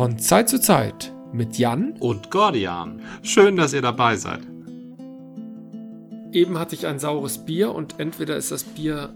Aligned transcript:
Von 0.00 0.18
Zeit 0.18 0.48
zu 0.48 0.58
Zeit 0.58 1.12
mit 1.30 1.58
Jan 1.58 1.92
und 2.00 2.30
Gordian. 2.30 3.02
Schön, 3.22 3.56
dass 3.56 3.74
ihr 3.74 3.82
dabei 3.82 4.16
seid. 4.16 4.40
Eben 6.32 6.58
hatte 6.58 6.74
ich 6.74 6.86
ein 6.86 6.98
saures 6.98 7.44
Bier 7.44 7.74
und 7.74 8.00
entweder 8.00 8.38
ist 8.38 8.50
das 8.50 8.64
Bier 8.64 9.14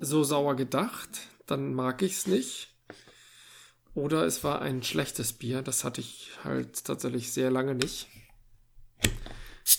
so 0.00 0.24
sauer 0.24 0.56
gedacht, 0.56 1.10
dann 1.46 1.74
mag 1.74 2.02
ich 2.02 2.14
es 2.14 2.26
nicht. 2.26 2.74
Oder 3.94 4.26
es 4.26 4.42
war 4.42 4.60
ein 4.62 4.82
schlechtes 4.82 5.32
Bier, 5.32 5.62
das 5.62 5.84
hatte 5.84 6.00
ich 6.00 6.32
halt 6.42 6.84
tatsächlich 6.84 7.32
sehr 7.32 7.52
lange 7.52 7.76
nicht. 7.76 8.08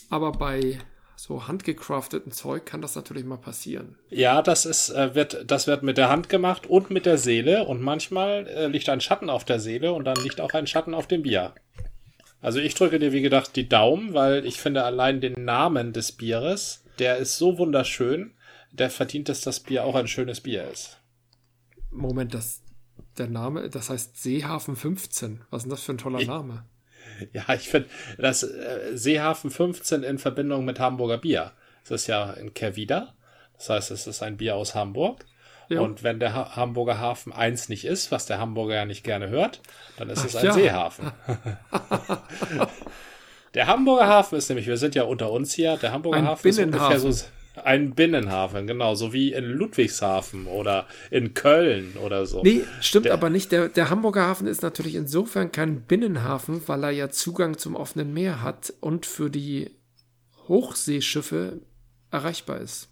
Aber 0.10 0.32
bei 0.32 0.80
so 1.20 1.48
handgecrafteten 1.48 2.32
Zeug 2.32 2.66
kann 2.66 2.82
das 2.82 2.96
natürlich 2.96 3.26
mal 3.26 3.38
passieren. 3.38 3.98
Ja, 4.10 4.44
das 4.44 4.66
ist, 4.66 4.90
äh, 4.90 5.16
wird, 5.16 5.50
das 5.50 5.66
wird 5.66 5.82
mit 5.82 5.98
der 5.98 6.10
Hand 6.10 6.30
gemacht 6.30 6.68
und 6.68 6.92
mit 6.92 7.08
der 7.08 7.18
Seele 7.18 7.66
und 7.66 7.82
manchmal 7.82 8.48
äh, 8.48 8.68
liegt 8.68 8.88
ein 8.88 9.02
Schatten 9.02 9.30
auf 9.30 9.44
der 9.44 9.60
Seele 9.60 9.94
und 9.94 10.06
dann 10.06 10.18
liegt 10.24 10.40
auch 10.40 10.54
ein 10.54 10.68
Schatten 10.68 10.94
auf 10.94 11.08
dem 11.08 11.24
Bier. 11.24 11.56
Also 12.40 12.60
ich 12.60 12.76
drücke 12.76 13.00
dir, 13.00 13.12
wie 13.14 13.24
gedacht, 13.24 13.56
die 13.56 13.68
Daumen, 13.68 14.14
weil 14.14 14.46
ich 14.46 14.62
finde 14.62 14.84
allein 14.84 15.20
den 15.20 15.44
Namen 15.44 15.92
des 15.92 16.12
Bieres, 16.12 16.84
der 17.00 17.18
ist 17.18 17.40
so 17.40 17.58
wunderschön, 17.58 18.36
der 18.72 18.92
verdient, 18.92 19.28
dass 19.28 19.42
das 19.42 19.60
Bier 19.60 19.86
auch 19.86 19.96
ein 19.96 20.08
schönes 20.08 20.42
Bier 20.42 20.70
ist. 20.72 21.00
Moment, 21.90 22.36
das, 22.36 22.62
der 23.18 23.28
Name, 23.28 23.72
das 23.72 23.90
heißt 23.90 24.22
Seehafen 24.22 24.76
15. 24.76 25.42
Was 25.50 25.60
ist 25.60 25.64
denn 25.64 25.70
das 25.72 25.82
für 25.82 25.94
ein 25.94 25.98
toller 25.98 26.20
ich, 26.20 26.28
Name? 26.28 26.64
Ja, 27.34 27.54
ich 27.54 27.70
finde, 27.70 27.90
das 28.18 28.44
äh, 28.44 28.92
Seehafen 28.94 29.50
15 29.50 30.04
in 30.04 30.18
Verbindung 30.18 30.66
mit 30.66 30.80
Hamburger 30.80 31.18
Bier. 31.18 31.52
Das 31.84 32.02
ist 32.02 32.08
ja 32.08 32.32
in 32.32 32.54
Kervida. 32.54 33.14
Das 33.58 33.70
heißt, 33.70 33.92
es 33.92 34.08
ist 34.08 34.22
ein 34.22 34.38
Bier 34.38 34.56
aus 34.56 34.76
Hamburg. 34.76 35.26
Ja. 35.70 35.82
Und 35.82 36.04
wenn 36.04 36.20
der 36.20 36.34
ha 36.34 36.56
Hamburger 36.56 37.00
Hafen 37.00 37.34
eins 37.34 37.68
nicht 37.68 37.86
ist, 37.86 38.12
was 38.12 38.26
der 38.26 38.40
Hamburger 38.40 38.76
ja 38.76 38.86
nicht 38.86 39.04
gerne 39.04 39.30
hört, 39.30 39.62
dann 39.98 40.10
ist 40.10 40.22
Ach, 40.22 40.26
es 40.26 40.36
ein 40.38 40.46
ja. 40.46 40.54
Seehafen. 40.54 41.12
der 43.54 43.68
Hamburger 43.68 44.08
Hafen 44.08 44.38
ist 44.38 44.48
nämlich, 44.50 44.68
wir 44.68 44.78
sind 44.78 44.96
ja 44.96 45.04
unter 45.04 45.32
uns 45.32 45.54
hier, 45.54 45.76
der 45.78 45.92
Hamburger 45.92 46.18
ein 46.18 46.28
Hafen 46.28 46.48
ist 46.48 46.60
ungefähr 46.60 47.00
so 47.00 47.12
ein 47.64 47.96
Binnenhafen, 47.96 48.68
genau, 48.68 48.96
so 48.96 49.14
wie 49.14 49.34
in 49.34 49.46
Ludwigshafen 49.46 50.46
oder 50.48 50.88
in 51.12 51.34
Köln 51.34 51.96
oder 52.04 52.26
so. 52.26 52.42
Nee, 52.44 52.64
stimmt 52.82 53.06
der, 53.06 53.14
aber 53.14 53.30
nicht. 53.30 53.52
Der, 53.52 53.70
der 53.70 53.90
Hamburger 53.90 54.28
Hafen 54.28 54.48
ist 54.48 54.62
natürlich 54.62 54.96
insofern 54.96 55.52
kein 55.52 55.82
Binnenhafen, 55.82 56.62
weil 56.68 56.84
er 56.84 56.92
ja 56.92 57.10
Zugang 57.10 57.58
zum 57.58 57.76
offenen 57.76 58.14
Meer 58.14 58.42
hat 58.42 58.74
und 58.80 59.06
für 59.06 59.30
die 59.30 59.72
Hochseeschiffe 60.48 61.62
erreichbar 62.12 62.62
ist. 62.62 62.90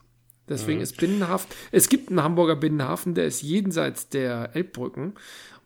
Deswegen 0.47 0.77
mhm. 0.77 0.83
ist 0.83 0.97
Binnenhafen. 0.97 1.49
Es 1.71 1.89
gibt 1.89 2.09
einen 2.09 2.21
Hamburger 2.21 2.55
Binnenhafen, 2.55 3.15
der 3.15 3.25
ist 3.25 3.41
jenseits 3.41 4.09
der 4.09 4.55
Elbbrücken 4.55 5.15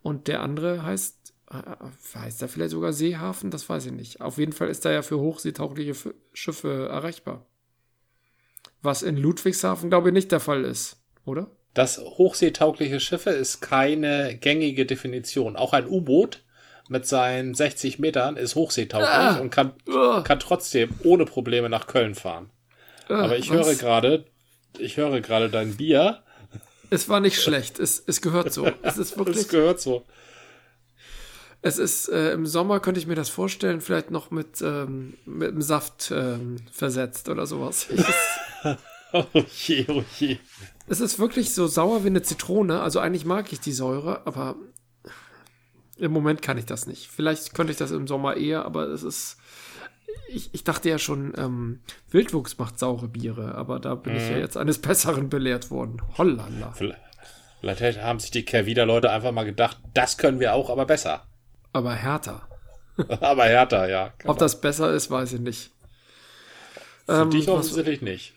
und 0.01 0.27
der 0.27 0.41
andere 0.41 0.83
heißt, 0.83 1.33
äh, 1.51 2.17
heißt 2.17 2.41
er 2.41 2.47
vielleicht 2.47 2.71
sogar 2.71 2.93
Seehafen? 2.93 3.51
Das 3.51 3.67
weiß 3.67 3.87
ich 3.87 3.91
nicht. 3.91 4.21
Auf 4.21 4.37
jeden 4.37 4.53
Fall 4.53 4.69
ist 4.69 4.85
er 4.85 4.93
ja 4.93 5.01
für 5.01 5.19
hochseetaugliche 5.19 6.13
Schiffe 6.33 6.87
erreichbar. 6.89 7.45
Was 8.81 9.01
in 9.01 9.17
Ludwigshafen, 9.17 9.89
glaube 9.89 10.09
ich, 10.09 10.13
nicht 10.13 10.31
der 10.31 10.39
Fall 10.39 10.63
ist, 10.63 10.97
oder? 11.25 11.51
Das 11.73 11.99
hochseetaugliche 11.99 12.99
Schiffe 12.99 13.29
ist 13.29 13.61
keine 13.61 14.37
gängige 14.37 14.85
Definition. 14.85 15.55
Auch 15.55 15.73
ein 15.73 15.87
U-Boot 15.87 16.43
mit 16.87 17.05
seinen 17.05 17.53
60 17.53 17.99
Metern 17.99 18.35
ist 18.35 18.55
hochseetauglich 18.55 19.09
ah, 19.09 19.37
und 19.37 19.51
kann, 19.51 19.73
uh, 19.87 20.23
kann 20.23 20.39
trotzdem 20.39 20.89
ohne 21.03 21.25
Probleme 21.25 21.69
nach 21.69 21.87
Köln 21.87 22.15
fahren. 22.15 22.49
Uh, 23.09 23.13
Aber 23.13 23.37
ich 23.37 23.49
was? 23.51 23.67
höre 23.67 23.75
gerade, 23.75 24.25
ich 24.77 24.97
höre 24.97 25.21
gerade 25.21 25.49
dein 25.49 25.77
Bier. 25.77 26.23
Es 26.89 27.07
war 27.07 27.19
nicht 27.19 27.39
schlecht. 27.39 27.79
Es, 27.79 28.03
es 28.05 28.21
gehört 28.21 28.51
so. 28.51 28.65
Es 28.81 28.97
ist 28.97 29.17
wirklich. 29.17 29.37
es 29.37 29.47
gehört 29.49 29.79
so. 29.79 30.03
Es 31.61 31.77
ist 31.77 32.09
äh, 32.09 32.31
im 32.31 32.45
Sommer 32.45 32.79
könnte 32.79 32.99
ich 32.99 33.07
mir 33.07 33.15
das 33.15 33.29
vorstellen, 33.29 33.81
vielleicht 33.81 34.11
noch 34.11 34.31
mit 34.31 34.61
ähm, 34.61 35.15
mit 35.25 35.51
dem 35.51 35.61
Saft 35.61 36.09
ähm, 36.09 36.55
versetzt 36.71 37.27
oder 37.29 37.45
sowas. 37.45 37.87
oh 39.13 39.25
je, 39.65 39.85
oh 39.89 40.03
je. 40.19 40.37
Es 40.87 40.99
ist 40.99 41.19
wirklich 41.19 41.53
so 41.53 41.67
sauer 41.67 42.03
wie 42.03 42.07
eine 42.07 42.21
Zitrone. 42.21 42.81
Also 42.81 42.99
eigentlich 42.99 43.25
mag 43.25 43.51
ich 43.53 43.59
die 43.59 43.71
Säure, 43.71 44.25
aber 44.25 44.55
im 45.97 46.11
Moment 46.11 46.41
kann 46.41 46.57
ich 46.57 46.65
das 46.65 46.87
nicht. 46.87 47.07
Vielleicht 47.07 47.53
könnte 47.53 47.71
ich 47.71 47.77
das 47.77 47.91
im 47.91 48.07
Sommer 48.07 48.37
eher, 48.37 48.65
aber 48.65 48.87
es 48.87 49.03
ist. 49.03 49.37
Ich, 50.27 50.53
ich 50.53 50.63
dachte 50.63 50.89
ja 50.89 50.97
schon, 50.97 51.33
ähm, 51.37 51.81
Wildwuchs 52.09 52.57
macht 52.57 52.79
saure 52.79 53.07
Biere, 53.07 53.55
aber 53.55 53.79
da 53.79 53.95
bin 53.95 54.13
mhm. 54.13 54.19
ich 54.19 54.29
ja 54.29 54.35
mhm. 54.35 54.41
jetzt 54.41 54.57
eines 54.57 54.77
Besseren 54.81 55.29
belehrt 55.29 55.69
worden. 55.69 56.01
Hollala. 56.17 56.73
Vielleicht, 57.61 58.01
haben 58.01 58.19
sich 58.19 58.31
die 58.31 58.45
Kervida-Leute 58.45 59.11
einfach 59.11 59.31
mal 59.31 59.43
gedacht, 59.43 59.77
das 59.93 60.17
können 60.17 60.39
wir 60.39 60.53
auch, 60.53 60.69
aber 60.69 60.85
besser. 60.85 61.27
Aber 61.73 61.93
härter. 61.93 62.47
aber 63.21 63.45
härter, 63.45 63.89
ja. 63.89 64.13
Genau. 64.17 64.33
Ob 64.33 64.39
das 64.39 64.61
besser 64.61 64.91
ist, 64.93 65.11
weiß 65.11 65.33
ich 65.33 65.41
nicht. 65.41 65.71
Für 67.05 67.23
ähm, 67.23 67.31
dich 67.31 67.49
offensichtlich 67.49 68.01
nicht. 68.01 68.33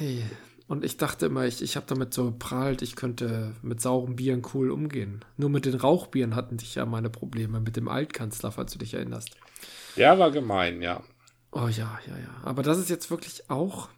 Nee. 0.00 0.22
Und 0.66 0.84
ich 0.84 0.96
dachte 0.96 1.26
immer, 1.26 1.44
ich, 1.44 1.60
ich 1.62 1.76
habe 1.76 1.86
damit 1.86 2.14
so 2.14 2.34
prahlt, 2.38 2.80
ich 2.80 2.96
könnte 2.96 3.54
mit 3.62 3.82
sauren 3.82 4.16
Bieren 4.16 4.42
cool 4.54 4.70
umgehen. 4.70 5.24
Nur 5.36 5.50
mit 5.50 5.66
den 5.66 5.74
Rauchbieren 5.74 6.34
hatten 6.34 6.56
dich 6.56 6.74
ja 6.74 6.86
meine 6.86 7.10
Probleme, 7.10 7.60
mit 7.60 7.76
dem 7.76 7.88
Altkanzler, 7.88 8.50
falls 8.50 8.72
du 8.72 8.78
dich 8.78 8.94
erinnerst. 8.94 9.36
Ja, 9.96 10.18
war 10.18 10.30
gemein, 10.30 10.80
ja. 10.80 11.02
Oh 11.52 11.68
ja, 11.68 11.98
ja, 12.06 12.16
ja. 12.18 12.34
Aber 12.42 12.62
das 12.62 12.78
ist 12.78 12.88
jetzt 12.88 13.10
wirklich 13.10 13.50
auch, 13.50 13.88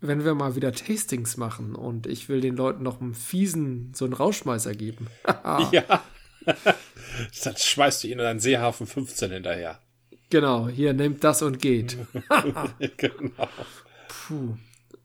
wenn 0.00 0.24
wir 0.24 0.34
mal 0.34 0.56
wieder 0.56 0.72
Tastings 0.72 1.36
machen 1.36 1.74
und 1.74 2.06
ich 2.06 2.28
will 2.28 2.40
den 2.40 2.56
Leuten 2.56 2.82
noch 2.82 3.00
einen 3.00 3.14
fiesen, 3.14 3.92
so 3.94 4.04
einen 4.04 4.14
Rauschmeißer 4.14 4.74
geben. 4.74 5.06
ja. 5.72 6.02
Dann 7.44 7.56
schmeißt 7.56 8.04
du 8.04 8.08
ihnen 8.08 8.20
einen 8.20 8.40
Seehafen 8.40 8.86
15 8.86 9.30
hinterher. 9.30 9.80
Genau, 10.30 10.68
hier, 10.68 10.92
nehmt 10.92 11.22
das 11.22 11.42
und 11.42 11.60
geht. 11.60 11.96
genau. 12.96 13.48
Puh. 14.08 14.56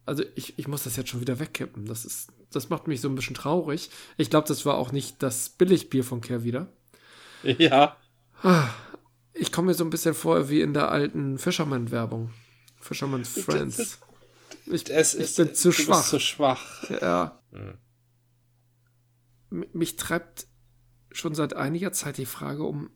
Also 0.05 0.23
ich, 0.35 0.57
ich 0.57 0.67
muss 0.67 0.83
das 0.83 0.95
jetzt 0.95 1.09
schon 1.09 1.21
wieder 1.21 1.39
wegkippen. 1.39 1.85
Das 1.85 2.05
ist, 2.05 2.31
das 2.51 2.69
macht 2.69 2.87
mich 2.87 3.01
so 3.01 3.09
ein 3.09 3.15
bisschen 3.15 3.35
traurig. 3.35 3.89
Ich 4.17 4.29
glaube, 4.29 4.47
das 4.47 4.65
war 4.65 4.75
auch 4.75 4.91
nicht 4.91 5.21
das 5.21 5.49
Billigbier 5.49 6.03
von 6.03 6.21
Care 6.21 6.43
wieder. 6.43 6.67
Ja. 7.57 7.97
Ich 9.33 9.51
komme 9.51 9.67
mir 9.67 9.73
so 9.73 9.83
ein 9.83 9.89
bisschen 9.89 10.13
vor 10.13 10.49
wie 10.49 10.61
in 10.61 10.75
der 10.75 10.91
alten 10.91 11.39
Fisherman-Werbung. 11.39 12.31
Fisherman's 12.79 13.29
Friends. 13.29 13.99
Ich, 14.67 14.89
es 14.91 15.15
ich 15.15 15.35
bin 15.35 15.55
zu 15.55 15.71
schwach. 15.71 16.07
zu 16.07 16.19
schwach. 16.19 16.89
Ja. 17.01 17.41
Hm. 17.51 17.77
Mich 19.73 19.95
treibt 19.95 20.47
schon 21.11 21.33
seit 21.35 21.55
einiger 21.55 21.91
Zeit 21.91 22.17
die 22.17 22.25
Frage 22.25 22.63
um, 22.63 22.91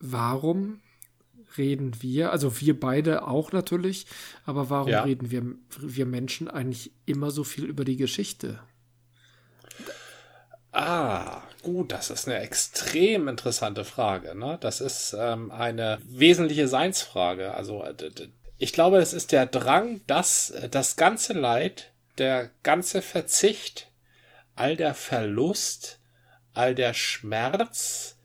warum 0.00 0.80
reden 1.56 1.92
wir, 2.00 2.32
also 2.32 2.60
wir 2.60 2.78
beide 2.78 3.26
auch 3.26 3.52
natürlich, 3.52 4.06
aber 4.44 4.70
warum 4.70 4.88
ja. 4.88 5.02
reden 5.02 5.30
wir, 5.30 5.44
wir 5.78 6.06
Menschen 6.06 6.48
eigentlich 6.48 6.92
immer 7.06 7.30
so 7.30 7.44
viel 7.44 7.64
über 7.64 7.84
die 7.84 7.96
Geschichte? 7.96 8.60
Ah, 10.72 11.42
gut, 11.62 11.92
das 11.92 12.10
ist 12.10 12.26
eine 12.26 12.40
extrem 12.40 13.28
interessante 13.28 13.84
Frage. 13.84 14.34
Ne? 14.34 14.58
Das 14.60 14.80
ist 14.80 15.14
ähm, 15.16 15.52
eine 15.52 15.98
wesentliche 16.04 16.66
Seinsfrage. 16.66 17.54
Also 17.54 17.84
ich 18.58 18.72
glaube, 18.72 18.98
es 18.98 19.12
ist 19.12 19.30
der 19.30 19.46
Drang, 19.46 20.00
dass 20.08 20.52
das 20.72 20.96
ganze 20.96 21.32
Leid, 21.32 21.92
der 22.18 22.50
ganze 22.64 23.02
Verzicht, 23.02 23.88
all 24.56 24.76
der 24.76 24.94
Verlust, 24.94 26.00
all 26.54 26.74
der 26.74 26.92
Schmerz 26.92 28.16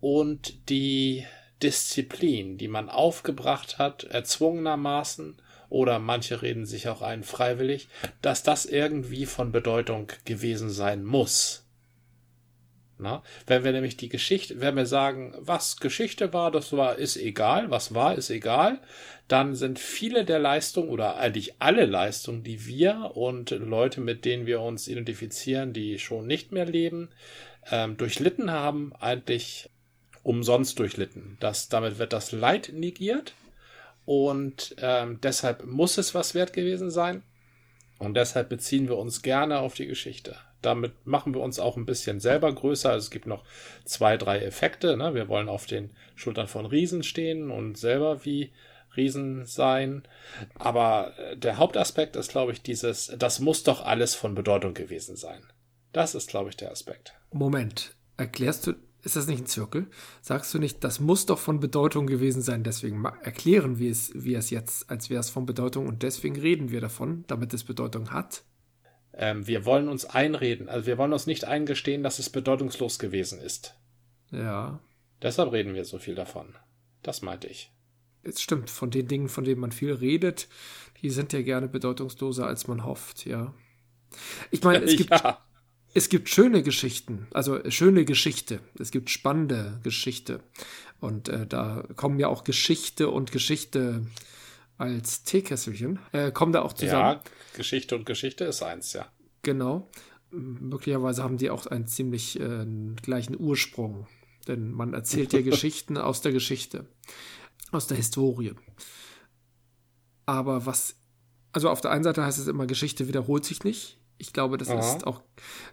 und 0.00 0.68
die 0.68 1.26
Disziplin, 1.62 2.58
die 2.58 2.68
man 2.68 2.88
aufgebracht 2.88 3.78
hat, 3.78 4.04
erzwungenermaßen, 4.04 5.36
oder 5.68 5.98
manche 5.98 6.42
reden 6.42 6.64
sich 6.64 6.88
auch 6.88 7.02
ein 7.02 7.24
freiwillig, 7.24 7.88
dass 8.22 8.42
das 8.42 8.66
irgendwie 8.66 9.26
von 9.26 9.52
Bedeutung 9.52 10.12
gewesen 10.24 10.70
sein 10.70 11.04
muss. 11.04 11.66
Na, 12.98 13.22
wenn 13.46 13.62
wir 13.62 13.72
nämlich 13.72 13.98
die 13.98 14.08
Geschichte, 14.08 14.60
wenn 14.60 14.74
wir 14.74 14.86
sagen, 14.86 15.34
was 15.38 15.76
Geschichte 15.76 16.32
war, 16.32 16.50
das 16.50 16.72
war, 16.72 16.96
ist 16.96 17.18
egal, 17.18 17.70
was 17.70 17.94
war, 17.94 18.14
ist 18.16 18.30
egal, 18.30 18.80
dann 19.28 19.54
sind 19.54 19.78
viele 19.78 20.24
der 20.24 20.38
Leistungen 20.38 20.88
oder 20.88 21.16
eigentlich 21.16 21.56
alle 21.58 21.84
Leistungen, 21.84 22.42
die 22.42 22.64
wir 22.64 23.12
und 23.14 23.50
Leute, 23.50 24.00
mit 24.00 24.24
denen 24.24 24.46
wir 24.46 24.62
uns 24.62 24.88
identifizieren, 24.88 25.74
die 25.74 25.98
schon 25.98 26.26
nicht 26.26 26.52
mehr 26.52 26.64
leben, 26.64 27.10
ähm, 27.70 27.98
durchlitten 27.98 28.50
haben, 28.50 28.94
eigentlich 28.98 29.68
umsonst 30.26 30.78
durchlitten. 30.80 31.36
Das, 31.38 31.68
damit 31.68 31.98
wird 31.98 32.12
das 32.12 32.32
Leid 32.32 32.72
negiert 32.74 33.34
und 34.04 34.74
ähm, 34.80 35.20
deshalb 35.22 35.64
muss 35.64 35.98
es 35.98 36.16
was 36.16 36.34
wert 36.34 36.52
gewesen 36.52 36.90
sein 36.90 37.22
und 37.98 38.14
deshalb 38.14 38.48
beziehen 38.48 38.88
wir 38.88 38.98
uns 38.98 39.22
gerne 39.22 39.60
auf 39.60 39.74
die 39.74 39.86
Geschichte. 39.86 40.36
Damit 40.62 41.06
machen 41.06 41.32
wir 41.32 41.40
uns 41.42 41.60
auch 41.60 41.76
ein 41.76 41.86
bisschen 41.86 42.18
selber 42.18 42.52
größer. 42.52 42.90
Also 42.90 43.04
es 43.04 43.10
gibt 43.12 43.26
noch 43.26 43.44
zwei, 43.84 44.16
drei 44.16 44.40
Effekte. 44.40 44.96
Ne? 44.96 45.14
Wir 45.14 45.28
wollen 45.28 45.48
auf 45.48 45.66
den 45.66 45.90
Schultern 46.16 46.48
von 46.48 46.66
Riesen 46.66 47.04
stehen 47.04 47.52
und 47.52 47.78
selber 47.78 48.24
wie 48.24 48.52
Riesen 48.96 49.46
sein. 49.46 50.02
Aber 50.56 51.16
äh, 51.18 51.36
der 51.36 51.58
Hauptaspekt 51.58 52.16
ist, 52.16 52.32
glaube 52.32 52.50
ich, 52.50 52.62
dieses, 52.62 53.14
das 53.16 53.38
muss 53.38 53.62
doch 53.62 53.84
alles 53.84 54.16
von 54.16 54.34
Bedeutung 54.34 54.74
gewesen 54.74 55.14
sein. 55.14 55.44
Das 55.92 56.16
ist, 56.16 56.28
glaube 56.28 56.50
ich, 56.50 56.56
der 56.56 56.72
Aspekt. 56.72 57.14
Moment, 57.30 57.94
erklärst 58.16 58.66
du, 58.66 58.74
Ist 59.06 59.14
das 59.14 59.28
nicht 59.28 59.38
ein 59.38 59.46
Zirkel? 59.46 59.86
Sagst 60.20 60.52
du 60.52 60.58
nicht, 60.58 60.82
das 60.82 60.98
muss 60.98 61.26
doch 61.26 61.38
von 61.38 61.60
Bedeutung 61.60 62.08
gewesen 62.08 62.42
sein, 62.42 62.64
deswegen 62.64 63.04
erklären 63.04 63.78
wir 63.78 63.88
es, 63.88 64.10
wie 64.16 64.34
es 64.34 64.50
jetzt, 64.50 64.90
als 64.90 65.10
wäre 65.10 65.20
es 65.20 65.30
von 65.30 65.46
Bedeutung 65.46 65.86
und 65.86 66.02
deswegen 66.02 66.34
reden 66.34 66.72
wir 66.72 66.80
davon, 66.80 67.22
damit 67.28 67.54
es 67.54 67.62
Bedeutung 67.62 68.10
hat? 68.10 68.42
Ähm, 69.12 69.46
wir 69.46 69.64
wollen 69.64 69.88
uns 69.88 70.06
einreden, 70.06 70.68
also 70.68 70.88
wir 70.88 70.98
wollen 70.98 71.12
uns 71.12 71.28
nicht 71.28 71.44
eingestehen, 71.44 72.02
dass 72.02 72.18
es 72.18 72.30
bedeutungslos 72.30 72.98
gewesen 72.98 73.38
ist. 73.38 73.78
Ja. 74.32 74.80
Deshalb 75.22 75.52
reden 75.52 75.74
wir 75.74 75.84
so 75.84 76.00
viel 76.00 76.16
davon. 76.16 76.56
Das 77.04 77.22
meinte 77.22 77.46
ich. 77.46 77.70
Es 78.24 78.40
stimmt, 78.42 78.70
von 78.70 78.90
den 78.90 79.06
Dingen, 79.06 79.28
von 79.28 79.44
denen 79.44 79.60
man 79.60 79.70
viel 79.70 79.92
redet, 79.92 80.48
die 81.00 81.10
sind 81.10 81.32
ja 81.32 81.42
gerne 81.42 81.68
bedeutungsloser, 81.68 82.44
als 82.44 82.66
man 82.66 82.84
hofft, 82.84 83.24
ja. 83.24 83.54
Ich 84.50 84.64
meine, 84.64 84.84
es 84.84 84.96
gibt, 84.96 85.10
ja. 85.10 85.38
Es 85.96 86.10
gibt 86.10 86.28
schöne 86.28 86.62
Geschichten, 86.62 87.26
also 87.32 87.58
schöne 87.70 88.04
Geschichte. 88.04 88.60
Es 88.78 88.90
gibt 88.90 89.08
spannende 89.08 89.80
Geschichte. 89.82 90.40
Und 91.00 91.30
äh, 91.30 91.46
da 91.46 91.84
kommen 91.96 92.18
ja 92.20 92.28
auch 92.28 92.44
Geschichte 92.44 93.08
und 93.08 93.32
Geschichte 93.32 94.06
als 94.76 95.22
Teekesselchen, 95.22 95.98
äh, 96.12 96.32
kommen 96.32 96.52
da 96.52 96.60
auch 96.60 96.74
zusammen. 96.74 97.16
Ja, 97.16 97.22
Geschichte 97.54 97.96
und 97.96 98.04
Geschichte 98.04 98.44
ist 98.44 98.62
eins, 98.62 98.92
ja. 98.92 99.10
Genau. 99.40 99.88
Möglicherweise 100.30 101.22
haben 101.22 101.38
die 101.38 101.48
auch 101.48 101.66
einen 101.66 101.86
ziemlich 101.86 102.38
äh, 102.40 102.66
gleichen 103.00 103.34
Ursprung. 103.40 104.06
Denn 104.48 104.72
man 104.72 104.92
erzählt 104.92 105.32
ja 105.32 105.40
Geschichten 105.50 105.96
aus 105.96 106.20
der 106.20 106.32
Geschichte, 106.32 106.84
aus 107.72 107.86
der 107.86 107.96
Historie. 107.96 108.52
Aber 110.26 110.66
was, 110.66 110.96
also 111.52 111.70
auf 111.70 111.80
der 111.80 111.90
einen 111.90 112.04
Seite 112.04 112.22
heißt 112.22 112.38
es 112.38 112.48
immer, 112.48 112.66
Geschichte 112.66 113.08
wiederholt 113.08 113.46
sich 113.46 113.64
nicht. 113.64 113.98
Ich 114.18 114.32
glaube, 114.32 114.56
das 114.56 114.70
Aha. 114.70 114.78
ist 114.78 115.06
auch, 115.06 115.20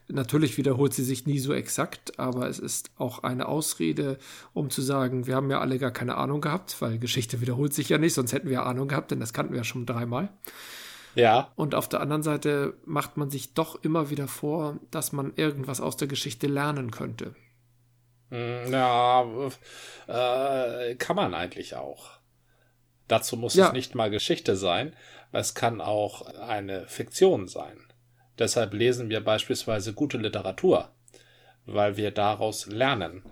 natürlich 0.08 0.58
wiederholt 0.58 0.94
sie 0.94 1.04
sich 1.04 1.26
nie 1.26 1.40
so 1.40 1.54
exakt, 1.54 2.20
aber 2.20 2.50
es 2.50 2.60
ist 2.60 2.92
auch 2.98 3.24
eine 3.24 3.48
Ausrede, 3.48 4.18
um 4.54 4.70
zu 4.70 4.82
sagen, 4.82 5.28
wir 5.28 5.36
haben 5.36 5.50
ja 5.50 5.62
alle 5.62 5.80
gar 5.80 5.92
keine 5.92 6.16
Ahnung 6.16 6.42
gehabt, 6.42 6.82
weil 6.82 7.00
Geschichte 7.00 7.40
wiederholt 7.40 7.74
sich 7.74 7.90
ja 7.90 7.98
nicht, 7.98 8.14
sonst 8.14 8.34
hätten 8.34 8.50
wir 8.50 8.66
Ahnung 8.66 8.90
gehabt, 8.90 9.12
denn 9.12 9.22
das 9.22 9.32
kannten 9.32 9.54
wir 9.54 9.60
ja 9.60 9.64
schon 9.64 9.86
dreimal. 9.86 10.30
Ja. 11.16 11.52
Und 11.56 11.76
auf 11.76 11.88
der 11.88 12.02
anderen 12.02 12.24
Seite 12.24 12.74
macht 12.86 13.18
man 13.18 13.30
sich 13.30 13.54
doch 13.54 13.82
immer 13.84 14.10
wieder 14.10 14.28
vor, 14.28 14.80
dass 14.92 15.12
man 15.12 15.34
irgendwas 15.36 15.80
aus 15.80 15.96
der 15.96 16.08
Geschichte 16.08 16.48
lernen 16.48 16.92
könnte. 16.92 17.36
Hm, 18.30 18.72
ja, 18.72 19.26
äh, 20.08 20.96
kann 20.96 21.16
man 21.16 21.34
eigentlich 21.34 21.76
auch. 21.76 22.10
Dazu 23.08 23.38
muss 23.38 23.54
ja. 23.54 23.68
es 23.68 23.74
nicht 23.74 23.96
mal 23.96 24.10
Geschichte 24.10 24.56
sein, 24.56 24.96
es 25.32 25.54
kann 25.54 25.82
auch 25.82 26.26
eine 26.40 26.88
Fiktion 26.88 27.48
sein. 27.48 27.78
Deshalb 28.40 28.74
lesen 28.74 29.10
wir 29.10 29.24
beispielsweise 29.24 29.94
gute 29.94 30.18
Literatur, 30.18 30.90
weil 31.66 31.98
wir 31.98 32.12
daraus 32.12 32.66
lernen, 32.66 33.24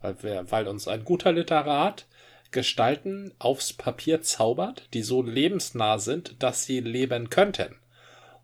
weil, 0.00 0.22
wir, 0.22 0.50
weil 0.50 0.68
uns 0.68 0.88
ein 0.88 1.04
guter 1.04 1.32
Literat 1.32 2.06
Gestalten 2.50 3.32
aufs 3.38 3.72
Papier 3.72 4.22
zaubert, 4.22 4.88
die 4.94 5.02
so 5.02 5.22
lebensnah 5.22 5.98
sind, 5.98 6.42
dass 6.42 6.64
sie 6.64 6.80
leben 6.80 7.28
könnten. 7.28 7.76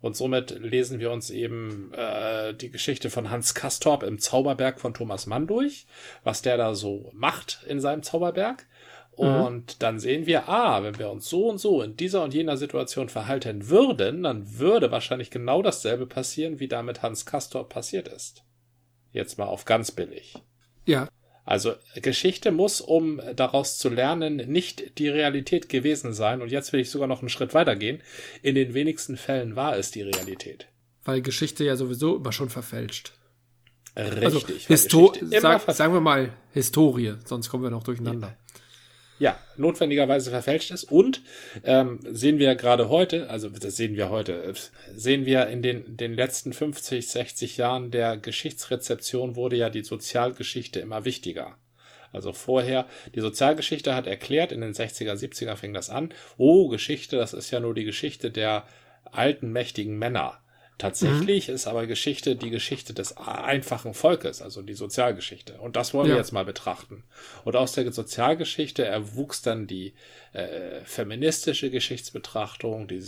Und 0.01 0.17
somit 0.17 0.51
lesen 0.59 0.99
wir 0.99 1.11
uns 1.11 1.29
eben 1.29 1.93
äh, 1.93 2.53
die 2.53 2.69
Geschichte 2.69 3.09
von 3.09 3.29
Hans 3.29 3.55
Kastorp 3.55 4.03
im 4.03 4.19
Zauberberg 4.19 4.81
von 4.81 4.93
Thomas 4.93 5.27
Mann 5.27 5.47
durch, 5.47 5.87
was 6.25 6.41
der 6.41 6.57
da 6.57 6.75
so 6.75 7.09
macht 7.13 7.63
in 7.67 7.79
seinem 7.79 8.03
Zauberberg. 8.03 8.65
Mhm. 9.17 9.25
Und 9.25 9.55
mhm. 9.55 9.79
dann 9.79 9.99
sehen 9.99 10.25
wir, 10.25 10.49
ah, 10.49 10.83
wenn 10.83 10.97
wir 10.97 11.09
uns 11.09 11.29
so 11.29 11.49
und 11.49 11.59
so 11.59 11.81
in 11.81 11.95
dieser 11.95 12.23
und 12.23 12.33
jener 12.33 12.57
Situation 12.57 13.09
verhalten 13.09 13.69
würden, 13.69 14.23
dann 14.23 14.59
würde 14.59 14.91
wahrscheinlich 14.91 15.29
genau 15.29 15.61
dasselbe 15.61 16.05
passieren, 16.07 16.59
wie 16.59 16.67
da 16.67 16.81
mit 16.81 17.01
Hans 17.01 17.25
Kastorp 17.25 17.69
passiert 17.69 18.07
ist. 18.07 18.43
Jetzt 19.11 19.37
mal 19.37 19.45
auf 19.45 19.65
ganz 19.65 19.91
billig. 19.91 20.35
Ja. 20.85 21.07
Also 21.45 21.73
Geschichte 21.95 22.51
muss, 22.51 22.79
um 22.79 23.21
daraus 23.35 23.77
zu 23.77 23.89
lernen, 23.89 24.37
nicht 24.37 24.97
die 24.97 25.09
Realität 25.09 25.67
gewesen 25.67 26.13
sein. 26.13 26.41
Und 26.41 26.49
jetzt 26.51 26.71
will 26.71 26.79
ich 26.79 26.89
sogar 26.89 27.07
noch 27.07 27.19
einen 27.19 27.29
Schritt 27.29 27.53
weitergehen. 27.53 28.01
In 28.41 28.55
den 28.55 28.73
wenigsten 28.73 29.17
Fällen 29.17 29.55
war 29.55 29.77
es 29.77 29.91
die 29.91 30.03
Realität. 30.03 30.67
Weil 31.03 31.21
Geschichte 31.21 31.65
ja 31.65 31.75
sowieso 31.75 32.15
immer 32.15 32.31
schon 32.31 32.49
verfälscht. 32.49 33.11
Richtig. 33.95 34.23
Also, 34.23 34.41
Histo 34.47 35.13
sag, 35.39 35.69
sagen 35.71 35.93
wir 35.93 36.01
mal 36.01 36.33
Historie, 36.53 37.15
sonst 37.25 37.49
kommen 37.49 37.63
wir 37.63 37.69
noch 37.69 37.83
durcheinander. 37.83 38.29
Ja 38.29 38.42
ja, 39.19 39.37
notwendigerweise 39.57 40.31
verfälscht 40.31 40.71
ist. 40.71 40.85
Und 40.85 41.21
ähm, 41.63 41.99
sehen 42.09 42.39
wir 42.39 42.55
gerade 42.55 42.89
heute, 42.89 43.29
also 43.29 43.49
das 43.49 43.75
sehen 43.75 43.95
wir 43.95 44.09
heute, 44.09 44.53
sehen 44.95 45.25
wir 45.25 45.47
in 45.47 45.61
den, 45.61 45.97
den 45.97 46.13
letzten 46.13 46.53
50, 46.53 47.07
60 47.07 47.57
Jahren 47.57 47.91
der 47.91 48.17
Geschichtsrezeption 48.17 49.35
wurde 49.35 49.55
ja 49.55 49.69
die 49.69 49.83
Sozialgeschichte 49.83 50.79
immer 50.79 51.05
wichtiger. 51.05 51.57
Also 52.11 52.31
vorher, 52.31 52.85
die 53.15 53.21
Sozialgeschichte 53.21 53.95
hat 53.95 54.05
erklärt, 54.05 54.51
in 54.51 54.61
den 54.61 54.73
60er, 54.73 55.13
70er 55.13 55.55
fing 55.55 55.73
das 55.73 55.89
an, 55.89 56.13
oh, 56.37 56.67
Geschichte, 56.67 57.17
das 57.17 57.33
ist 57.33 57.49
ja 57.49 57.59
nur 57.59 57.73
die 57.73 57.85
Geschichte 57.85 58.29
der 58.29 58.67
alten, 59.11 59.51
mächtigen 59.51 59.97
Männer. 59.97 60.42
Tatsächlich 60.77 61.47
mhm. 61.47 61.53
ist 61.55 61.67
aber 61.67 61.85
Geschichte 61.85 62.35
die 62.35 62.49
Geschichte 62.49 62.93
des 62.93 63.15
einfachen 63.17 63.93
Volkes, 63.93 64.41
also 64.41 64.61
die 64.61 64.73
Sozialgeschichte. 64.73 65.59
Und 65.59 65.75
das 65.75 65.93
wollen 65.93 66.07
ja. 66.07 66.13
wir 66.13 66.19
jetzt 66.19 66.31
mal 66.31 66.45
betrachten. 66.45 67.03
Und 67.43 67.55
aus 67.55 67.73
der 67.73 67.91
Sozialgeschichte 67.91 68.83
erwuchs 68.83 69.41
dann 69.41 69.67
die 69.67 69.93
äh, 70.33 70.81
feministische 70.83 71.69
Geschichtsbetrachtung, 71.69 72.87
die 72.87 73.03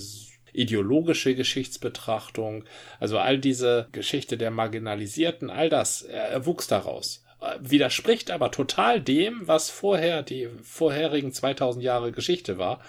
ideologische 0.53 1.35
Geschichtsbetrachtung, 1.35 2.63
also 2.99 3.17
all 3.17 3.39
diese 3.39 3.87
Geschichte 3.91 4.37
der 4.37 4.51
Marginalisierten, 4.51 5.49
all 5.49 5.69
das 5.69 6.03
äh, 6.03 6.13
erwuchs 6.13 6.67
daraus 6.67 7.23
äh, 7.41 7.57
widerspricht 7.59 8.31
aber 8.31 8.51
total 8.51 9.01
dem, 9.01 9.47
was 9.47 9.69
vorher 9.69 10.23
die 10.23 10.49
vorherigen 10.63 11.33
2000 11.33 11.83
Jahre 11.83 12.11
Geschichte 12.11 12.57
war 12.57 12.79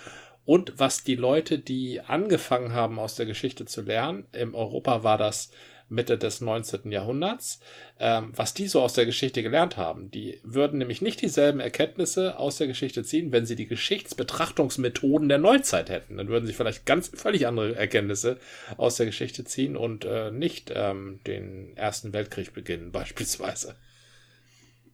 und 0.47 0.75
was 0.79 1.03
die 1.03 1.17
Leute, 1.17 1.59
die 1.59 2.01
angefangen 2.01 2.73
haben, 2.73 2.99
aus 2.99 3.17
der 3.17 3.27
Geschichte 3.27 3.67
zu 3.67 3.83
lernen, 3.83 4.27
im 4.33 4.55
Europa 4.55 5.03
war 5.03 5.19
das 5.19 5.51
Mitte 5.89 6.19
des 6.19 6.41
19. 6.41 6.91
Jahrhunderts, 6.91 7.61
ähm, 7.99 8.33
was 8.35 8.55
die 8.55 8.67
so 8.67 8.81
aus 8.81 8.95
der 8.95 9.07
Geschichte 9.07 9.43
gelernt 9.43 9.77
haben. 9.77 10.11
Die 10.11 10.41
würden 10.43 10.79
nämlich 10.79 11.03
nicht 11.03 11.21
dieselben 11.23 11.61
Erkenntnisse 11.61 12.39
aus 12.39 12.59
der 12.59 12.67
Geschichte 12.67 13.05
ziehen, 13.05 13.33
wenn 13.33 13.47
sie 13.47 13.57
die 13.57 13.67
Geschichtsbetrachtungsmethoden 13.67 15.29
der 15.29 15.39
Neuzeit 15.39 15.91
hätten. 15.91 16.17
Dann 16.17 16.29
würden 16.29 16.47
sie 16.47 16.53
vielleicht 16.53 16.87
ganz 16.87 17.11
völlig 17.15 17.47
andere 17.47 17.77
Erkenntnisse 17.77 18.39
aus 18.77 18.97
der 18.97 19.07
Geschichte 19.07 19.45
ziehen 19.45 19.77
und 19.77 20.05
äh, 20.05 20.31
nicht 20.31 20.73
ähm, 20.75 21.21
den 21.27 21.77
Ersten 21.77 22.13
Weltkrieg 22.13 22.53
beginnen, 22.53 22.91
beispielsweise. 22.93 23.77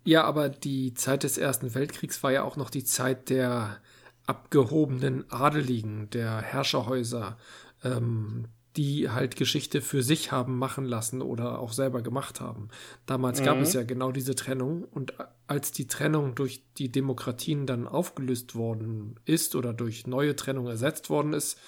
Ja, 0.04 0.24
aber 0.24 0.48
die 0.48 0.94
Zeit 0.94 1.22
des 1.22 1.38
Ersten 1.38 1.74
Weltkriegs 1.74 2.22
war 2.22 2.32
ja 2.32 2.42
auch 2.42 2.56
noch 2.56 2.70
die 2.70 2.84
Zeit 2.84 3.30
der 3.30 3.78
abgehobenen 4.26 5.30
Adeligen, 5.30 6.10
der 6.10 6.40
Herrscherhäuser, 6.40 7.36
ähm, 7.84 8.46
die 8.76 9.10
halt 9.10 9.36
Geschichte 9.36 9.82
für 9.82 10.02
sich 10.02 10.32
haben 10.32 10.56
machen 10.56 10.86
lassen 10.86 11.20
oder 11.20 11.58
auch 11.58 11.72
selber 11.72 12.00
gemacht 12.00 12.40
haben. 12.40 12.68
Damals 13.04 13.40
mhm. 13.40 13.44
gab 13.44 13.58
es 13.58 13.74
ja 13.74 13.82
genau 13.82 14.12
diese 14.12 14.34
Trennung 14.34 14.84
und 14.84 15.14
als 15.46 15.72
die 15.72 15.86
Trennung 15.86 16.34
durch 16.34 16.64
die 16.78 16.90
Demokratien 16.90 17.66
dann 17.66 17.86
aufgelöst 17.86 18.54
worden 18.54 19.16
ist 19.26 19.54
oder 19.54 19.74
durch 19.74 20.06
neue 20.06 20.36
Trennung 20.36 20.66
ersetzt 20.68 21.10
worden 21.10 21.34
ist, 21.34 21.58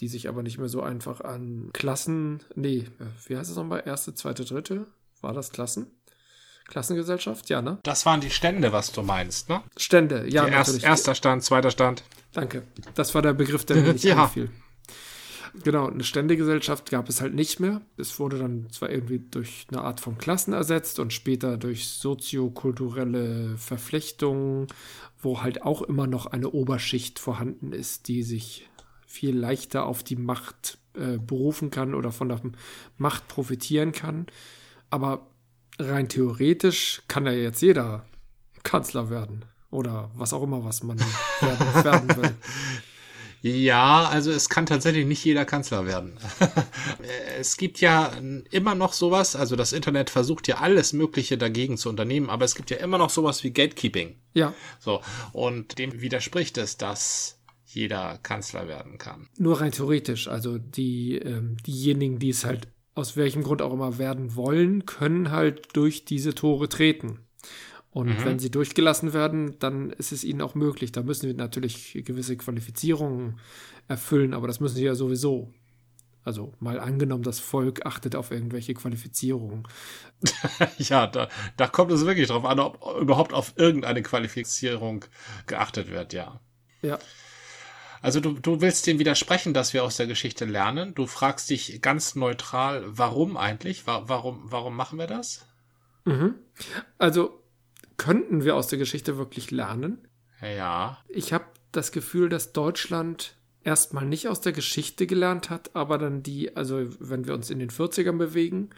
die 0.00 0.08
sich 0.08 0.28
aber 0.28 0.42
nicht 0.42 0.58
mehr 0.58 0.68
so 0.68 0.80
einfach 0.80 1.20
an 1.20 1.70
Klassen, 1.74 2.40
nee, 2.54 2.86
wie 3.26 3.36
heißt 3.36 3.50
es 3.50 3.56
nochmal, 3.56 3.82
erste, 3.84 4.14
zweite, 4.14 4.44
dritte, 4.44 4.86
war 5.20 5.34
das 5.34 5.50
Klassen? 5.50 5.88
Klassengesellschaft, 6.70 7.50
ja, 7.50 7.60
ne? 7.60 7.78
Das 7.82 8.06
waren 8.06 8.20
die 8.20 8.30
Stände, 8.30 8.72
was 8.72 8.92
du 8.92 9.02
meinst, 9.02 9.48
ne? 9.48 9.62
Stände, 9.76 10.26
ja, 10.28 10.46
die 10.46 10.52
natürlich. 10.52 10.84
erster 10.84 11.14
Stand, 11.14 11.44
zweiter 11.44 11.70
Stand. 11.70 12.02
Danke. 12.32 12.62
Das 12.94 13.14
war 13.14 13.22
der 13.22 13.34
Begriff, 13.34 13.64
der 13.64 13.76
mir 13.76 13.92
nicht 13.92 14.04
ja. 14.04 14.22
einfiel. 14.22 14.50
Genau, 15.64 15.88
eine 15.88 16.04
Ständegesellschaft 16.04 16.90
gab 16.90 17.08
es 17.08 17.20
halt 17.20 17.34
nicht 17.34 17.58
mehr. 17.58 17.80
Es 17.96 18.20
wurde 18.20 18.38
dann 18.38 18.68
zwar 18.70 18.90
irgendwie 18.90 19.18
durch 19.18 19.66
eine 19.70 19.82
Art 19.82 20.00
von 20.00 20.16
Klassen 20.16 20.52
ersetzt 20.52 21.00
und 21.00 21.12
später 21.12 21.56
durch 21.56 21.88
soziokulturelle 21.88 23.56
Verflechtungen, 23.56 24.68
wo 25.18 25.42
halt 25.42 25.62
auch 25.62 25.82
immer 25.82 26.06
noch 26.06 26.26
eine 26.26 26.50
Oberschicht 26.50 27.18
vorhanden 27.18 27.72
ist, 27.72 28.06
die 28.06 28.22
sich 28.22 28.68
viel 29.06 29.36
leichter 29.36 29.86
auf 29.86 30.04
die 30.04 30.14
Macht 30.14 30.78
äh, 30.94 31.18
berufen 31.18 31.70
kann 31.70 31.94
oder 31.96 32.12
von 32.12 32.28
der 32.28 32.40
Macht 32.96 33.26
profitieren 33.26 33.90
kann. 33.90 34.26
Aber 34.88 35.26
rein 35.80 36.08
theoretisch 36.08 37.02
kann 37.08 37.26
ja 37.26 37.32
jetzt 37.32 37.62
jeder 37.62 38.04
Kanzler 38.62 39.10
werden. 39.10 39.44
Oder 39.70 40.10
was 40.14 40.32
auch 40.32 40.42
immer, 40.42 40.64
was 40.64 40.82
man 40.82 40.98
werden, 41.40 41.84
werden 41.84 42.16
will. 42.16 42.34
Ja, 43.42 44.04
also 44.04 44.30
es 44.30 44.50
kann 44.50 44.66
tatsächlich 44.66 45.06
nicht 45.06 45.24
jeder 45.24 45.46
Kanzler 45.46 45.86
werden. 45.86 46.18
es 47.38 47.56
gibt 47.56 47.80
ja 47.80 48.12
immer 48.50 48.74
noch 48.74 48.92
sowas, 48.92 49.34
also 49.34 49.56
das 49.56 49.72
Internet 49.72 50.10
versucht 50.10 50.46
ja 50.46 50.58
alles 50.58 50.92
Mögliche 50.92 51.38
dagegen 51.38 51.78
zu 51.78 51.88
unternehmen, 51.88 52.28
aber 52.28 52.44
es 52.44 52.54
gibt 52.54 52.70
ja 52.70 52.76
immer 52.76 52.98
noch 52.98 53.08
sowas 53.08 53.42
wie 53.42 53.50
Gatekeeping. 53.50 54.16
Ja. 54.34 54.52
So. 54.78 55.00
Und 55.32 55.78
dem 55.78 56.02
widerspricht 56.02 56.58
es, 56.58 56.76
dass 56.76 57.38
jeder 57.64 58.18
Kanzler 58.22 58.68
werden 58.68 58.98
kann. 58.98 59.28
Nur 59.38 59.60
rein 59.60 59.72
theoretisch. 59.72 60.28
Also 60.28 60.58
die, 60.58 61.16
ähm, 61.16 61.56
diejenigen, 61.66 62.18
die 62.18 62.30
es 62.30 62.44
halt 62.44 62.68
aus 62.94 63.16
welchem 63.16 63.42
Grund 63.42 63.62
auch 63.62 63.72
immer 63.72 63.98
werden 63.98 64.34
wollen, 64.36 64.86
können 64.86 65.30
halt 65.30 65.68
durch 65.74 66.04
diese 66.04 66.34
Tore 66.34 66.68
treten. 66.68 67.20
Und 67.90 68.08
mhm. 68.08 68.24
wenn 68.24 68.38
sie 68.38 68.50
durchgelassen 68.50 69.12
werden, 69.12 69.58
dann 69.58 69.90
ist 69.90 70.12
es 70.12 70.22
ihnen 70.22 70.42
auch 70.42 70.54
möglich. 70.54 70.92
Da 70.92 71.02
müssen 71.02 71.26
wir 71.26 71.34
natürlich 71.34 72.00
gewisse 72.04 72.36
Qualifizierungen 72.36 73.40
erfüllen, 73.88 74.32
aber 74.32 74.46
das 74.46 74.60
müssen 74.60 74.76
sie 74.76 74.84
ja 74.84 74.94
sowieso. 74.94 75.52
Also 76.22 76.52
mal 76.60 76.78
angenommen, 76.78 77.22
das 77.22 77.40
Volk 77.40 77.86
achtet 77.86 78.14
auf 78.14 78.30
irgendwelche 78.30 78.74
Qualifizierungen. 78.74 79.66
ja, 80.78 81.06
da, 81.06 81.28
da 81.56 81.66
kommt 81.66 81.90
es 81.92 82.04
wirklich 82.04 82.28
drauf 82.28 82.44
an, 82.44 82.60
ob 82.60 83.00
überhaupt 83.00 83.32
auf 83.32 83.54
irgendeine 83.56 84.02
Qualifizierung 84.02 85.04
geachtet 85.46 85.90
wird, 85.90 86.12
ja. 86.12 86.40
Ja. 86.82 86.98
Also 88.02 88.20
du, 88.20 88.32
du 88.32 88.60
willst 88.60 88.86
dem 88.86 88.98
widersprechen, 88.98 89.52
dass 89.52 89.74
wir 89.74 89.84
aus 89.84 89.96
der 89.96 90.06
Geschichte 90.06 90.44
lernen. 90.44 90.94
Du 90.94 91.06
fragst 91.06 91.50
dich 91.50 91.82
ganz 91.82 92.14
neutral, 92.14 92.84
warum 92.86 93.36
eigentlich? 93.36 93.86
Warum, 93.86 94.40
warum 94.44 94.74
machen 94.74 94.98
wir 94.98 95.06
das? 95.06 95.46
Mhm. 96.04 96.34
Also 96.98 97.42
könnten 97.96 98.44
wir 98.44 98.56
aus 98.56 98.68
der 98.68 98.78
Geschichte 98.78 99.18
wirklich 99.18 99.50
lernen? 99.50 100.08
Ja. 100.40 100.98
Ich 101.08 101.32
habe 101.32 101.44
das 101.72 101.92
Gefühl, 101.92 102.28
dass 102.30 102.52
Deutschland 102.52 103.36
erstmal 103.62 104.06
nicht 104.06 104.28
aus 104.28 104.40
der 104.40 104.52
Geschichte 104.52 105.06
gelernt 105.06 105.50
hat, 105.50 105.76
aber 105.76 105.98
dann 105.98 106.22
die, 106.22 106.56
also 106.56 106.86
wenn 106.98 107.26
wir 107.26 107.34
uns 107.34 107.50
in 107.50 107.58
den 107.58 107.70
40ern 107.70 108.16
bewegen, 108.16 108.70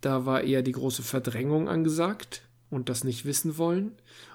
da 0.00 0.24
war 0.24 0.42
eher 0.42 0.62
die 0.62 0.72
große 0.72 1.02
Verdrängung 1.02 1.68
angesagt 1.68 2.48
und 2.70 2.88
das 2.88 3.04
nicht 3.04 3.24
wissen 3.24 3.58
wollen. 3.58 3.92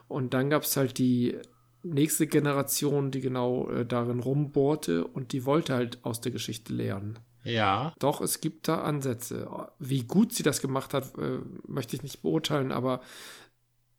Und 0.07 0.33
dann 0.33 0.49
gab 0.49 0.63
es 0.63 0.77
halt 0.77 0.97
die 0.97 1.37
nächste 1.85 2.27
Generation, 2.27 3.11
die 3.11 3.21
genau 3.21 3.69
äh, 3.69 3.85
darin 3.85 4.19
rumbohrte 4.19 5.05
und 5.05 5.31
die 5.31 5.45
wollte 5.45 5.73
halt 5.73 6.03
aus 6.03 6.21
der 6.21 6.31
Geschichte 6.31 6.73
lernen. 6.73 7.19
Ja. 7.43 7.93
Doch, 7.99 8.21
es 8.21 8.41
gibt 8.41 8.67
da 8.67 8.81
Ansätze. 8.81 9.47
Wie 9.77 10.03
gut 10.03 10.33
sie 10.33 10.43
das 10.43 10.61
gemacht 10.61 10.93
hat, 10.93 11.17
äh, 11.17 11.39
möchte 11.67 11.95
ich 11.95 12.03
nicht 12.03 12.21
beurteilen, 12.23 12.71
aber 12.71 13.01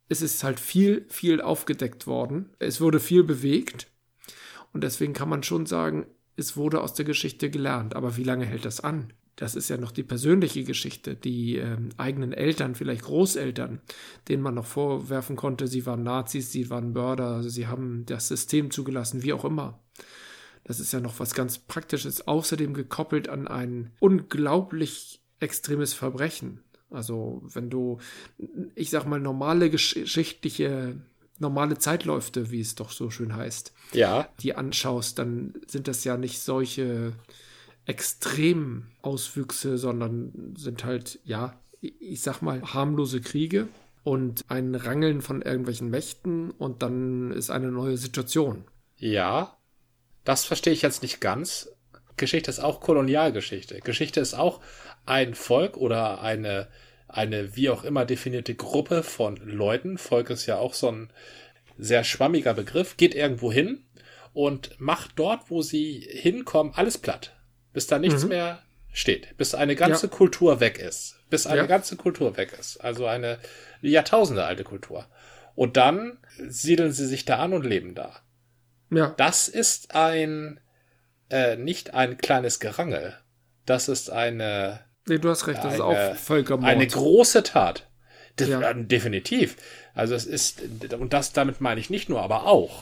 es 0.09 0.21
ist 0.21 0.43
halt 0.43 0.59
viel, 0.59 1.05
viel 1.09 1.41
aufgedeckt 1.41 2.07
worden. 2.07 2.49
Es 2.59 2.81
wurde 2.81 2.99
viel 2.99 3.23
bewegt. 3.23 3.87
Und 4.73 4.83
deswegen 4.83 5.13
kann 5.13 5.29
man 5.29 5.43
schon 5.43 5.65
sagen, 5.65 6.05
es 6.35 6.55
wurde 6.55 6.81
aus 6.81 6.93
der 6.93 7.05
Geschichte 7.05 7.49
gelernt. 7.49 7.95
Aber 7.95 8.17
wie 8.17 8.23
lange 8.23 8.45
hält 8.45 8.65
das 8.65 8.81
an? 8.81 9.13
Das 9.37 9.55
ist 9.55 9.69
ja 9.69 9.77
noch 9.77 9.91
die 9.91 10.03
persönliche 10.03 10.63
Geschichte, 10.63 11.15
die 11.15 11.57
äh, 11.57 11.77
eigenen 11.97 12.33
Eltern, 12.33 12.73
vielleicht 12.73 13.03
Großeltern, 13.03 13.79
denen 14.27 14.41
man 14.41 14.55
noch 14.55 14.65
vorwerfen 14.65 15.35
konnte, 15.35 15.67
sie 15.67 15.85
waren 15.85 16.01
Nazis, 16.01 16.51
sie 16.51 16.71
waren 16.71 16.91
Mörder, 16.91 17.43
sie 17.43 17.67
haben 17.67 18.03
das 18.07 18.27
System 18.27 18.71
zugelassen, 18.71 19.21
wie 19.21 19.33
auch 19.33 19.45
immer. 19.45 19.79
Das 20.63 20.79
ist 20.79 20.91
ja 20.91 20.99
noch 20.99 21.19
was 21.19 21.35
ganz 21.35 21.59
Praktisches, 21.59 22.27
außerdem 22.27 22.73
gekoppelt 22.73 23.29
an 23.29 23.47
ein 23.47 23.91
unglaublich 23.99 25.21
extremes 25.39 25.93
Verbrechen. 25.93 26.63
Also, 26.89 27.43
wenn 27.43 27.69
du, 27.69 27.99
ich 28.73 28.89
sag 28.89 29.05
mal, 29.05 29.19
normale 29.19 29.69
geschichtliche, 29.69 30.97
normale 31.37 31.77
Zeitläufe, 31.77 32.49
wie 32.49 32.61
es 32.61 32.73
doch 32.73 32.89
so 32.89 33.11
schön 33.11 33.35
heißt, 33.35 33.71
ja. 33.93 34.29
die 34.39 34.55
anschaust, 34.55 35.19
dann 35.19 35.53
sind 35.67 35.87
das 35.87 36.03
ja 36.05 36.17
nicht 36.17 36.39
solche 36.39 37.13
extremen 37.87 38.91
Auswüchse, 39.01 39.77
sondern 39.77 40.53
sind 40.57 40.83
halt, 40.83 41.19
ja, 41.23 41.59
ich 41.81 42.21
sag 42.21 42.41
mal, 42.41 42.61
harmlose 42.61 43.21
Kriege 43.21 43.69
und 44.03 44.45
ein 44.49 44.75
Rangeln 44.75 45.21
von 45.21 45.41
irgendwelchen 45.41 45.89
Mächten 45.89 46.51
und 46.51 46.83
dann 46.83 47.31
ist 47.31 47.49
eine 47.49 47.71
neue 47.71 47.97
Situation. 47.97 48.65
Ja, 48.97 49.57
das 50.25 50.43
verstehe 50.43 50.73
ich 50.73 50.81
jetzt 50.81 51.01
nicht 51.01 51.21
ganz. 51.21 51.71
Geschichte 52.17 52.49
ist 52.49 52.59
auch 52.59 52.81
Kolonialgeschichte. 52.81 53.79
Geschichte 53.79 54.19
ist 54.19 54.33
auch 54.33 54.59
ein 55.05 55.33
Volk 55.33 55.77
oder 55.77 56.21
eine, 56.21 56.67
eine 57.07 57.55
wie 57.55 57.69
auch 57.69 57.85
immer 57.85 58.05
definierte 58.05 58.55
Gruppe 58.55 59.01
von 59.01 59.37
Leuten. 59.37 59.97
Volk 59.97 60.29
ist 60.29 60.45
ja 60.45 60.57
auch 60.57 60.73
so 60.73 60.91
ein 60.91 61.09
sehr 61.77 62.03
schwammiger 62.03 62.53
Begriff. 62.53 62.97
Geht 62.97 63.15
irgendwo 63.15 63.51
hin 63.51 63.85
und 64.33 64.77
macht 64.79 65.11
dort, 65.15 65.49
wo 65.49 65.61
sie 65.61 65.99
hinkommen, 65.99 66.73
alles 66.75 66.97
platt 66.97 67.36
bis 67.77 67.85
da 67.85 67.99
nichts 67.99 68.23
mhm. 68.23 68.29
mehr 68.29 68.63
steht, 68.91 69.37
bis 69.37 69.53
eine 69.53 69.75
ganze 69.75 70.07
ja. 70.07 70.11
Kultur 70.11 70.59
weg 70.59 70.79
ist, 70.79 71.19
bis 71.29 71.45
eine 71.45 71.57
ja. 71.57 71.65
ganze 71.67 71.95
Kultur 71.95 72.35
weg 72.35 72.55
ist, 72.59 72.77
also 72.77 73.05
eine 73.05 73.37
Jahrtausende 73.83 74.45
alte 74.45 74.63
Kultur. 74.63 75.05
Und 75.53 75.77
dann 75.77 76.17
siedeln 76.39 76.91
sie 76.91 77.05
sich 77.05 77.25
da 77.25 77.37
an 77.37 77.53
und 77.53 77.67
leben 77.67 77.93
da. 77.93 78.15
Ja. 78.89 79.13
Das 79.17 79.47
ist 79.47 79.93
ein 79.93 80.59
äh, 81.29 81.55
nicht 81.55 81.93
ein 81.93 82.17
kleines 82.17 82.59
Gerangel. 82.59 83.15
Das 83.67 83.89
ist 83.89 84.09
eine. 84.09 84.79
Nee, 85.07 85.19
du 85.19 85.29
hast 85.29 85.45
recht, 85.45 85.59
das 85.59 85.65
eine, 85.65 85.75
ist 85.75 85.81
auch 85.81 86.15
Völkermord. 86.15 86.67
Eine 86.67 86.87
große 86.87 87.43
Tat. 87.43 87.87
De 88.39 88.49
ja. 88.49 88.73
Definitiv. 88.73 89.55
Also 89.93 90.15
es 90.15 90.25
ist, 90.25 90.63
und 90.97 91.13
das 91.13 91.31
damit 91.31 91.61
meine 91.61 91.79
ich 91.79 91.91
nicht 91.91 92.09
nur, 92.09 92.23
aber 92.23 92.47
auch 92.47 92.81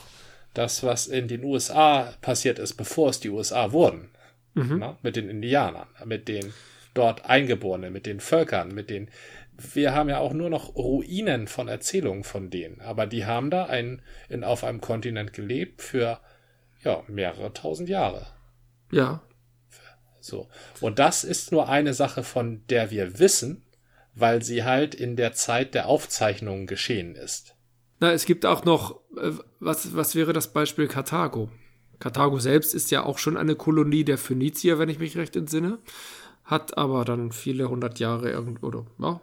das, 0.54 0.82
was 0.84 1.06
in 1.06 1.28
den 1.28 1.44
USA 1.44 2.14
passiert 2.22 2.58
ist, 2.58 2.78
bevor 2.78 3.10
es 3.10 3.20
die 3.20 3.28
USA 3.28 3.72
wurden 3.72 4.08
mhm. 4.56 4.78
ne? 4.78 4.96
mit 5.02 5.16
den 5.16 5.28
Indianern, 5.28 5.88
mit 6.04 6.28
den 6.28 6.52
dort 6.94 7.26
Eingeborenen, 7.26 7.92
mit 7.92 8.06
den 8.06 8.20
Völkern, 8.20 8.74
mit 8.74 8.90
den. 8.90 9.08
Wir 9.58 9.94
haben 9.94 10.08
ja 10.08 10.18
auch 10.18 10.32
nur 10.32 10.50
noch 10.50 10.74
Ruinen 10.74 11.46
von 11.46 11.68
Erzählungen 11.68 12.24
von 12.24 12.50
denen, 12.50 12.80
aber 12.80 13.06
die 13.06 13.24
haben 13.24 13.50
da 13.50 13.66
ein, 13.66 14.02
in, 14.28 14.44
auf 14.44 14.64
einem 14.64 14.80
Kontinent 14.80 15.32
gelebt 15.32 15.80
für 15.80 16.20
ja, 16.82 17.02
mehrere 17.08 17.52
tausend 17.52 17.88
Jahre. 17.88 18.26
Ja. 18.90 19.22
So. 20.20 20.48
Und 20.80 20.98
das 20.98 21.24
ist 21.24 21.52
nur 21.52 21.68
eine 21.68 21.94
Sache, 21.94 22.22
von 22.22 22.66
der 22.68 22.90
wir 22.90 23.18
wissen, 23.18 23.64
weil 24.14 24.42
sie 24.42 24.64
halt 24.64 24.94
in 24.94 25.16
der 25.16 25.32
Zeit 25.32 25.74
der 25.74 25.86
Aufzeichnungen 25.86 26.66
geschehen 26.66 27.14
ist. 27.14 27.54
Na, 28.00 28.12
es 28.12 28.26
gibt 28.26 28.44
auch 28.44 28.64
noch, 28.64 29.00
äh, 29.16 29.32
was, 29.60 29.94
was 29.94 30.14
wäre 30.14 30.32
das 30.32 30.52
Beispiel 30.52 30.88
Karthago? 30.88 31.50
Karthago 31.98 32.38
selbst 32.38 32.74
ist 32.74 32.90
ja 32.90 33.04
auch 33.04 33.18
schon 33.18 33.36
eine 33.36 33.54
Kolonie 33.54 34.04
der 34.04 34.18
Phönizier, 34.18 34.78
wenn 34.78 34.88
ich 34.88 34.98
mich 34.98 35.16
recht 35.16 35.36
entsinne, 35.36 35.78
hat 36.44 36.76
aber 36.78 37.04
dann 37.04 37.32
viele 37.32 37.68
hundert 37.68 37.98
Jahre 37.98 38.30
irgendwo, 38.30 38.66
oder 38.66 38.86
ja, 38.98 39.20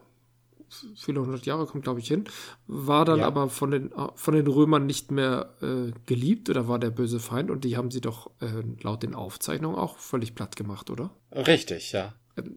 viele 0.96 1.22
hundert 1.22 1.46
Jahre 1.46 1.65
kommt, 1.65 1.84
glaube 1.84 2.00
ich, 2.00 2.08
hin, 2.08 2.25
war 2.68 3.06
dann 3.06 3.20
ja. 3.20 3.27
aber 3.27 3.50
von 3.50 3.72
den, 3.72 3.92
von 4.15 4.34
den 4.34 4.48
Römern 4.48 4.86
nicht 4.86 5.12
mehr 5.12 5.53
äh, 5.62 5.92
geliebt 6.06 6.50
oder 6.50 6.68
war 6.68 6.80
der 6.80 6.89
böse 6.89 7.20
Feind 7.20 7.51
und 7.51 7.63
die 7.63 7.77
haben 7.77 7.92
sie 7.92 8.01
doch 8.01 8.32
äh, 8.42 8.63
laut 8.82 9.03
den 9.03 9.15
Aufzeichnungen 9.15 9.77
auch 9.77 9.98
völlig 9.98 10.36
platt 10.36 10.56
gemacht, 10.56 10.89
oder? 10.89 11.12
Richtig, 11.32 11.92
ja. 11.92 12.13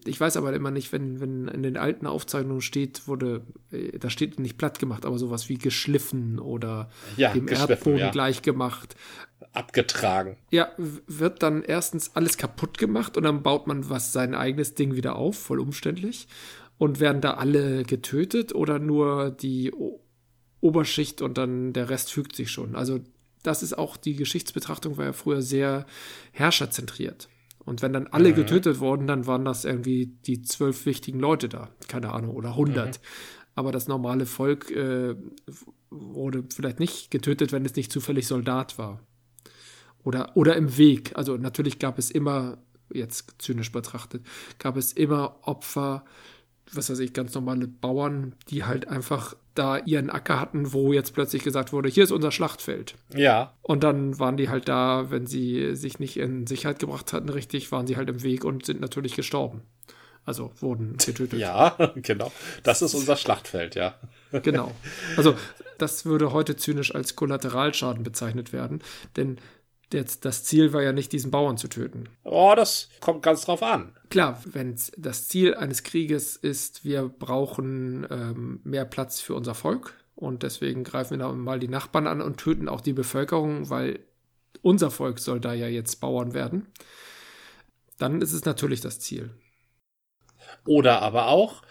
Ich 0.06 0.18
weiß 0.18 0.38
aber 0.38 0.54
immer 0.54 0.70
nicht, 0.70 0.92
wenn, 0.92 1.20
wenn 1.20 1.48
in 1.48 1.62
den 1.62 1.76
alten 1.76 2.06
Aufzeichnungen 2.06 2.62
steht, 2.62 3.06
wurde, 3.08 3.42
äh, 3.70 3.98
da 3.98 4.08
steht 4.08 4.38
nicht 4.38 4.56
platt 4.56 4.78
gemacht, 4.78 5.04
aber 5.04 5.18
sowas 5.18 5.48
wie 5.48 5.58
geschliffen 5.58 6.38
oder 6.38 6.88
ja, 7.16 7.32
dem 7.32 7.48
Erdboden 7.48 7.98
ja. 7.98 8.10
gleich 8.10 8.40
gemacht. 8.40 8.96
Abgetragen. 9.52 10.36
Ja, 10.50 10.70
wird 10.76 11.42
dann 11.42 11.62
erstens 11.62 12.14
alles 12.14 12.38
kaputt 12.38 12.78
gemacht 12.78 13.16
und 13.16 13.24
dann 13.24 13.42
baut 13.42 13.66
man 13.66 13.90
was 13.90 14.12
sein 14.12 14.34
eigenes 14.34 14.74
Ding 14.74 14.94
wieder 14.94 15.16
auf, 15.16 15.38
voll 15.38 15.60
umständlich. 15.60 16.26
Und 16.78 17.00
werden 17.00 17.22
da 17.22 17.34
alle 17.34 17.84
getötet 17.84 18.54
oder 18.54 18.78
nur 18.78 19.30
die 19.30 19.72
o 19.72 20.00
Oberschicht 20.60 21.22
und 21.22 21.38
dann 21.38 21.72
der 21.72 21.90
Rest 21.90 22.12
fügt 22.12 22.34
sich 22.34 22.50
schon. 22.50 22.74
Also 22.74 23.00
das 23.42 23.62
ist 23.62 23.76
auch 23.76 23.96
die 23.96 24.16
Geschichtsbetrachtung 24.16 24.96
war 24.96 25.04
ja 25.04 25.12
früher 25.12 25.42
sehr 25.42 25.86
herrscherzentriert. 26.32 27.28
Und 27.66 27.82
wenn 27.82 27.92
dann 27.92 28.06
alle 28.06 28.30
mhm. 28.30 28.36
getötet 28.36 28.78
wurden, 28.78 29.06
dann 29.06 29.26
waren 29.26 29.44
das 29.44 29.64
irgendwie 29.64 30.06
die 30.24 30.40
zwölf 30.42 30.86
wichtigen 30.86 31.18
Leute 31.18 31.48
da. 31.48 31.68
Keine 31.88 32.12
Ahnung, 32.12 32.34
oder 32.34 32.56
hundert. 32.56 33.00
Mhm. 33.00 33.06
Aber 33.56 33.72
das 33.72 33.88
normale 33.88 34.24
Volk 34.24 34.70
äh, 34.70 35.16
wurde 35.90 36.44
vielleicht 36.54 36.78
nicht 36.78 37.10
getötet, 37.10 37.52
wenn 37.52 37.64
es 37.64 37.74
nicht 37.74 37.90
zufällig 37.90 38.28
Soldat 38.28 38.78
war. 38.78 39.00
Oder, 40.04 40.36
oder 40.36 40.54
im 40.54 40.78
Weg. 40.78 41.12
Also 41.16 41.36
natürlich 41.36 41.80
gab 41.80 41.98
es 41.98 42.10
immer, 42.12 42.58
jetzt 42.92 43.34
zynisch 43.38 43.72
betrachtet, 43.72 44.24
gab 44.58 44.76
es 44.76 44.92
immer 44.92 45.40
Opfer, 45.42 46.04
was 46.72 46.88
weiß 46.88 47.00
ich, 47.00 47.12
ganz 47.12 47.34
normale 47.34 47.66
Bauern, 47.66 48.36
die 48.48 48.62
halt 48.62 48.86
einfach 48.86 49.34
da 49.58 49.78
ihren 49.78 50.10
Acker 50.10 50.40
hatten, 50.40 50.72
wo 50.72 50.92
jetzt 50.92 51.14
plötzlich 51.14 51.42
gesagt 51.42 51.72
wurde, 51.72 51.88
hier 51.88 52.04
ist 52.04 52.12
unser 52.12 52.30
Schlachtfeld. 52.30 52.94
Ja. 53.14 53.54
Und 53.62 53.82
dann 53.82 54.18
waren 54.18 54.36
die 54.36 54.48
halt 54.48 54.68
da, 54.68 55.10
wenn 55.10 55.26
sie 55.26 55.74
sich 55.74 55.98
nicht 55.98 56.16
in 56.16 56.46
Sicherheit 56.46 56.78
gebracht 56.78 57.12
hatten, 57.12 57.28
richtig, 57.28 57.72
waren 57.72 57.86
sie 57.86 57.96
halt 57.96 58.08
im 58.08 58.22
Weg 58.22 58.44
und 58.44 58.64
sind 58.66 58.80
natürlich 58.80 59.14
gestorben. 59.14 59.62
Also 60.24 60.50
wurden 60.60 60.96
getötet. 60.96 61.38
Ja, 61.38 61.76
genau. 61.96 62.32
Das 62.64 62.82
ist 62.82 62.94
unser 62.94 63.16
Schlachtfeld, 63.16 63.74
ja. 63.76 63.94
Genau. 64.42 64.72
Also 65.16 65.34
das 65.78 66.04
würde 66.04 66.32
heute 66.32 66.56
zynisch 66.56 66.94
als 66.94 67.16
Kollateralschaden 67.16 68.02
bezeichnet 68.02 68.52
werden, 68.52 68.82
denn 69.16 69.38
das 69.90 70.42
Ziel 70.42 70.72
war 70.72 70.82
ja 70.82 70.92
nicht, 70.92 71.12
diesen 71.12 71.30
Bauern 71.30 71.58
zu 71.58 71.68
töten. 71.68 72.08
Oh, 72.24 72.54
das 72.56 72.88
kommt 73.00 73.22
ganz 73.22 73.42
drauf 73.42 73.62
an. 73.62 73.95
Klar, 74.08 74.40
wenn 74.44 74.76
das 74.96 75.28
Ziel 75.28 75.54
eines 75.54 75.82
Krieges 75.82 76.36
ist, 76.36 76.84
wir 76.84 77.08
brauchen 77.08 78.06
ähm, 78.10 78.60
mehr 78.62 78.84
Platz 78.84 79.20
für 79.20 79.34
unser 79.34 79.54
Volk 79.54 79.94
und 80.14 80.42
deswegen 80.42 80.84
greifen 80.84 81.18
wir 81.18 81.32
mal 81.32 81.58
die 81.58 81.68
Nachbarn 81.68 82.06
an 82.06 82.20
und 82.20 82.38
töten 82.38 82.68
auch 82.68 82.80
die 82.80 82.92
Bevölkerung, 82.92 83.68
weil 83.68 84.00
unser 84.62 84.90
Volk 84.90 85.18
soll 85.18 85.40
da 85.40 85.52
ja 85.54 85.66
jetzt 85.66 86.00
Bauern 86.00 86.34
werden, 86.34 86.66
dann 87.98 88.20
ist 88.22 88.32
es 88.32 88.44
natürlich 88.44 88.80
das 88.80 89.00
Ziel. 89.00 89.30
Oder 90.64 91.02
aber 91.02 91.28
auch, 91.28 91.62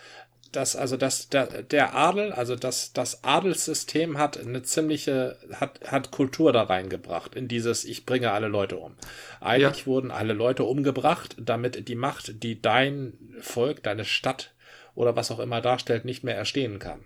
das, 0.55 0.75
also 0.75 0.97
das, 0.97 1.29
der, 1.29 1.63
der 1.63 1.95
Adel, 1.95 2.31
also 2.31 2.55
das, 2.55 2.93
das 2.93 3.24
Adelssystem 3.24 4.17
hat 4.17 4.39
eine 4.39 4.63
ziemliche, 4.63 5.38
hat, 5.53 5.79
hat 5.85 6.12
Kultur 6.12 6.53
da 6.53 6.63
reingebracht, 6.63 7.35
in 7.35 7.47
dieses, 7.47 7.85
ich 7.85 8.05
bringe 8.05 8.31
alle 8.31 8.47
Leute 8.47 8.77
um. 8.77 8.95
Eigentlich 9.41 9.81
ja. 9.81 9.85
wurden 9.85 10.12
alle 10.12 10.33
Leute 10.33 10.63
umgebracht, 10.63 11.35
damit 11.39 11.88
die 11.88 11.95
Macht, 11.95 12.43
die 12.43 12.62
dein 12.62 13.13
Volk, 13.41 13.83
deine 13.83 14.05
Stadt 14.05 14.53
oder 14.95 15.15
was 15.15 15.31
auch 15.31 15.39
immer 15.39 15.62
darstellt, 15.62 16.05
nicht 16.05 16.24
mehr 16.24 16.35
erstehen 16.35 16.79
kann. 16.79 17.05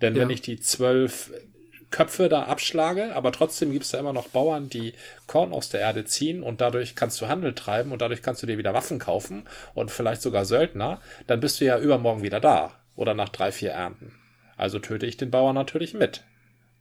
Denn 0.00 0.14
ja. 0.14 0.22
wenn 0.22 0.30
ich 0.30 0.42
die 0.42 0.60
zwölf 0.60 1.30
Köpfe 1.90 2.28
da 2.28 2.42
abschlage, 2.42 3.14
aber 3.14 3.32
trotzdem 3.32 3.72
gibt 3.72 3.84
es 3.84 3.92
da 3.92 3.98
immer 3.98 4.12
noch 4.12 4.28
Bauern, 4.28 4.68
die 4.68 4.92
Korn 5.26 5.52
aus 5.52 5.70
der 5.70 5.80
Erde 5.80 6.04
ziehen 6.04 6.42
und 6.42 6.60
dadurch 6.60 6.94
kannst 6.94 7.20
du 7.20 7.28
Handel 7.28 7.54
treiben 7.54 7.92
und 7.92 8.02
dadurch 8.02 8.20
kannst 8.20 8.42
du 8.42 8.46
dir 8.46 8.58
wieder 8.58 8.74
Waffen 8.74 8.98
kaufen 8.98 9.44
und 9.74 9.90
vielleicht 9.90 10.20
sogar 10.20 10.44
Söldner, 10.44 11.00
dann 11.26 11.40
bist 11.40 11.60
du 11.60 11.64
ja 11.64 11.78
übermorgen 11.78 12.22
wieder 12.22 12.40
da 12.40 12.74
oder 12.98 13.14
nach 13.14 13.28
drei, 13.28 13.52
vier 13.52 13.70
Ernten. 13.70 14.12
Also 14.56 14.80
töte 14.80 15.06
ich 15.06 15.16
den 15.16 15.30
Bauern 15.30 15.54
natürlich 15.54 15.94
mit. 15.94 16.24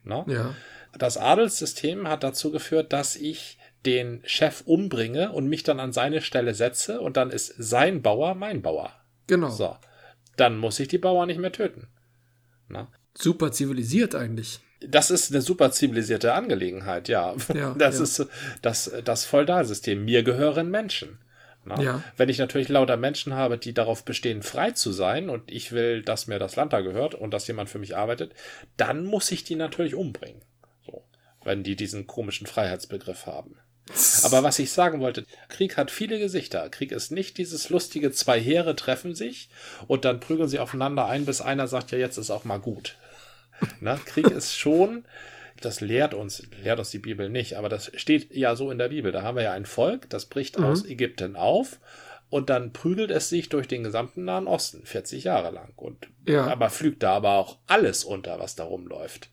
Ne? 0.03 0.25
Ja. 0.27 0.55
Das 0.97 1.17
Adelssystem 1.17 2.07
hat 2.07 2.23
dazu 2.23 2.51
geführt, 2.51 2.91
dass 2.91 3.15
ich 3.15 3.59
den 3.85 4.21
Chef 4.25 4.61
umbringe 4.65 5.31
und 5.31 5.47
mich 5.47 5.63
dann 5.63 5.79
an 5.79 5.93
seine 5.93 6.21
Stelle 6.21 6.55
setze 6.55 6.99
und 6.99 7.17
dann 7.17 7.29
ist 7.29 7.53
sein 7.57 8.01
Bauer 8.01 8.33
mein 8.33 8.63
Bauer. 8.63 8.91
Genau. 9.27 9.49
So. 9.49 9.77
Dann 10.37 10.57
muss 10.57 10.79
ich 10.79 10.87
die 10.87 10.97
Bauern 10.97 11.27
nicht 11.27 11.39
mehr 11.39 11.51
töten. 11.51 11.87
Ne? 12.67 12.87
Super 13.13 13.51
zivilisiert 13.51 14.15
eigentlich. 14.15 14.59
Das 14.81 15.11
ist 15.11 15.31
eine 15.31 15.41
super 15.41 15.71
zivilisierte 15.71 16.33
Angelegenheit, 16.33 17.09
ja. 17.09 17.35
ja 17.53 17.73
das 17.77 17.97
ja. 17.97 18.03
ist 18.03 18.27
das, 18.63 18.91
das 19.05 19.25
Feudalsystem. 19.25 20.03
Mir 20.03 20.23
gehören 20.23 20.71
Menschen. 20.71 21.19
Ja. 21.81 22.03
Wenn 22.15 22.29
ich 22.29 22.37
natürlich 22.37 22.69
lauter 22.69 22.97
Menschen 22.97 23.33
habe, 23.33 23.57
die 23.57 23.73
darauf 23.73 24.05
bestehen, 24.05 24.43
frei 24.43 24.71
zu 24.71 24.91
sein 24.91 25.29
und 25.29 25.51
ich 25.51 25.71
will, 25.71 26.01
dass 26.01 26.27
mir 26.27 26.39
das 26.39 26.55
Land 26.55 26.73
da 26.73 26.81
gehört 26.81 27.15
und 27.15 27.31
dass 27.31 27.47
jemand 27.47 27.69
für 27.69 27.79
mich 27.79 27.97
arbeitet, 27.97 28.33
dann 28.77 29.05
muss 29.05 29.31
ich 29.31 29.43
die 29.43 29.55
natürlich 29.55 29.95
umbringen. 29.95 30.41
So. 30.85 31.03
Wenn 31.43 31.63
die 31.63 31.75
diesen 31.75 32.07
komischen 32.07 32.47
Freiheitsbegriff 32.47 33.25
haben. 33.25 33.59
Aber 34.23 34.43
was 34.43 34.59
ich 34.59 34.71
sagen 34.71 34.99
wollte, 34.99 35.25
Krieg 35.49 35.77
hat 35.77 35.91
viele 35.91 36.19
Gesichter. 36.19 36.69
Krieg 36.69 36.91
ist 36.91 37.11
nicht 37.11 37.37
dieses 37.37 37.69
lustige, 37.69 38.11
zwei 38.11 38.39
Heere 38.39 38.75
treffen 38.75 39.15
sich 39.15 39.49
und 39.87 40.05
dann 40.05 40.19
prügeln 40.19 40.49
sie 40.49 40.59
aufeinander 40.59 41.07
ein, 41.07 41.25
bis 41.25 41.41
einer 41.41 41.67
sagt, 41.67 41.91
ja, 41.91 41.97
jetzt 41.97 42.17
ist 42.17 42.31
auch 42.31 42.43
mal 42.43 42.59
gut. 42.59 42.95
Na, 43.79 43.95
Krieg 43.97 44.27
ist 44.31 44.57
schon, 44.57 45.05
das 45.61 45.81
lehrt 45.81 46.13
uns, 46.13 46.47
lehrt 46.63 46.79
uns 46.79 46.91
die 46.91 46.99
Bibel 46.99 47.29
nicht, 47.29 47.55
aber 47.55 47.69
das 47.69 47.91
steht 47.95 48.35
ja 48.35 48.55
so 48.55 48.71
in 48.71 48.77
der 48.77 48.89
Bibel. 48.89 49.11
Da 49.11 49.23
haben 49.23 49.37
wir 49.37 49.43
ja 49.43 49.53
ein 49.53 49.65
Volk, 49.65 50.09
das 50.09 50.25
bricht 50.25 50.57
mhm. 50.57 50.65
aus 50.65 50.85
Ägypten 50.85 51.35
auf 51.35 51.79
und 52.29 52.49
dann 52.49 52.73
prügelt 52.73 53.11
es 53.11 53.29
sich 53.29 53.49
durch 53.49 53.67
den 53.67 53.83
gesamten 53.83 54.25
Nahen 54.25 54.47
Osten, 54.47 54.85
40 54.85 55.23
Jahre 55.23 55.51
lang. 55.51 55.73
Und 55.75 56.09
ja. 56.27 56.45
aber 56.47 56.69
pflügt 56.69 57.03
da 57.03 57.13
aber 57.13 57.33
auch 57.33 57.57
alles 57.67 58.03
unter, 58.03 58.39
was 58.39 58.55
da 58.55 58.63
rumläuft. 58.63 59.29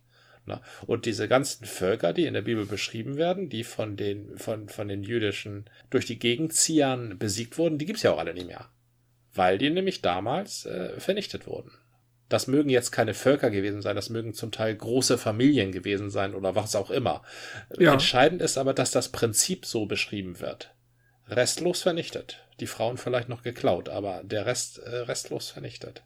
Na, 0.47 0.61
und 0.87 1.07
diese 1.07 1.26
ganzen 1.26 1.64
Völker, 1.64 2.12
die 2.12 2.26
in 2.26 2.35
der 2.35 2.43
Bibel 2.43 2.66
beschrieben 2.66 3.16
werden, 3.16 3.49
die 3.49 3.64
von 3.64 3.97
den, 3.97 4.37
von, 4.37 4.69
von 4.69 4.88
den 4.88 5.02
jüdischen 5.02 5.71
durch 5.88 6.04
die 6.04 6.19
Gegenziehern 6.19 7.19
besiegt 7.19 7.57
wurden, 7.57 7.78
die 7.78 7.87
gibt's 7.87 8.02
ja 8.02 8.12
auch 8.12 8.19
alle 8.19 8.35
nicht 8.35 8.47
mehr. 8.47 8.69
Weil 9.33 9.57
die 9.57 9.71
nämlich 9.71 10.02
damals 10.02 10.66
äh, 10.66 11.00
vernichtet 11.00 11.47
wurden. 11.47 11.73
Das 12.28 12.47
mögen 12.47 12.71
jetzt 12.71 12.90
keine 12.90 13.14
Völker 13.14 13.50
gewesen 13.50 13.83
sein, 13.83 13.97
das 13.97 14.11
mögen 14.11 14.33
zum 14.33 14.50
Teil 14.50 14.75
große 14.75 15.19
Familien 15.19 15.73
gewesen 15.73 16.11
sein 16.11 16.35
oder 16.35 16.54
was 16.54 16.75
auch 16.75 16.90
immer. 16.90 17.23
Ja. 17.78 17.93
Entscheidend 17.93 18.40
ist 18.40 18.57
aber, 18.57 18.73
dass 18.73 18.90
das 18.90 19.11
Prinzip 19.11 19.66
so 19.66 19.87
beschrieben 19.87 20.40
wird. 20.40 20.75
Restlos 21.28 21.83
vernichtet. 21.83 22.45
Die 22.61 22.66
Frauen 22.66 22.97
vielleicht 22.97 23.28
noch 23.28 23.43
geklaut, 23.43 23.88
aber 23.88 24.23
der 24.25 24.47
Rest 24.47 24.78
äh, 24.78 24.97
restlos 25.00 25.51
vernichtet. 25.51 26.03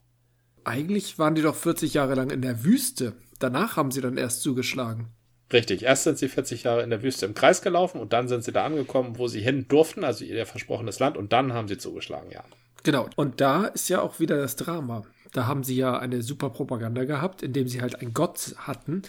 Eigentlich 0.65 1.19
waren 1.19 1.35
die 1.35 1.43
doch 1.43 1.55
40 1.55 1.95
Jahre 1.95 2.15
lang 2.15 2.31
in 2.31 2.43
der 2.43 2.65
Wüste. 2.65 3.15
Danach 3.39 3.77
haben 3.77 3.91
sie 3.91 4.01
dann 4.01 4.17
erst 4.17 4.43
zugeschlagen. 4.43 5.13
Richtig, 5.53 5.83
erst 5.83 6.05
sind 6.05 6.19
sie 6.19 6.29
40 6.29 6.65
Jahre 6.65 6.83
in 6.83 6.91
der 6.91 7.03
Wüste 7.03 7.25
im 7.25 7.35
Kreis 7.35 7.63
gelaufen 7.63 8.01
und 8.01 8.13
dann 8.13 8.29
sind 8.29 8.45
sie 8.45 8.53
da 8.53 8.67
angekommen, 8.67 9.19
wo 9.19 9.29
sie 9.29 9.41
hin 9.41 9.67
durften, 9.69 10.05
also 10.05 10.25
ihr 10.25 10.45
versprochenes 10.45 10.99
Land, 10.99 11.17
und 11.17 11.33
dann 11.33 11.55
haben 11.55 11.69
sie 11.69 11.79
zugeschlagen, 11.79 12.31
ja. 12.31 12.45
Genau, 12.83 13.09
und 13.17 13.41
da 13.41 13.65
ist 13.67 13.89
ja 13.89 14.03
auch 14.03 14.21
wieder 14.21 14.37
das 14.37 14.57
Drama. 14.57 15.05
Da 15.33 15.47
haben 15.47 15.63
sie 15.63 15.77
ja 15.77 15.99
eine 15.99 16.23
super 16.23 16.51
Propaganda 16.51 17.05
gehabt, 17.05 17.43
indem 17.43 17.69
sie 17.69 17.81
halt 17.81 18.01
einen 18.01 18.15
Gott 18.15 18.55
hatten, 18.59 19.03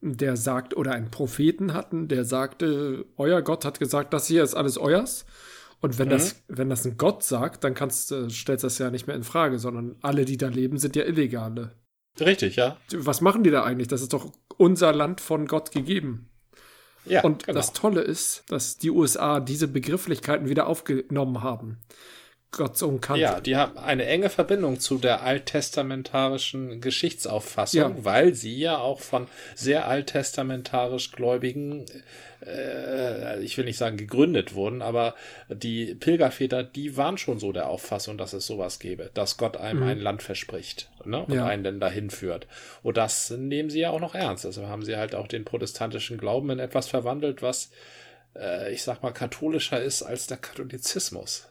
der 0.00 0.36
sagt, 0.36 0.76
oder 0.76 0.92
einen 0.92 1.10
Propheten 1.10 1.72
hatten, 1.74 2.08
der 2.08 2.24
sagte, 2.24 3.06
euer 3.16 3.40
Gott 3.42 3.64
hat 3.64 3.78
gesagt, 3.78 4.12
das 4.12 4.26
hier 4.26 4.42
ist 4.42 4.54
alles 4.54 4.76
euers. 4.76 5.24
Und 5.80 5.98
wenn 5.98 6.08
mhm. 6.08 6.12
das, 6.12 6.42
wenn 6.48 6.68
das 6.68 6.84
ein 6.84 6.96
Gott 6.96 7.22
sagt, 7.24 7.64
dann 7.64 7.74
kannst, 7.74 8.12
äh, 8.12 8.28
stellst 8.30 8.64
das 8.64 8.78
ja 8.78 8.90
nicht 8.90 9.06
mehr 9.06 9.16
in 9.16 9.24
Frage, 9.24 9.58
sondern 9.58 9.96
alle, 10.00 10.24
die 10.24 10.36
da 10.36 10.48
leben, 10.48 10.78
sind 10.78 10.96
ja 10.96 11.04
Illegale. 11.04 11.72
Richtig, 12.20 12.56
ja. 12.56 12.76
Was 12.94 13.20
machen 13.20 13.42
die 13.42 13.50
da 13.50 13.64
eigentlich? 13.64 13.88
Das 13.88 14.02
ist 14.02 14.12
doch 14.12 14.32
unser 14.56 14.92
Land 14.92 15.20
von 15.20 15.46
Gott 15.46 15.72
gegeben. 15.72 16.28
Ja, 17.04 17.22
und 17.24 17.46
genau. 17.46 17.56
das 17.56 17.72
Tolle 17.72 18.00
ist, 18.02 18.44
dass 18.48 18.78
die 18.78 18.90
USA 18.90 19.40
diese 19.40 19.66
Begrifflichkeiten 19.66 20.48
wieder 20.48 20.66
aufgenommen 20.66 21.42
haben. 21.42 21.78
Gott 22.52 22.76
so 22.76 22.98
kannte. 22.98 23.22
Ja, 23.22 23.40
die 23.40 23.56
haben 23.56 23.78
eine 23.78 24.04
enge 24.04 24.28
Verbindung 24.28 24.78
zu 24.78 24.98
der 24.98 25.22
alttestamentarischen 25.22 26.82
Geschichtsauffassung, 26.82 27.96
ja. 27.96 28.04
weil 28.04 28.34
sie 28.34 28.58
ja 28.58 28.76
auch 28.76 29.00
von 29.00 29.26
sehr 29.54 29.88
alttestamentarisch 29.88 31.12
Gläubigen, 31.12 31.86
äh, 32.44 33.40
ich 33.42 33.56
will 33.56 33.64
nicht 33.64 33.78
sagen 33.78 33.96
gegründet 33.96 34.54
wurden, 34.54 34.82
aber 34.82 35.14
die 35.48 35.94
Pilgerväter, 35.94 36.62
die 36.62 36.98
waren 36.98 37.16
schon 37.16 37.38
so 37.38 37.52
der 37.52 37.70
Auffassung, 37.70 38.18
dass 38.18 38.34
es 38.34 38.46
sowas 38.46 38.78
gäbe, 38.78 39.10
dass 39.14 39.38
Gott 39.38 39.56
einem 39.56 39.80
mhm. 39.80 39.88
ein 39.88 40.00
Land 40.00 40.22
verspricht 40.22 40.90
ne, 41.06 41.24
und 41.24 41.34
ja. 41.34 41.46
einen 41.46 41.64
dann 41.64 41.80
dahin 41.80 42.10
führt. 42.10 42.46
Und 42.82 42.98
das 42.98 43.30
nehmen 43.30 43.70
sie 43.70 43.80
ja 43.80 43.90
auch 43.90 44.00
noch 44.00 44.14
ernst. 44.14 44.44
Also 44.44 44.66
haben 44.66 44.84
sie 44.84 44.98
halt 44.98 45.14
auch 45.14 45.26
den 45.26 45.46
protestantischen 45.46 46.18
Glauben 46.18 46.50
in 46.50 46.58
etwas 46.58 46.86
verwandelt, 46.86 47.40
was, 47.40 47.70
äh, 48.36 48.70
ich 48.74 48.82
sag 48.82 49.02
mal, 49.02 49.12
katholischer 49.12 49.82
ist 49.82 50.02
als 50.02 50.26
der 50.26 50.36
Katholizismus. 50.36 51.48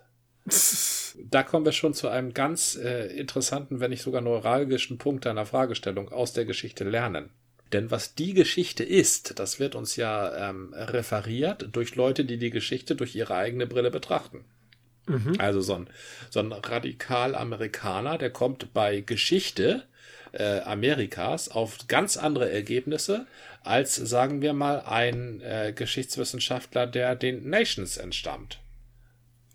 Da 1.30 1.44
kommen 1.44 1.66
wir 1.66 1.72
schon 1.72 1.94
zu 1.94 2.08
einem 2.08 2.34
ganz 2.34 2.76
äh, 2.76 3.08
interessanten, 3.16 3.80
wenn 3.80 3.92
nicht 3.92 4.02
sogar 4.02 4.22
neuralgischen 4.22 4.98
Punkt 4.98 5.26
deiner 5.26 5.46
Fragestellung 5.46 6.10
aus 6.10 6.34
der 6.34 6.46
Geschichte 6.46 6.84
lernen. 6.84 7.30
Denn 7.74 7.92
was 7.92 8.16
die 8.16 8.34
Geschichte 8.34 8.84
ist, 8.84 9.40
das 9.40 9.60
wird 9.60 9.76
uns 9.76 9.96
ja 9.96 10.50
ähm, 10.50 10.74
referiert 10.74 11.70
durch 11.72 11.96
Leute, 11.96 12.26
die 12.26 12.38
die 12.38 12.50
Geschichte 12.50 12.96
durch 12.96 13.16
ihre 13.16 13.36
eigene 13.36 13.68
Brille 13.68 13.92
betrachten. 13.92 14.44
Mhm. 15.08 15.36
Also 15.38 15.62
so 15.62 15.76
ein, 15.76 15.88
so 16.30 16.40
ein 16.40 16.52
Radikal-Amerikaner, 16.52 18.18
der 18.18 18.30
kommt 18.30 18.74
bei 18.74 19.02
Geschichte 19.02 19.84
äh, 20.34 20.60
Amerikas 20.62 21.50
auf 21.50 21.88
ganz 21.88 22.18
andere 22.18 22.50
Ergebnisse 22.50 23.28
als, 23.64 23.96
sagen 23.96 24.42
wir 24.42 24.54
mal, 24.54 24.82
ein 24.82 25.42
äh, 25.42 25.74
Geschichtswissenschaftler, 25.76 26.88
der 26.88 27.16
den 27.16 27.50
Nations 27.50 27.98
entstammt. 27.98 28.61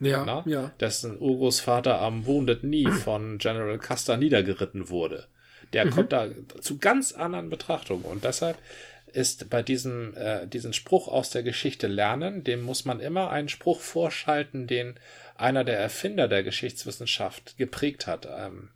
Ja, 0.00 0.24
Na? 0.24 0.42
ja. 0.46 0.72
Dessen 0.80 1.18
Urgroßvater 1.18 2.00
am 2.00 2.26
Wounded 2.26 2.60
Knee 2.60 2.90
von 2.90 3.38
General 3.38 3.78
Custer 3.78 4.16
niedergeritten 4.16 4.90
wurde. 4.90 5.26
Der 5.72 5.86
mhm. 5.86 5.90
kommt 5.90 6.12
da 6.12 6.28
zu 6.60 6.78
ganz 6.78 7.12
anderen 7.12 7.50
Betrachtungen 7.50 8.04
und 8.04 8.24
deshalb 8.24 8.58
ist 9.12 9.48
bei 9.48 9.62
diesem 9.62 10.14
äh, 10.16 10.46
diesen 10.46 10.72
Spruch 10.72 11.08
aus 11.08 11.30
der 11.30 11.42
Geschichte 11.42 11.86
lernen, 11.86 12.44
dem 12.44 12.62
muss 12.62 12.84
man 12.84 13.00
immer 13.00 13.30
einen 13.30 13.48
Spruch 13.48 13.80
vorschalten, 13.80 14.66
den 14.66 14.94
einer 15.36 15.64
der 15.64 15.78
Erfinder 15.78 16.28
der 16.28 16.42
Geschichtswissenschaft 16.42 17.56
geprägt 17.56 18.06
hat. 18.06 18.28
Ähm, 18.30 18.70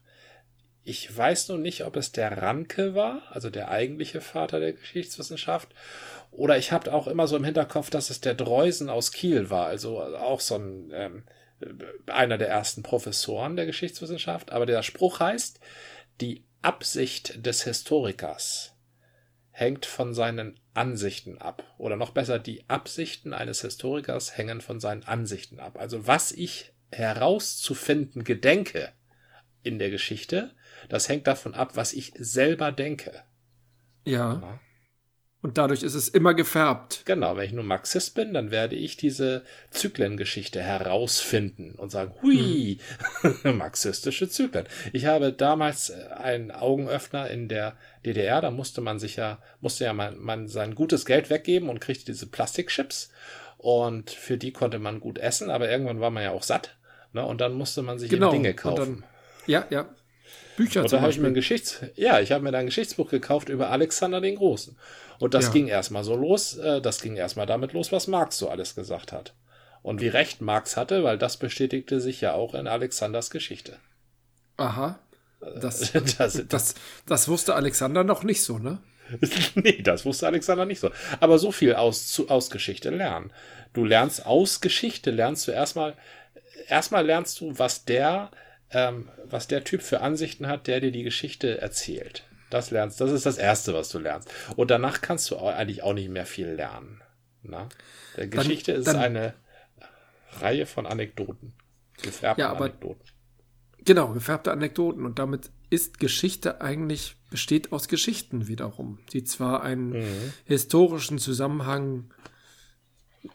ich 0.83 1.15
weiß 1.15 1.49
nun 1.49 1.63
nicht, 1.63 1.85
ob 1.85 1.97
es 1.97 2.13
der 2.13 2.41
Ranke 2.41 2.95
war, 2.95 3.23
also 3.31 3.51
der 3.51 3.71
eigentliche 3.71 4.21
Vater 4.21 4.61
der 4.61 4.73
Geschichtswissenschaft, 4.73 5.69
oder 6.31 6.59
ich 6.59 6.73
habe 6.73 6.93
auch 6.93 7.07
immer 7.07 7.27
so 7.27 7.37
im 7.37 7.45
Hinterkopf, 7.45 7.91
dass 7.91 8.11
es 8.11 8.21
der 8.21 8.35
Dreusen 8.35 8.89
aus 8.89 9.13
Kiel 9.13 9.51
war, 9.51 9.67
also 9.67 10.01
auch 10.03 10.41
so 10.41 10.57
ein 10.57 10.91
ähm, 10.93 11.25
einer 12.07 12.39
der 12.39 12.49
ersten 12.49 12.83
Professoren 12.83 13.57
der 13.57 13.67
Geschichtswissenschaft. 13.67 14.53
Aber 14.53 14.67
der 14.67 14.83
Spruch 14.83 15.21
heißt, 15.21 15.61
die 16.21 16.45
Absicht 16.63 17.45
des 17.45 17.65
Historikers 17.65 18.77
hängt 19.51 19.87
von 19.87 20.15
seinen 20.15 20.59
Ansichten 20.75 21.39
ab. 21.39 21.65
Oder 21.79 21.97
noch 21.97 22.11
besser, 22.11 22.39
die 22.39 22.69
Absichten 22.69 23.35
eines 23.35 23.61
Historikers 23.63 24.37
hängen 24.37 24.61
von 24.61 24.81
seinen 24.81 25.05
Ansichten 25.05 25.61
ab. 25.61 25.79
Also 25.79 26.07
was 26.07 26.33
ich 26.33 26.73
herauszufinden 26.91 28.25
gedenke 28.25 28.93
in 29.63 29.79
der 29.79 29.91
Geschichte, 29.91 30.55
das 30.89 31.09
hängt 31.09 31.27
davon 31.27 31.55
ab, 31.55 31.77
was 31.77 31.93
ich 31.93 32.13
selber 32.17 32.73
denke. 32.73 33.23
Ja. 34.05 34.41
ja. 34.41 34.61
Und 35.43 35.57
dadurch 35.57 35.83
ist 35.83 35.95
es 35.95 36.09
immer 36.09 36.35
gefärbt. 36.35 37.03
Genau, 37.07 37.37
wenn 37.37 37.47
ich 37.47 37.53
nur 37.53 37.65
Marxist 37.65 38.15
bin, 38.15 38.35
dann 38.35 38.51
werde 38.51 38.77
ich 38.77 38.99
diese 38.99 39.43
Zyklengeschichte 39.71 40.61
herausfinden 40.61 41.73
und 41.77 41.91
sagen, 41.91 42.13
hui, 42.21 42.79
hm. 43.23 43.57
marxistische 43.57 44.29
Zyklen. 44.29 44.67
Ich 44.93 45.07
habe 45.07 45.33
damals 45.33 45.91
äh, 45.91 46.09
einen 46.13 46.51
Augenöffner 46.51 47.31
in 47.31 47.49
der 47.49 47.75
DDR, 48.05 48.43
da 48.43 48.51
musste 48.51 48.83
man 48.83 48.99
sich 48.99 49.17
ja, 49.17 49.39
musste 49.61 49.85
ja 49.85 49.95
man, 49.95 50.19
man 50.19 50.47
sein 50.47 50.75
gutes 50.75 51.07
Geld 51.07 51.31
weggeben 51.31 51.71
und 51.71 51.81
kriegte 51.81 52.07
diese 52.07 52.27
Plastikchips. 52.27 53.11
Und 53.57 54.11
für 54.11 54.37
die 54.37 54.53
konnte 54.53 54.79
man 54.79 55.01
gut 55.01 55.19
essen, 55.19 55.51
aber 55.51 55.71
irgendwann 55.71 56.01
war 56.01 56.11
man 56.11 56.23
ja 56.23 56.33
auch 56.33 56.43
satt. 56.43 56.77
Ne? 57.13 57.25
Und 57.25 57.41
dann 57.41 57.55
musste 57.55 57.83
man 57.83 57.99
sich 57.99 58.11
genau. 58.11 58.31
Dinge 58.31 58.55
kaufen. 58.55 59.03
Dann, 59.03 59.05
ja, 59.47 59.65
ja. 59.71 59.89
Bücher 60.57 60.83
Und 60.83 60.93
da 60.93 61.01
habe 61.01 61.11
ich 61.11 61.19
mir 61.19 61.29
ein 61.29 61.35
Geschichts 61.35 61.81
ja, 61.97 62.21
ich 62.21 62.33
habe 62.33 62.45
mir 62.45 62.53
da 62.53 62.59
ein 62.59 62.67
Geschichtsbuch 62.67 63.11
gekauft 63.11 63.49
über 63.49 63.71
Alexander 63.71 64.21
den 64.21 64.37
Großen. 64.37 64.77
Und 65.19 65.35
das 65.35 65.47
ja. 65.47 65.53
ging 65.53 65.69
erstmal 65.69 66.05
so 66.05 66.17
los, 66.17 66.57
äh, 66.57 66.81
das 66.81 67.01
ging 67.01 67.17
erstmal 67.17 67.47
damit 67.47 67.73
los, 67.73 67.93
was 67.93 68.07
Marx 68.07 68.39
so 68.39 68.49
alles 68.49 68.75
gesagt 68.75 69.13
hat. 69.13 69.35
Und 69.83 70.01
wie 70.01 70.09
recht 70.09 70.41
Marx 70.41 70.77
hatte, 70.77 71.05
weil 71.05 71.19
das 71.19 71.37
bestätigte 71.37 72.01
sich 72.01 72.21
ja 72.21 72.35
auch 72.35 72.55
in 72.55 72.67
Alexanders 72.67 73.31
Geschichte. 73.31 73.79
Aha. 74.57 74.99
Das, 75.41 75.93
das, 76.19 76.43
das, 76.49 76.75
das 77.07 77.29
wusste 77.29 77.55
Alexander 77.55 78.05
noch 78.05 78.23
nicht 78.23 78.43
so, 78.43 78.59
ne? 78.59 78.79
nee, 79.55 79.83
das 79.83 80.05
wusste 80.05 80.27
Alexander 80.27 80.67
nicht 80.67 80.81
so. 80.81 80.91
Aber 81.19 81.39
so 81.39 81.53
viel 81.53 81.75
aus, 81.75 82.09
zu, 82.09 82.29
aus 82.29 82.51
Geschichte 82.51 82.91
lernen. 82.91 83.33
Du 83.73 83.85
lernst 83.85 84.27
aus 84.27 84.61
Geschichte, 84.61 85.11
lernst 85.11 85.49
du 85.49 85.53
erstmal, 85.53 85.97
erstmal 86.69 87.05
lernst 87.05 87.41
du, 87.41 87.59
was 87.59 87.85
der, 87.85 88.31
ähm, 88.73 89.09
was 89.25 89.49
der 89.49 89.65
Typ 89.65 89.83
für 89.83 90.01
Ansichten 90.01 90.47
hat, 90.47 90.67
der 90.67 90.81
dir 90.81 90.93
die 90.93 91.03
Geschichte 91.03 91.61
erzählt. 91.61 92.25
Das 92.51 92.71
lernst, 92.71 93.01
das 93.01 93.13
ist 93.13 93.27
das 93.27 93.39
Erste, 93.39 93.75
was 93.75 93.91
du 93.91 93.99
lernst. 93.99 94.29
Und 94.57 94.71
danach 94.71 95.01
kannst 95.01 95.31
du 95.31 95.39
eigentlich 95.39 95.83
auch 95.83 95.95
nicht 95.95 96.09
mehr 96.09 96.27
viel 96.27 96.49
lernen. 96.49 97.01
Na? 97.43 97.69
Der 98.17 98.27
Geschichte 98.27 98.73
dann, 98.73 98.85
dann, 98.85 98.97
ist 98.97 99.01
eine 99.01 99.35
Reihe 100.41 100.67
von 100.67 100.87
Anekdoten. 100.87 101.55
Gefärbte 102.03 102.43
ja, 102.43 102.51
aber, 102.51 102.67
Anekdoten. 102.67 103.05
Genau, 103.85 104.13
gefärbte 104.13 104.51
Anekdoten. 104.51 105.07
Und 105.07 105.19
damit 105.19 105.51
ist 105.71 105.99
Geschichte 106.01 106.61
eigentlich, 106.61 107.17
besteht 107.31 107.73
aus 107.73 107.89
Geschichten 107.89 108.49
wiederum, 108.49 108.99
die 109.13 109.25
zwar 109.25 109.63
einen 109.63 109.91
mhm. 109.91 110.33
historischen 110.45 111.19
Zusammenhang, 111.19 112.13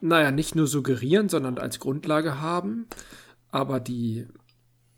naja, 0.01 0.31
nicht 0.31 0.55
nur 0.55 0.67
suggerieren, 0.67 1.29
sondern 1.29 1.57
als 1.57 1.79
Grundlage 1.79 2.41
haben, 2.41 2.87
aber 3.49 3.79
die 3.79 4.27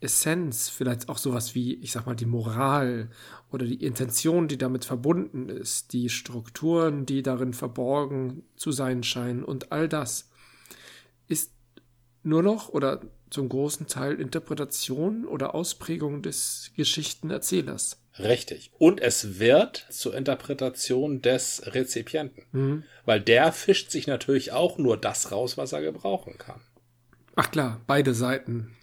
Essenz, 0.00 0.68
vielleicht 0.68 1.08
auch 1.08 1.18
sowas 1.18 1.54
wie, 1.54 1.74
ich 1.74 1.92
sag 1.92 2.06
mal, 2.06 2.14
die 2.14 2.26
Moral 2.26 3.10
oder 3.50 3.66
die 3.66 3.82
Intention, 3.82 4.48
die 4.48 4.58
damit 4.58 4.84
verbunden 4.84 5.48
ist, 5.48 5.92
die 5.92 6.08
Strukturen, 6.08 7.04
die 7.04 7.22
darin 7.22 7.52
verborgen 7.52 8.44
zu 8.56 8.70
sein 8.70 9.02
scheinen 9.02 9.42
und 9.42 9.72
all 9.72 9.88
das 9.88 10.30
ist 11.26 11.52
nur 12.22 12.42
noch 12.42 12.68
oder 12.68 13.02
zum 13.30 13.48
großen 13.48 13.86
Teil 13.86 14.20
Interpretation 14.20 15.26
oder 15.26 15.54
Ausprägung 15.54 16.22
des 16.22 16.70
Geschichtenerzählers. 16.76 18.00
Richtig. 18.18 18.72
Und 18.78 19.00
es 19.00 19.38
wird 19.38 19.86
zur 19.90 20.14
Interpretation 20.14 21.22
des 21.22 21.62
Rezipienten. 21.66 22.44
Mhm. 22.52 22.84
Weil 23.04 23.20
der 23.20 23.52
fischt 23.52 23.90
sich 23.90 24.06
natürlich 24.06 24.52
auch 24.52 24.78
nur 24.78 24.96
das 24.96 25.30
raus, 25.30 25.56
was 25.56 25.72
er 25.72 25.82
gebrauchen 25.82 26.36
kann. 26.38 26.60
Ach 27.36 27.50
klar, 27.50 27.80
beide 27.86 28.14
Seiten 28.14 28.76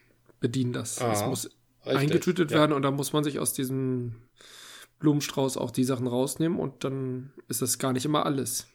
bedienen 0.45 0.73
das. 0.73 0.97
Es 0.97 1.01
ah, 1.01 1.27
muss 1.27 1.49
richtig, 1.85 2.01
eingetütet 2.01 2.51
ja. 2.51 2.59
werden 2.59 2.71
und 2.71 2.83
dann 2.83 2.93
muss 2.93 3.13
man 3.13 3.23
sich 3.23 3.39
aus 3.39 3.53
diesem 3.53 4.27
Blumenstrauß 4.99 5.57
auch 5.57 5.71
die 5.71 5.83
Sachen 5.83 6.05
rausnehmen 6.05 6.59
und 6.59 6.83
dann 6.83 7.33
ist 7.47 7.63
das 7.63 7.79
gar 7.79 7.93
nicht 7.93 8.05
immer 8.05 8.27
alles. 8.27 8.67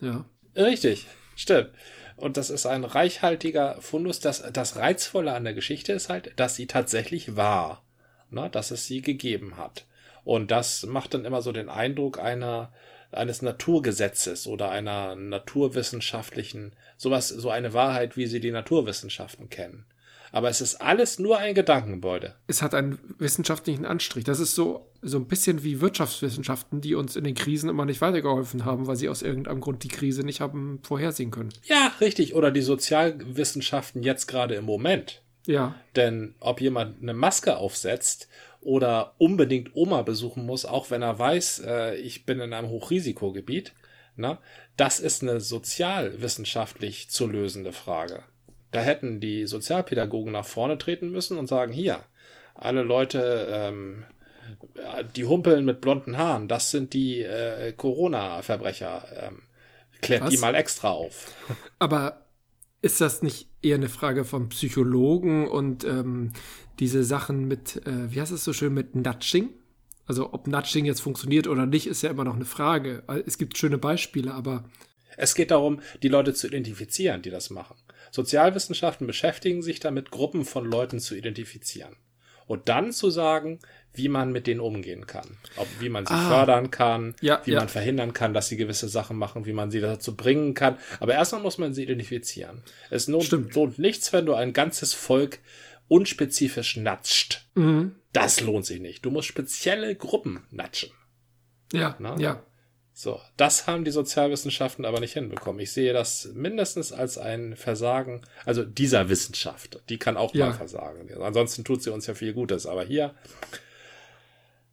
Ja. 0.00 0.24
Richtig, 0.56 1.06
stimmt. 1.36 1.70
Und 2.16 2.36
das 2.36 2.50
ist 2.50 2.66
ein 2.66 2.82
reichhaltiger 2.82 3.80
Fundus. 3.80 4.18
Das, 4.18 4.42
das 4.52 4.74
Reizvolle 4.74 5.32
an 5.34 5.44
der 5.44 5.54
Geschichte 5.54 5.92
ist 5.92 6.08
halt, 6.08 6.32
dass 6.36 6.56
sie 6.56 6.66
tatsächlich 6.66 7.36
war. 7.36 7.84
Ne? 8.28 8.50
Dass 8.50 8.72
es 8.72 8.86
sie 8.86 9.02
gegeben 9.02 9.56
hat. 9.56 9.86
Und 10.24 10.50
das 10.50 10.84
macht 10.84 11.14
dann 11.14 11.24
immer 11.24 11.42
so 11.42 11.52
den 11.52 11.68
Eindruck 11.68 12.18
einer, 12.18 12.72
eines 13.12 13.40
Naturgesetzes 13.40 14.48
oder 14.48 14.70
einer 14.70 15.14
naturwissenschaftlichen, 15.14 16.74
sowas, 16.96 17.28
so 17.28 17.50
eine 17.50 17.72
Wahrheit, 17.72 18.16
wie 18.16 18.26
sie 18.26 18.40
die 18.40 18.50
Naturwissenschaften 18.50 19.48
kennen 19.48 19.86
aber 20.32 20.48
es 20.48 20.62
ist 20.62 20.76
alles 20.76 21.18
nur 21.18 21.38
ein 21.38 21.54
Gedankengebäude. 21.54 22.34
Es 22.46 22.62
hat 22.62 22.74
einen 22.74 22.98
wissenschaftlichen 23.18 23.84
Anstrich. 23.84 24.24
Das 24.24 24.40
ist 24.40 24.54
so, 24.54 24.90
so 25.02 25.18
ein 25.18 25.28
bisschen 25.28 25.62
wie 25.62 25.82
Wirtschaftswissenschaften, 25.82 26.80
die 26.80 26.94
uns 26.94 27.16
in 27.16 27.24
den 27.24 27.34
Krisen 27.34 27.68
immer 27.68 27.84
nicht 27.84 28.00
weitergeholfen 28.00 28.64
haben, 28.64 28.86
weil 28.86 28.96
sie 28.96 29.10
aus 29.10 29.20
irgendeinem 29.20 29.60
Grund 29.60 29.84
die 29.84 29.88
Krise 29.88 30.24
nicht 30.24 30.40
haben 30.40 30.80
vorhersehen 30.82 31.30
können. 31.30 31.52
Ja, 31.64 31.92
richtig. 32.00 32.34
Oder 32.34 32.50
die 32.50 32.62
Sozialwissenschaften 32.62 34.02
jetzt 34.02 34.26
gerade 34.26 34.54
im 34.54 34.64
Moment. 34.64 35.22
Ja. 35.46 35.74
Denn 35.96 36.34
ob 36.40 36.62
jemand 36.62 37.02
eine 37.02 37.14
Maske 37.14 37.58
aufsetzt 37.58 38.28
oder 38.62 39.14
unbedingt 39.18 39.74
Oma 39.74 40.02
besuchen 40.02 40.46
muss, 40.46 40.64
auch 40.64 40.90
wenn 40.90 41.02
er 41.02 41.18
weiß, 41.18 41.62
äh, 41.66 41.96
ich 41.96 42.24
bin 42.24 42.40
in 42.40 42.54
einem 42.54 42.70
Hochrisikogebiet, 42.70 43.74
na, 44.16 44.38
das 44.76 45.00
ist 45.00 45.22
eine 45.22 45.40
sozialwissenschaftlich 45.40 47.10
zu 47.10 47.26
lösende 47.26 47.72
Frage. 47.72 48.22
Da 48.72 48.80
hätten 48.80 49.20
die 49.20 49.46
Sozialpädagogen 49.46 50.32
nach 50.32 50.44
vorne 50.44 50.78
treten 50.78 51.10
müssen 51.10 51.38
und 51.38 51.46
sagen, 51.46 51.72
hier, 51.72 52.00
alle 52.54 52.82
Leute, 52.82 53.46
ähm, 53.50 54.04
die 55.14 55.24
humpeln 55.24 55.64
mit 55.64 55.80
blonden 55.80 56.18
Haaren, 56.18 56.48
das 56.48 56.70
sind 56.70 56.92
die 56.92 57.20
äh, 57.20 57.72
Corona-Verbrecher. 57.72 59.04
Ähm, 59.28 59.42
klärt 60.00 60.24
Was? 60.24 60.30
die 60.30 60.38
mal 60.38 60.54
extra 60.54 60.90
auf. 60.90 61.34
Aber 61.78 62.26
ist 62.82 63.00
das 63.00 63.22
nicht 63.22 63.48
eher 63.62 63.76
eine 63.76 63.88
Frage 63.88 64.24
von 64.24 64.48
Psychologen 64.48 65.48
und 65.48 65.84
ähm, 65.84 66.32
diese 66.80 67.04
Sachen 67.04 67.46
mit, 67.46 67.86
äh, 67.86 68.12
wie 68.12 68.20
heißt 68.20 68.32
es 68.32 68.44
so 68.44 68.52
schön, 68.52 68.74
mit 68.74 68.94
Nudging? 68.96 69.50
Also 70.06 70.32
ob 70.32 70.48
Nudging 70.48 70.84
jetzt 70.84 71.00
funktioniert 71.00 71.46
oder 71.46 71.64
nicht, 71.64 71.86
ist 71.86 72.02
ja 72.02 72.10
immer 72.10 72.24
noch 72.24 72.34
eine 72.34 72.44
Frage. 72.44 73.04
Es 73.24 73.38
gibt 73.38 73.56
schöne 73.56 73.78
Beispiele, 73.78 74.34
aber. 74.34 74.64
Es 75.16 75.34
geht 75.34 75.52
darum, 75.52 75.80
die 76.02 76.08
Leute 76.08 76.34
zu 76.34 76.48
identifizieren, 76.48 77.22
die 77.22 77.30
das 77.30 77.50
machen. 77.50 77.76
Sozialwissenschaften 78.12 79.06
beschäftigen 79.06 79.62
sich 79.62 79.80
damit, 79.80 80.10
Gruppen 80.10 80.44
von 80.44 80.66
Leuten 80.66 81.00
zu 81.00 81.16
identifizieren. 81.16 81.96
Und 82.46 82.68
dann 82.68 82.92
zu 82.92 83.08
sagen, 83.08 83.60
wie 83.94 84.08
man 84.08 84.32
mit 84.32 84.46
denen 84.46 84.60
umgehen 84.60 85.06
kann. 85.06 85.38
Ob, 85.56 85.66
wie 85.80 85.88
man 85.88 86.04
sie 86.04 86.12
ah, 86.12 86.28
fördern 86.28 86.70
kann, 86.70 87.14
ja, 87.22 87.40
wie 87.44 87.52
ja. 87.52 87.60
man 87.60 87.68
verhindern 87.68 88.12
kann, 88.12 88.34
dass 88.34 88.48
sie 88.48 88.58
gewisse 88.58 88.88
Sachen 88.88 89.16
machen, 89.16 89.46
wie 89.46 89.54
man 89.54 89.70
sie 89.70 89.80
dazu 89.80 90.14
bringen 90.14 90.52
kann. 90.52 90.76
Aber 91.00 91.14
erstmal 91.14 91.40
muss 91.40 91.56
man 91.56 91.72
sie 91.72 91.84
identifizieren. 91.84 92.62
Es 92.90 93.06
lohnt, 93.06 93.30
lohnt 93.54 93.78
nichts, 93.78 94.12
wenn 94.12 94.26
du 94.26 94.34
ein 94.34 94.52
ganzes 94.52 94.92
Volk 94.92 95.38
unspezifisch 95.88 96.76
natscht. 96.76 97.46
Mhm. 97.54 97.96
Das 98.12 98.40
lohnt 98.40 98.66
sich 98.66 98.80
nicht. 98.80 99.04
Du 99.04 99.10
musst 99.10 99.28
spezielle 99.28 99.94
Gruppen 99.94 100.44
natschen. 100.50 100.90
Ja, 101.72 101.96
Na? 101.98 102.16
ja. 102.18 102.42
So, 102.94 103.20
das 103.38 103.66
haben 103.66 103.84
die 103.84 103.90
Sozialwissenschaften 103.90 104.84
aber 104.84 105.00
nicht 105.00 105.14
hinbekommen. 105.14 105.60
Ich 105.60 105.72
sehe 105.72 105.92
das 105.92 106.30
mindestens 106.34 106.92
als 106.92 107.16
ein 107.16 107.56
Versagen, 107.56 108.20
also 108.44 108.64
dieser 108.64 109.08
Wissenschaft. 109.08 109.80
Die 109.88 109.98
kann 109.98 110.16
auch 110.16 110.34
ja. 110.34 110.46
mal 110.46 110.52
versagen. 110.52 111.10
Ansonsten 111.22 111.64
tut 111.64 111.82
sie 111.82 111.90
uns 111.90 112.06
ja 112.06 112.14
viel 112.14 112.34
Gutes, 112.34 112.66
aber 112.66 112.84
hier 112.84 113.14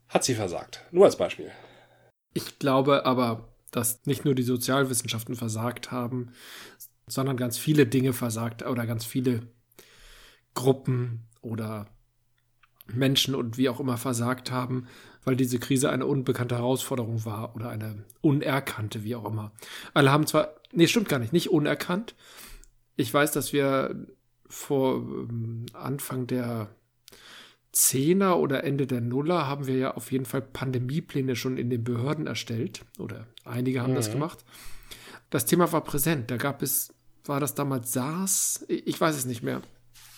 hat 0.10 0.24
sie 0.26 0.36
versagt. 0.36 0.84
Nur 0.92 1.06
als 1.06 1.16
Beispiel. 1.16 1.52
Ich 2.34 2.60
glaube 2.60 3.06
aber, 3.06 3.48
dass 3.72 4.06
nicht 4.06 4.26
nur 4.26 4.36
die 4.36 4.44
Sozialwissenschaften 4.44 5.36
versagt 5.36 5.92
haben, 5.92 6.34
sondern 7.08 7.38
ganz 7.38 7.58
viele 7.58 7.86
Dinge 7.86 8.14
versagt 8.14 8.64
oder 8.64 8.86
ganz 8.86 9.06
viele 9.06 9.48
Gruppen 10.56 11.28
oder 11.42 11.88
Menschen 12.88 13.36
und 13.36 13.58
wie 13.58 13.70
auch 13.70 13.80
immer 13.80 13.98
versagt 13.98 14.52
haben, 14.52 14.88
weil 15.24 15.36
diese 15.36 15.60
Krise 15.60 15.90
eine 15.90 16.06
unbekannte 16.06 16.56
Herausforderung 16.56 17.26
war 17.26 17.56
oder 17.56 17.70
eine 17.70 18.04
unerkannte, 18.22 19.04
wie 19.04 19.16
auch 19.16 19.26
immer. 19.26 19.52
Alle 19.94 20.12
haben 20.12 20.28
zwar, 20.28 20.56
nee, 20.72 20.88
stimmt 20.88 21.10
gar 21.10 21.20
nicht, 21.20 21.34
nicht 21.34 21.50
unerkannt. 21.50 22.16
Ich 22.96 23.14
weiß, 23.14 23.32
dass 23.32 23.54
wir 23.54 24.08
vor 24.48 24.96
ähm, 24.96 25.66
Anfang 25.74 26.28
der 26.28 26.70
Zehner 27.72 28.40
oder 28.40 28.64
Ende 28.64 28.88
der 28.88 29.02
Nuller 29.02 29.48
haben 29.48 29.68
wir 29.68 29.78
ja 29.78 29.94
auf 29.94 30.12
jeden 30.12 30.26
Fall 30.26 30.42
Pandemiepläne 30.42 31.36
schon 31.36 31.58
in 31.58 31.70
den 31.70 31.84
Behörden 31.84 32.26
erstellt 32.26 32.82
oder 32.98 33.28
einige 33.46 33.82
haben 33.82 33.92
mhm. 33.92 33.98
das 33.98 34.12
gemacht. 34.12 34.44
Das 35.30 35.46
Thema 35.46 35.72
war 35.72 35.84
präsent. 35.84 36.32
Da 36.32 36.38
gab 36.38 36.64
es, 36.64 36.94
war 37.26 37.40
das 37.40 37.54
damals 37.54 37.94
SARS? 37.94 38.66
Ich 38.68 39.00
weiß 39.00 39.16
es 39.16 39.26
nicht 39.26 39.44
mehr. 39.44 39.62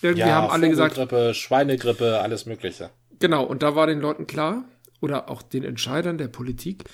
Irgendwie 0.00 0.20
ja, 0.20 0.34
haben 0.34 0.50
alle 0.50 0.68
gesagt. 0.68 0.96
Schweinegrippe, 1.36 2.20
alles 2.20 2.46
Mögliche. 2.46 2.90
Genau, 3.18 3.44
und 3.44 3.62
da 3.62 3.76
war 3.76 3.86
den 3.86 4.00
Leuten 4.00 4.26
klar, 4.26 4.64
oder 5.02 5.28
auch 5.28 5.42
den 5.42 5.64
Entscheidern 5.64 6.16
der 6.16 6.28
Politik, 6.28 6.84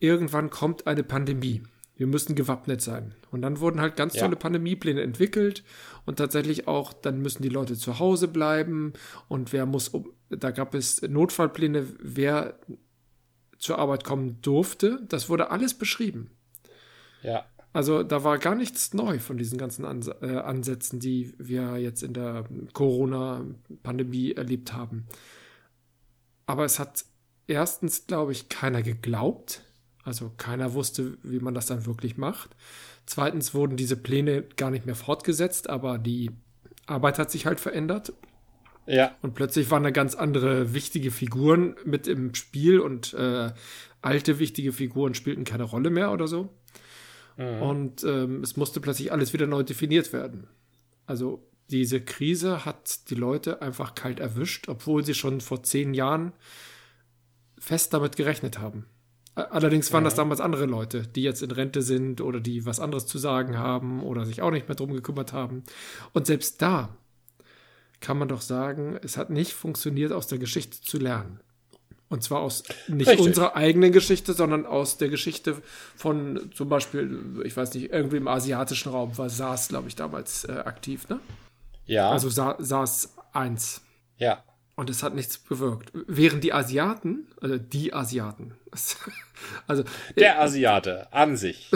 irgendwann 0.00 0.50
kommt 0.50 0.86
eine 0.86 1.02
Pandemie. 1.02 1.62
Wir 1.96 2.06
müssen 2.06 2.34
gewappnet 2.34 2.82
sein. 2.82 3.14
Und 3.30 3.40
dann 3.40 3.60
wurden 3.60 3.80
halt 3.80 3.96
ganz 3.96 4.14
ja. 4.14 4.22
tolle 4.22 4.36
Pandemiepläne 4.36 5.00
entwickelt 5.00 5.64
und 6.04 6.16
tatsächlich 6.16 6.68
auch, 6.68 6.92
dann 6.92 7.22
müssen 7.22 7.42
die 7.42 7.48
Leute 7.48 7.74
zu 7.76 7.98
Hause 7.98 8.28
bleiben 8.28 8.92
und 9.28 9.54
wer 9.54 9.64
muss, 9.64 9.92
da 10.28 10.50
gab 10.50 10.74
es 10.74 11.00
Notfallpläne, 11.00 11.86
wer 11.98 12.58
zur 13.56 13.78
Arbeit 13.78 14.04
kommen 14.04 14.42
durfte. 14.42 15.00
Das 15.08 15.30
wurde 15.30 15.50
alles 15.50 15.72
beschrieben. 15.72 16.30
Ja. 17.22 17.46
Also 17.72 18.02
da 18.02 18.24
war 18.24 18.38
gar 18.38 18.54
nichts 18.54 18.94
neu 18.94 19.18
von 19.18 19.38
diesen 19.38 19.58
ganzen 19.58 19.84
Ans 19.84 20.08
äh, 20.08 20.36
Ansätzen, 20.36 20.98
die 20.98 21.34
wir 21.38 21.78
jetzt 21.78 22.02
in 22.02 22.14
der 22.14 22.44
Corona-Pandemie 22.72 24.32
erlebt 24.32 24.72
haben. 24.72 25.06
Aber 26.46 26.64
es 26.64 26.78
hat 26.78 27.04
erstens, 27.46 28.06
glaube 28.06 28.32
ich, 28.32 28.48
keiner 28.48 28.82
geglaubt. 28.82 29.62
Also 30.04 30.30
keiner 30.36 30.72
wusste, 30.74 31.18
wie 31.22 31.40
man 31.40 31.54
das 31.54 31.66
dann 31.66 31.86
wirklich 31.86 32.16
macht. 32.16 32.50
Zweitens 33.06 33.54
wurden 33.54 33.76
diese 33.76 33.96
Pläne 33.96 34.42
gar 34.56 34.70
nicht 34.70 34.86
mehr 34.86 34.94
fortgesetzt, 34.94 35.68
aber 35.68 35.98
die 35.98 36.30
Arbeit 36.86 37.18
hat 37.18 37.30
sich 37.30 37.46
halt 37.46 37.58
verändert. 37.60 38.12
Ja. 38.86 39.16
Und 39.20 39.34
plötzlich 39.34 39.70
waren 39.70 39.82
da 39.82 39.90
ganz 39.90 40.14
andere 40.14 40.72
wichtige 40.74 41.10
Figuren 41.10 41.74
mit 41.84 42.06
im 42.06 42.34
Spiel 42.34 42.78
und 42.78 43.14
äh, 43.14 43.50
alte 44.00 44.38
wichtige 44.38 44.72
Figuren 44.72 45.14
spielten 45.14 45.42
keine 45.42 45.64
Rolle 45.64 45.90
mehr 45.90 46.12
oder 46.12 46.28
so. 46.28 46.50
Mhm. 47.36 47.62
Und 47.62 48.04
ähm, 48.04 48.42
es 48.42 48.56
musste 48.56 48.80
plötzlich 48.80 49.10
alles 49.10 49.32
wieder 49.32 49.48
neu 49.48 49.64
definiert 49.64 50.12
werden. 50.12 50.46
Also 51.06 51.42
diese 51.70 52.00
Krise 52.00 52.64
hat 52.64 53.10
die 53.10 53.14
Leute 53.14 53.62
einfach 53.62 53.94
kalt 53.94 54.20
erwischt, 54.20 54.68
obwohl 54.68 55.04
sie 55.04 55.14
schon 55.14 55.40
vor 55.40 55.62
zehn 55.62 55.94
Jahren 55.94 56.32
fest 57.58 57.92
damit 57.92 58.16
gerechnet 58.16 58.58
haben. 58.58 58.86
Allerdings 59.34 59.92
waren 59.92 60.04
ja. 60.04 60.06
das 60.06 60.14
damals 60.14 60.40
andere 60.40 60.64
Leute, 60.64 61.02
die 61.02 61.22
jetzt 61.22 61.42
in 61.42 61.50
Rente 61.50 61.82
sind 61.82 62.22
oder 62.22 62.40
die 62.40 62.64
was 62.64 62.80
anderes 62.80 63.06
zu 63.06 63.18
sagen 63.18 63.58
haben 63.58 64.02
oder 64.02 64.24
sich 64.24 64.40
auch 64.40 64.50
nicht 64.50 64.66
mehr 64.68 64.76
drum 64.76 64.92
gekümmert 64.92 65.34
haben. 65.34 65.62
Und 66.14 66.26
selbst 66.26 66.62
da 66.62 66.96
kann 68.00 68.16
man 68.18 68.28
doch 68.28 68.40
sagen, 68.40 68.98
es 69.02 69.18
hat 69.18 69.28
nicht 69.28 69.52
funktioniert, 69.52 70.12
aus 70.12 70.26
der 70.26 70.38
Geschichte 70.38 70.80
zu 70.80 70.98
lernen. 70.98 71.40
Und 72.08 72.22
zwar 72.22 72.40
aus 72.40 72.62
nicht 72.88 73.08
Richtig. 73.08 73.26
unserer 73.26 73.56
eigenen 73.56 73.92
Geschichte, 73.92 74.32
sondern 74.32 74.64
aus 74.64 74.96
der 74.96 75.08
Geschichte 75.08 75.60
von 75.96 76.50
zum 76.54 76.68
Beispiel, 76.68 77.42
ich 77.44 77.56
weiß 77.56 77.74
nicht, 77.74 77.90
irgendwie 77.92 78.18
im 78.18 78.28
asiatischen 78.28 78.90
Raum 78.90 79.18
war 79.18 79.28
SARS, 79.28 79.68
glaube 79.68 79.88
ich, 79.88 79.96
damals 79.96 80.44
äh, 80.44 80.52
aktiv, 80.52 81.08
ne? 81.08 81.20
Ja. 81.86 82.10
Also 82.10 82.28
Sa 82.28 82.56
SARS 82.58 83.14
1. 83.32 83.82
Ja. 84.18 84.42
Und 84.74 84.90
es 84.90 85.02
hat 85.02 85.14
nichts 85.14 85.38
bewirkt. 85.38 85.90
Während 85.94 86.44
die 86.44 86.52
Asiaten, 86.52 87.28
also 87.40 87.56
die 87.56 87.94
Asiaten, 87.94 88.54
also 89.66 89.84
der 90.16 90.40
Asiate 90.40 91.12
an 91.12 91.36
sich. 91.36 91.70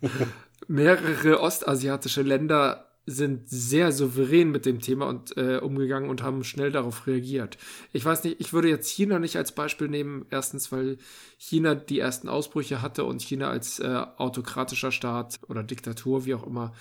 mehrere 0.68 1.40
ostasiatische 1.40 2.22
Länder 2.22 2.84
sind 3.06 3.48
sehr 3.48 3.90
souverän 3.90 4.50
mit 4.50 4.66
dem 4.66 4.80
Thema 4.80 5.06
und 5.06 5.34
äh, 5.38 5.58
umgegangen 5.58 6.10
und 6.10 6.22
haben 6.22 6.44
schnell 6.44 6.70
darauf 6.70 7.06
reagiert. 7.06 7.56
Ich 7.92 8.04
weiß 8.04 8.24
nicht, 8.24 8.38
ich 8.38 8.52
würde 8.52 8.68
jetzt 8.68 8.90
China 8.90 9.18
nicht 9.18 9.36
als 9.36 9.52
Beispiel 9.52 9.88
nehmen. 9.88 10.26
Erstens, 10.28 10.70
weil 10.72 10.98
China 11.38 11.74
die 11.74 12.00
ersten 12.00 12.28
Ausbrüche 12.28 12.82
hatte 12.82 13.04
und 13.04 13.22
China 13.22 13.48
als 13.48 13.78
äh, 13.78 14.04
autokratischer 14.18 14.92
Staat 14.92 15.40
oder 15.48 15.62
Diktatur, 15.62 16.26
wie 16.26 16.34
auch 16.34 16.46
immer, 16.46 16.74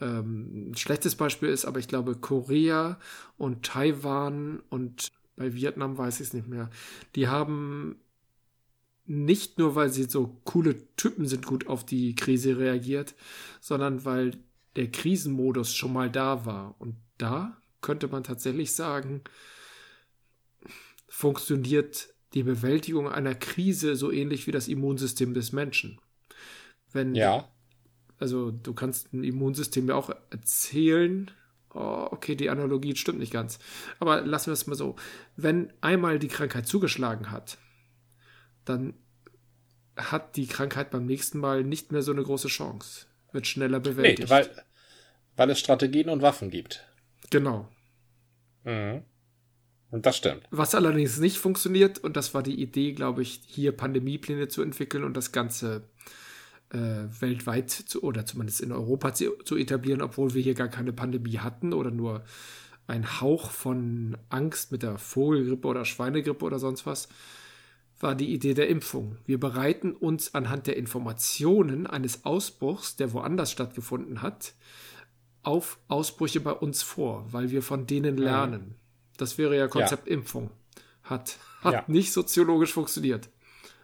ähm, 0.00 0.70
ein 0.70 0.76
schlechtes 0.76 1.14
Beispiel 1.14 1.48
ist. 1.48 1.64
Aber 1.64 1.78
ich 1.78 1.88
glaube, 1.88 2.16
Korea 2.16 2.98
und 3.36 3.64
Taiwan 3.64 4.62
und 4.68 5.08
bei 5.36 5.54
Vietnam 5.54 5.96
weiß 5.96 6.20
ich 6.20 6.28
es 6.28 6.32
nicht 6.34 6.48
mehr. 6.48 6.70
Die 7.14 7.28
haben 7.28 7.96
nicht 9.06 9.58
nur, 9.58 9.74
weil 9.74 9.90
sie 9.90 10.04
so 10.04 10.40
coole 10.44 10.86
Typen 10.96 11.26
sind, 11.26 11.46
gut 11.46 11.66
auf 11.66 11.84
die 11.84 12.14
Krise 12.14 12.58
reagiert, 12.58 13.14
sondern 13.60 14.04
weil 14.04 14.36
der 14.76 14.90
Krisenmodus 14.90 15.74
schon 15.74 15.92
mal 15.92 16.10
da 16.10 16.46
war. 16.46 16.76
Und 16.78 16.96
da 17.18 17.56
könnte 17.80 18.08
man 18.08 18.22
tatsächlich 18.22 18.72
sagen, 18.72 19.22
funktioniert 21.08 22.14
die 22.34 22.44
Bewältigung 22.44 23.08
einer 23.08 23.34
Krise 23.34 23.96
so 23.96 24.12
ähnlich 24.12 24.46
wie 24.46 24.52
das 24.52 24.68
Immunsystem 24.68 25.34
des 25.34 25.52
Menschen. 25.52 26.00
Wenn, 26.92 27.14
ja. 27.14 27.48
Also 28.20 28.50
du 28.50 28.74
kannst 28.74 29.12
ein 29.12 29.24
Immunsystem 29.24 29.88
ja 29.88 29.96
auch 29.96 30.10
erzählen. 30.30 31.30
Oh, 31.72 32.08
okay, 32.10 32.34
die 32.34 32.50
Analogie 32.50 32.94
stimmt 32.96 33.18
nicht 33.18 33.32
ganz. 33.32 33.58
Aber 33.98 34.20
lassen 34.20 34.46
wir 34.46 34.52
es 34.52 34.66
mal 34.66 34.76
so. 34.76 34.96
Wenn 35.36 35.72
einmal 35.80 36.18
die 36.18 36.28
Krankheit 36.28 36.66
zugeschlagen 36.66 37.30
hat, 37.30 37.58
dann 38.64 38.94
hat 39.96 40.36
die 40.36 40.46
Krankheit 40.46 40.90
beim 40.90 41.06
nächsten 41.06 41.38
Mal 41.38 41.64
nicht 41.64 41.92
mehr 41.92 42.02
so 42.02 42.12
eine 42.12 42.22
große 42.22 42.48
Chance 42.48 43.06
wird 43.32 43.46
schneller 43.46 43.80
bewältigt. 43.80 44.28
Nee, 44.28 44.30
weil, 44.30 44.64
weil 45.36 45.50
es 45.50 45.60
Strategien 45.60 46.08
und 46.08 46.22
Waffen 46.22 46.50
gibt. 46.50 46.84
Genau. 47.30 47.68
Mhm. 48.64 49.02
Und 49.90 50.06
das 50.06 50.16
stimmt. 50.16 50.42
Was 50.50 50.74
allerdings 50.74 51.18
nicht 51.18 51.38
funktioniert, 51.38 51.98
und 51.98 52.16
das 52.16 52.34
war 52.34 52.42
die 52.42 52.60
Idee, 52.60 52.92
glaube 52.92 53.22
ich, 53.22 53.40
hier 53.46 53.72
Pandemiepläne 53.72 54.48
zu 54.48 54.62
entwickeln 54.62 55.04
und 55.04 55.16
das 55.16 55.32
Ganze 55.32 55.88
weltweit 56.72 57.70
zu, 57.70 58.02
oder 58.02 58.26
zumindest 58.26 58.60
in 58.60 58.72
Europa 58.72 59.12
zu, 59.14 59.32
zu 59.44 59.56
etablieren, 59.56 60.02
obwohl 60.02 60.34
wir 60.34 60.42
hier 60.42 60.54
gar 60.54 60.68
keine 60.68 60.92
Pandemie 60.92 61.38
hatten 61.38 61.72
oder 61.72 61.90
nur 61.90 62.22
ein 62.86 63.20
Hauch 63.20 63.50
von 63.50 64.16
Angst 64.28 64.72
mit 64.72 64.82
der 64.82 64.98
Vogelgrippe 64.98 65.66
oder 65.68 65.84
Schweinegrippe 65.84 66.44
oder 66.44 66.58
sonst 66.58 66.86
was 66.86 67.08
war 68.00 68.14
die 68.14 68.32
Idee 68.32 68.54
der 68.54 68.68
Impfung. 68.68 69.16
Wir 69.26 69.38
bereiten 69.38 69.92
uns 69.92 70.34
anhand 70.34 70.66
der 70.66 70.76
Informationen 70.76 71.86
eines 71.86 72.24
Ausbruchs, 72.24 72.96
der 72.96 73.12
woanders 73.12 73.52
stattgefunden 73.52 74.22
hat, 74.22 74.54
auf 75.42 75.78
Ausbrüche 75.88 76.40
bei 76.40 76.52
uns 76.52 76.82
vor, 76.82 77.26
weil 77.30 77.50
wir 77.50 77.62
von 77.62 77.86
denen 77.86 78.16
mhm. 78.16 78.22
lernen. 78.22 78.74
Das 79.16 79.38
wäre 79.38 79.56
ja 79.56 79.68
Konzept 79.68 80.06
ja. 80.06 80.14
Impfung. 80.14 80.50
Hat, 81.02 81.38
hat 81.60 81.72
ja. 81.72 81.84
nicht 81.88 82.12
soziologisch 82.12 82.72
funktioniert. 82.72 83.28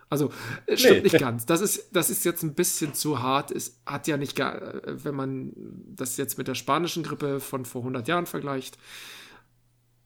Also, 0.09 0.31
es 0.67 0.81
stimmt 0.81 0.99
nee. 0.99 1.03
nicht 1.05 1.19
ganz. 1.19 1.47
Das 1.47 1.61
ist, 1.61 1.89
das 1.93 2.11
ist 2.11 2.25
jetzt 2.25 2.43
ein 2.43 2.55
bisschen 2.55 2.95
zu 2.95 3.21
hart. 3.21 3.51
Es 3.51 3.81
hat 3.87 4.07
ja 4.07 4.17
nicht, 4.17 4.37
gar, 4.37 4.81
wenn 4.85 5.15
man 5.15 5.53
das 5.95 6.17
jetzt 6.17 6.39
mit 6.39 6.49
der 6.49 6.55
spanischen 6.55 7.03
Grippe 7.03 7.41
von 7.41 7.65
vor 7.65 7.83
100 7.83 8.07
Jahren 8.07 8.27
vergleicht, 8.27 8.79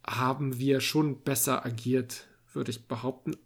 haben 0.07 0.59
wir 0.59 0.81
schon 0.81 1.23
besser 1.23 1.65
agiert, 1.65 2.27
würde 2.53 2.71
ich 2.71 2.89
behaupten 2.89 3.37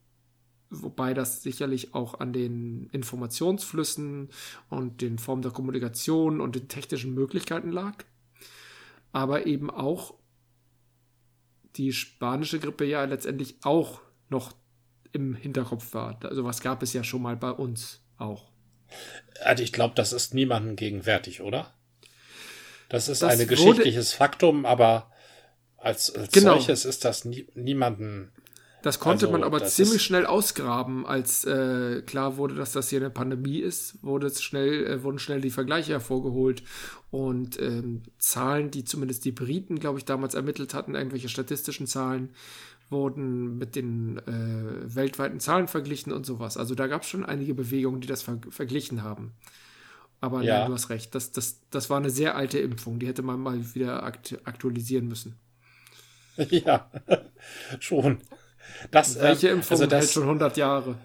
wobei 0.82 1.14
das 1.14 1.42
sicherlich 1.42 1.94
auch 1.94 2.20
an 2.20 2.32
den 2.32 2.88
Informationsflüssen 2.90 4.30
und 4.68 5.00
den 5.00 5.18
Formen 5.18 5.42
der 5.42 5.52
Kommunikation 5.52 6.40
und 6.40 6.56
den 6.56 6.68
technischen 6.68 7.14
Möglichkeiten 7.14 7.70
lag, 7.70 8.04
aber 9.12 9.46
eben 9.46 9.70
auch 9.70 10.14
die 11.76 11.92
spanische 11.92 12.60
Grippe 12.60 12.84
ja 12.84 13.04
letztendlich 13.04 13.56
auch 13.62 14.00
noch 14.28 14.52
im 15.14 15.34
Hinterkopf 15.34 15.94
war. 15.94 16.18
Also 16.24 16.44
was 16.44 16.60
gab 16.60 16.82
es 16.82 16.92
ja 16.92 17.02
schon 17.02 17.22
mal 17.22 17.36
bei 17.36 17.50
uns 17.50 18.00
auch. 18.18 18.50
Also 19.42 19.62
ich 19.62 19.72
glaube, 19.72 19.94
das 19.94 20.12
ist 20.12 20.34
niemandem 20.34 20.76
gegenwärtig, 20.76 21.40
oder? 21.40 21.72
Das 22.88 23.08
ist 23.08 23.24
ein 23.24 23.46
geschichtliches 23.46 24.12
Faktum, 24.12 24.66
aber 24.66 25.10
als, 25.78 26.14
als 26.14 26.32
genau. 26.32 26.54
solches 26.54 26.84
ist 26.84 27.04
das 27.04 27.24
nie, 27.24 27.46
niemanden 27.54 28.32
das 28.84 29.00
konnte 29.00 29.24
also, 29.26 29.32
man 29.38 29.44
aber 29.44 29.64
ziemlich 29.64 30.02
schnell 30.02 30.26
ausgraben, 30.26 31.06
als 31.06 31.46
äh, 31.46 32.02
klar 32.02 32.36
wurde, 32.36 32.54
dass 32.54 32.72
das 32.72 32.90
hier 32.90 33.00
eine 33.00 33.08
Pandemie 33.08 33.60
ist, 33.60 34.04
wurde 34.04 34.30
schnell, 34.30 34.86
äh, 34.86 35.02
wurden 35.02 35.18
schnell 35.18 35.40
die 35.40 35.50
Vergleiche 35.50 35.92
hervorgeholt 35.92 36.62
und 37.10 37.58
ähm, 37.62 38.02
Zahlen, 38.18 38.70
die 38.70 38.84
zumindest 38.84 39.24
die 39.24 39.32
Briten, 39.32 39.80
glaube 39.80 39.98
ich, 39.98 40.04
damals 40.04 40.34
ermittelt 40.34 40.74
hatten, 40.74 40.96
irgendwelche 40.96 41.30
statistischen 41.30 41.86
Zahlen, 41.86 42.34
wurden 42.90 43.58
mit 43.58 43.76
den 43.76 44.18
äh, 44.18 44.94
weltweiten 44.94 45.40
Zahlen 45.40 45.68
verglichen 45.68 46.12
und 46.12 46.26
sowas. 46.26 46.56
Also 46.56 46.74
da 46.74 46.86
gab 46.86 47.02
es 47.02 47.08
schon 47.08 47.24
einige 47.24 47.54
Bewegungen, 47.54 48.00
die 48.00 48.06
das 48.06 48.22
ver 48.22 48.38
verglichen 48.50 49.02
haben. 49.02 49.32
Aber 50.20 50.42
ja. 50.42 50.60
nein, 50.60 50.68
du 50.68 50.74
hast 50.74 50.90
recht, 50.90 51.14
das, 51.14 51.32
das, 51.32 51.60
das 51.70 51.90
war 51.90 51.98
eine 51.98 52.10
sehr 52.10 52.34
alte 52.34 52.58
Impfung, 52.58 52.98
die 52.98 53.06
hätte 53.06 53.22
man 53.22 53.40
mal 53.40 53.74
wieder 53.74 54.02
akt 54.02 54.38
aktualisieren 54.44 55.08
müssen. 55.08 55.36
Ja, 56.50 56.90
schon. 57.78 58.18
Das, 58.90 59.20
Welche 59.20 59.50
ähm, 59.50 59.58
Impfung 59.58 59.72
also 59.76 59.86
das, 59.86 60.00
hält 60.00 60.10
schon 60.10 60.22
100 60.24 60.56
Jahre? 60.56 60.98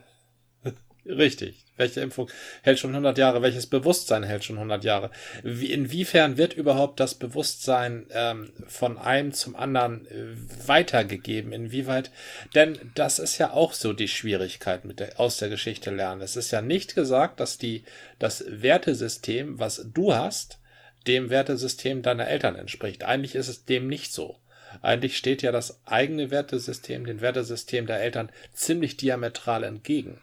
Richtig. 1.05 1.65
Welche 1.79 2.01
Impfung 2.01 2.29
hält 2.61 2.77
schon 2.77 2.89
100 2.89 3.17
Jahre? 3.17 3.41
Welches 3.41 3.65
Bewusstsein 3.65 4.23
hält 4.23 4.43
schon 4.43 4.57
100 4.57 4.83
Jahre? 4.83 5.11
Wie, 5.43 5.71
inwiefern 5.71 6.37
wird 6.37 6.53
überhaupt 6.53 6.99
das 6.99 7.15
Bewusstsein 7.15 8.05
ähm, 8.11 8.51
von 8.67 8.97
einem 8.97 9.31
zum 9.31 9.55
anderen 9.55 10.05
äh, 10.07 10.67
weitergegeben? 10.67 11.53
Inwieweit? 11.53 12.11
Denn 12.53 12.77
das 12.95 13.17
ist 13.17 13.37
ja 13.37 13.51
auch 13.53 13.71
so 13.71 13.93
die 13.93 14.09
Schwierigkeit 14.09 14.83
mit 14.83 14.99
der, 14.99 15.21
aus 15.21 15.37
der 15.37 15.47
Geschichte 15.47 15.89
lernen. 15.89 16.21
Es 16.21 16.35
ist 16.35 16.51
ja 16.51 16.61
nicht 16.61 16.95
gesagt, 16.95 17.39
dass 17.39 17.57
die, 17.57 17.85
das 18.19 18.43
Wertesystem, 18.45 19.57
was 19.57 19.87
du 19.93 20.13
hast, 20.13 20.59
dem 21.07 21.29
Wertesystem 21.29 22.01
deiner 22.01 22.27
Eltern 22.27 22.55
entspricht. 22.55 23.05
Eigentlich 23.05 23.35
ist 23.35 23.47
es 23.47 23.63
dem 23.63 23.87
nicht 23.87 24.11
so. 24.11 24.37
Eigentlich 24.81 25.17
steht 25.17 25.41
ja 25.41 25.51
das 25.51 25.79
eigene 25.85 26.29
Wertesystem, 26.29 27.05
den 27.05 27.21
Wertesystem 27.21 27.87
der 27.87 28.01
Eltern 28.01 28.29
ziemlich 28.53 28.97
diametral 28.97 29.63
entgegen. 29.63 30.19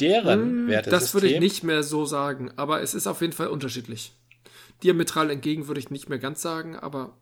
Deren 0.00 0.40
hm, 0.40 0.68
Wertesystem. 0.68 0.90
Das 0.90 1.14
würde 1.14 1.28
ich 1.28 1.40
nicht 1.40 1.64
mehr 1.64 1.82
so 1.82 2.04
sagen, 2.04 2.50
aber 2.56 2.82
es 2.82 2.94
ist 2.94 3.06
auf 3.06 3.20
jeden 3.20 3.32
Fall 3.32 3.48
unterschiedlich. 3.48 4.12
Diametral 4.82 5.30
entgegen 5.30 5.68
würde 5.68 5.80
ich 5.80 5.90
nicht 5.90 6.08
mehr 6.08 6.18
ganz 6.18 6.42
sagen, 6.42 6.76
aber 6.76 7.16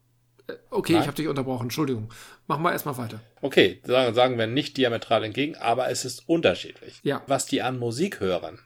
äh, 0.49 0.55
okay, 0.71 0.95
Nein. 0.95 1.03
ich 1.03 1.07
habe 1.07 1.17
dich 1.17 1.29
unterbrochen, 1.29 1.65
Entschuldigung. 1.65 2.11
Mach 2.47 2.59
mal 2.59 2.73
erstmal 2.73 2.99
weiter. 2.99 3.21
Okay, 3.41 3.81
sagen 3.85 4.39
wir 4.39 4.47
nicht 4.47 4.77
diametral 4.77 5.25
entgegen, 5.25 5.57
aber 5.57 5.89
es 5.89 6.05
ist 6.05 6.29
unterschiedlich. 6.29 7.01
Ja. 7.03 7.23
Was 7.27 7.47
die 7.47 7.63
an 7.63 7.79
Musik 7.79 8.21
hören, 8.21 8.59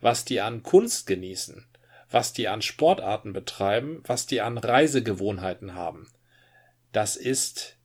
was 0.00 0.24
die 0.24 0.40
an 0.40 0.62
Kunst 0.62 1.06
genießen, 1.06 1.66
was 2.10 2.32
die 2.32 2.48
an 2.48 2.62
Sportarten 2.62 3.32
betreiben, 3.32 4.02
was 4.06 4.26
die 4.26 4.40
an 4.40 4.58
Reisegewohnheiten 4.58 5.74
haben 5.74 6.08
das 6.92 7.16
ist 7.16 7.76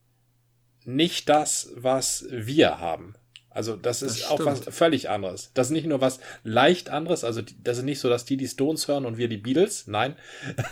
nicht 0.84 1.28
das, 1.28 1.70
was 1.74 2.26
wir 2.30 2.78
haben. 2.78 3.14
Also 3.58 3.74
das 3.74 4.02
ist 4.02 4.20
das 4.22 4.30
auch 4.30 4.38
was 4.46 4.60
völlig 4.72 5.10
anderes. 5.10 5.50
Das 5.54 5.66
ist 5.66 5.70
nicht 5.72 5.84
nur 5.88 6.00
was 6.00 6.20
leicht 6.44 6.90
anderes, 6.90 7.24
also 7.24 7.42
das 7.64 7.78
ist 7.78 7.82
nicht 7.82 7.98
so, 7.98 8.08
dass 8.08 8.24
die 8.24 8.36
die 8.36 8.46
Stones 8.46 8.86
hören 8.86 9.04
und 9.04 9.18
wir 9.18 9.26
die 9.28 9.36
Beatles. 9.36 9.88
Nein, 9.88 10.14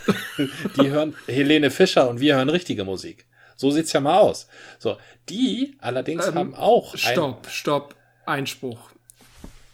die 0.81 0.89
hören 0.89 1.13
Helene 1.27 1.69
Fischer 1.69 2.09
und 2.09 2.21
wir 2.21 2.37
hören 2.37 2.47
richtige 2.47 2.85
Musik. 2.85 3.25
So 3.57 3.71
sieht's 3.71 3.91
ja 3.91 3.99
mal 3.99 4.19
aus. 4.19 4.47
So, 4.79 4.95
die 5.27 5.75
allerdings 5.81 6.27
Ähm, 6.27 6.35
haben 6.35 6.55
auch 6.55 6.93
ein- 6.93 6.97
Stopp, 6.99 7.47
stopp. 7.49 7.95
Einspruch. 8.25 8.79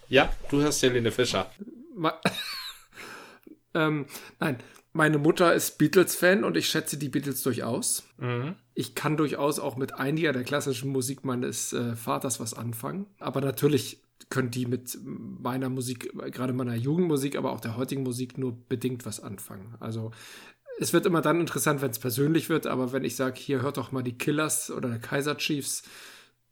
Ja, 0.08 0.28
du 0.50 0.60
hörst 0.62 0.82
Helene 0.82 1.12
Fischer. 1.12 1.48
Ma 1.94 2.20
ähm, 3.74 4.06
nein, 4.40 4.58
meine 4.92 5.18
Mutter 5.18 5.54
ist 5.54 5.78
Beatles-Fan 5.78 6.42
und 6.42 6.56
ich 6.56 6.66
schätze 6.68 6.96
die 6.96 7.08
Beatles 7.10 7.42
durchaus. 7.44 8.02
Mhm. 8.16 8.56
Ich 8.74 8.94
kann 8.94 9.16
durchaus 9.16 9.60
auch 9.60 9.76
mit 9.76 9.94
einiger 9.94 10.32
der 10.32 10.42
klassischen 10.42 10.90
Musik 10.90 11.24
meines 11.24 11.72
äh, 11.72 11.94
Vaters 11.94 12.40
was 12.40 12.54
anfangen. 12.54 13.06
Aber 13.20 13.40
natürlich 13.40 14.02
können 14.30 14.50
die 14.50 14.66
mit 14.66 14.98
meiner 15.04 15.68
Musik, 15.68 16.12
gerade 16.32 16.52
meiner 16.52 16.74
Jugendmusik, 16.74 17.36
aber 17.36 17.52
auch 17.52 17.60
der 17.60 17.76
heutigen 17.76 18.02
Musik 18.02 18.36
nur 18.38 18.56
bedingt 18.68 19.06
was 19.06 19.20
anfangen. 19.20 19.74
Also 19.80 20.10
es 20.78 20.92
wird 20.92 21.06
immer 21.06 21.20
dann 21.20 21.40
interessant, 21.40 21.82
wenn 21.82 21.90
es 21.90 21.98
persönlich 21.98 22.48
wird, 22.48 22.66
aber 22.66 22.92
wenn 22.92 23.04
ich 23.04 23.16
sage, 23.16 23.38
hier 23.38 23.62
hört 23.62 23.76
doch 23.76 23.92
mal 23.92 24.02
die 24.02 24.18
Killers 24.18 24.70
oder 24.70 24.88
der 24.88 24.98
Kaiser 24.98 25.36
Chiefs, 25.36 25.82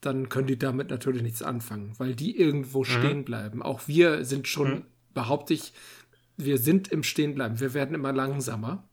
dann 0.00 0.28
können 0.28 0.46
die 0.46 0.58
damit 0.58 0.90
natürlich 0.90 1.22
nichts 1.22 1.42
anfangen, 1.42 1.94
weil 1.98 2.14
die 2.14 2.36
irgendwo 2.36 2.84
stehen 2.84 3.24
bleiben. 3.24 3.62
Auch 3.62 3.82
wir 3.86 4.24
sind 4.24 4.48
schon, 4.48 4.84
behaupte 5.14 5.54
ich, 5.54 5.72
wir 6.36 6.58
sind 6.58 6.88
im 6.88 7.02
Stehenbleiben. 7.02 7.60
Wir 7.60 7.72
werden 7.74 7.94
immer 7.94 8.12
langsamer, 8.12 8.88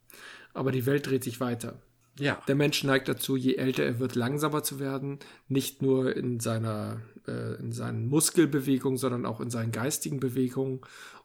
aber 0.54 0.72
die 0.72 0.86
Welt 0.86 1.06
dreht 1.06 1.24
sich 1.24 1.40
weiter. 1.40 1.80
Ja. 2.18 2.42
Der 2.48 2.54
Mensch 2.54 2.84
neigt 2.84 3.08
dazu, 3.08 3.36
je 3.36 3.54
älter 3.54 3.84
er 3.84 3.98
wird, 3.98 4.14
langsamer 4.14 4.62
zu 4.62 4.78
werden. 4.78 5.18
Nicht 5.48 5.82
nur 5.82 6.16
in 6.16 6.40
seiner, 6.40 7.00
äh, 7.26 7.54
in 7.58 7.72
seinen 7.72 8.08
Muskelbewegungen, 8.08 8.98
sondern 8.98 9.26
auch 9.26 9.40
in 9.40 9.50
seinen 9.50 9.72
geistigen 9.72 10.20
Bewegungen. 10.20 10.80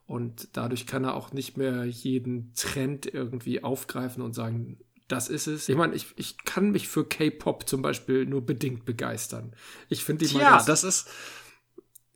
Und 0.07 0.49
dadurch 0.53 0.85
kann 0.85 1.03
er 1.03 1.15
auch 1.15 1.33
nicht 1.33 1.57
mehr 1.57 1.85
jeden 1.85 2.53
Trend 2.55 3.11
irgendwie 3.11 3.63
aufgreifen 3.63 4.21
und 4.21 4.33
sagen, 4.33 4.77
das 5.07 5.29
ist 5.29 5.47
es. 5.47 5.69
Ich 5.69 5.75
meine, 5.75 5.95
ich, 5.95 6.07
ich 6.15 6.37
kann 6.45 6.71
mich 6.71 6.87
für 6.87 7.07
K-Pop 7.07 7.67
zum 7.67 7.81
Beispiel 7.81 8.25
nur 8.25 8.45
bedingt 8.45 8.85
begeistern. 8.85 9.55
Ich 9.89 10.03
finde 10.03 10.25
die 10.25 10.33
mal 10.33 10.41
Ja, 10.41 10.51
ganz, 10.51 10.65
das 10.65 10.83
ist, 10.83 11.09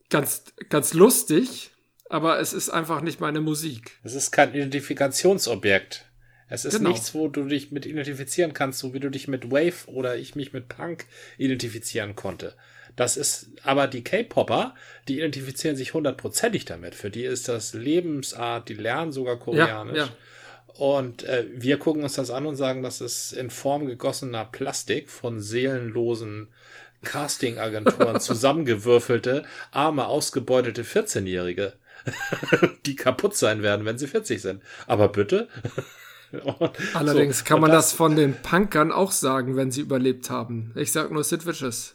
ganz, 0.08 0.44
ganz 0.68 0.92
lustig, 0.92 1.70
aber 2.08 2.40
es 2.40 2.52
ist 2.52 2.68
einfach 2.68 3.00
nicht 3.00 3.20
meine 3.20 3.40
Musik. 3.40 3.98
das 4.02 4.14
ist 4.14 4.32
kein 4.32 4.50
Identifikationsobjekt. 4.54 6.09
Es 6.50 6.64
ist 6.64 6.76
Genau. 6.78 6.90
nichts, 6.90 7.14
wo 7.14 7.28
du 7.28 7.44
dich 7.44 7.70
mit 7.70 7.86
identifizieren 7.86 8.52
kannst, 8.52 8.80
so 8.80 8.92
wie 8.92 9.00
du 9.00 9.08
dich 9.08 9.28
mit 9.28 9.50
Wave 9.50 9.86
oder 9.86 10.16
ich 10.16 10.34
mich 10.34 10.52
mit 10.52 10.68
Punk 10.68 11.06
identifizieren 11.38 12.16
konnte. 12.16 12.54
Das 12.96 13.16
ist, 13.16 13.50
aber 13.62 13.86
die 13.86 14.02
K-Popper, 14.04 14.74
die 15.08 15.18
identifizieren 15.18 15.76
sich 15.76 15.94
hundertprozentig 15.94 16.64
damit. 16.64 16.94
Für 16.94 17.08
die 17.08 17.24
ist 17.24 17.48
das 17.48 17.72
Lebensart, 17.72 18.68
die 18.68 18.74
lernen 18.74 19.12
sogar 19.12 19.38
Koreanisch. 19.38 19.96
ja. 19.96 20.08
Und 20.74 21.24
äh, 21.24 21.46
wir 21.52 21.78
gucken 21.78 22.02
uns 22.02 22.14
das 22.14 22.30
an 22.30 22.46
und 22.46 22.56
sagen, 22.56 22.82
das 22.82 23.00
ist 23.00 23.32
in 23.32 23.50
Form 23.50 23.86
gegossener 23.86 24.44
Plastik 24.44 25.10
von 25.10 25.40
seelenlosen 25.40 26.48
Castingagenturen 27.02 28.20
zusammengewürfelte, 28.20 29.44
arme, 29.72 30.06
ausgebeutete 30.06 30.84
14-Jährige, 30.84 31.74
die 32.86 32.96
kaputt 32.96 33.36
sein 33.36 33.62
werden, 33.62 33.84
wenn 33.84 33.98
sie 33.98 34.06
40 34.06 34.40
sind. 34.40 34.62
Aber 34.86 35.08
bitte. 35.08 35.48
Allerdings 36.94 37.40
so, 37.40 37.44
kann 37.44 37.60
man 37.60 37.70
das, 37.70 37.92
von 37.92 38.16
den 38.16 38.34
Punkern 38.34 38.92
auch 38.92 39.12
sagen, 39.12 39.56
wenn 39.56 39.70
sie 39.70 39.80
überlebt 39.80 40.30
haben. 40.30 40.72
Ich 40.76 40.92
sag 40.92 41.10
nur 41.10 41.24
Sid 41.24 41.46
Vicious. 41.46 41.94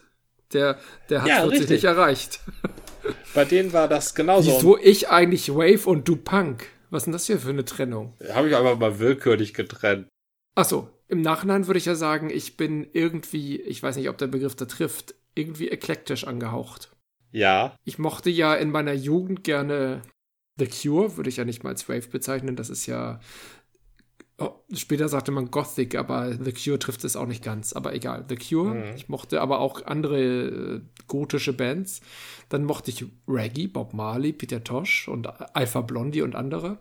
Der, 0.52 0.78
der 1.10 1.22
hat 1.22 1.28
Ja, 1.28 1.36
40 1.40 1.52
richtig. 1.52 1.70
nicht 1.70 1.84
erreicht. 1.84 2.40
Bei 3.34 3.44
denen 3.44 3.72
war 3.72 3.88
das 3.88 4.14
genauso. 4.14 4.56
Wieso 4.56 4.78
ich 4.78 5.08
eigentlich 5.08 5.54
Wave 5.54 5.88
und 5.88 6.06
du 6.08 6.16
Punk? 6.16 6.66
Was 6.90 7.02
ist 7.02 7.06
denn 7.06 7.12
das 7.12 7.26
hier 7.26 7.38
für 7.38 7.50
eine 7.50 7.64
Trennung? 7.64 8.14
Habe 8.32 8.48
ich 8.48 8.56
aber 8.56 8.76
mal 8.76 8.98
willkürlich 8.98 9.54
getrennt. 9.54 10.08
Achso, 10.54 10.88
im 11.08 11.20
Nachhinein 11.20 11.66
würde 11.66 11.78
ich 11.78 11.84
ja 11.84 11.94
sagen, 11.94 12.30
ich 12.30 12.56
bin 12.56 12.86
irgendwie, 12.92 13.60
ich 13.60 13.82
weiß 13.82 13.96
nicht, 13.96 14.08
ob 14.08 14.18
der 14.18 14.28
Begriff 14.28 14.54
da 14.56 14.64
trifft, 14.64 15.14
irgendwie 15.34 15.68
eklektisch 15.68 16.26
angehaucht. 16.26 16.90
Ja, 17.32 17.76
Ich 17.84 17.98
mochte 17.98 18.30
ja 18.30 18.54
in 18.54 18.70
meiner 18.70 18.94
Jugend 18.94 19.44
gerne 19.44 20.00
The 20.58 20.66
Cure, 20.68 21.16
würde 21.16 21.28
ich 21.28 21.36
ja 21.36 21.44
nicht 21.44 21.64
mal 21.64 21.70
als 21.70 21.88
Wave 21.88 22.08
bezeichnen, 22.08 22.56
das 22.56 22.70
ist 22.70 22.86
ja. 22.86 23.20
Oh, 24.38 24.50
später 24.74 25.08
sagte 25.08 25.32
man 25.32 25.50
Gothic, 25.50 25.94
aber 25.94 26.32
The 26.32 26.52
Cure 26.52 26.78
trifft 26.78 27.04
es 27.04 27.16
auch 27.16 27.24
nicht 27.26 27.42
ganz. 27.42 27.72
Aber 27.72 27.94
egal, 27.94 28.26
The 28.28 28.36
Cure. 28.36 28.74
Mhm. 28.74 28.96
Ich 28.96 29.08
mochte 29.08 29.40
aber 29.40 29.60
auch 29.60 29.86
andere 29.86 30.20
äh, 30.20 30.80
gotische 31.06 31.54
Bands. 31.54 32.02
Dann 32.50 32.64
mochte 32.64 32.90
ich 32.90 33.06
Reggae, 33.26 33.66
Bob 33.66 33.94
Marley, 33.94 34.34
Peter 34.34 34.62
Tosh 34.62 35.08
und 35.08 35.26
Alpha 35.56 35.80
Blondie 35.80 36.20
und 36.20 36.34
andere. 36.34 36.78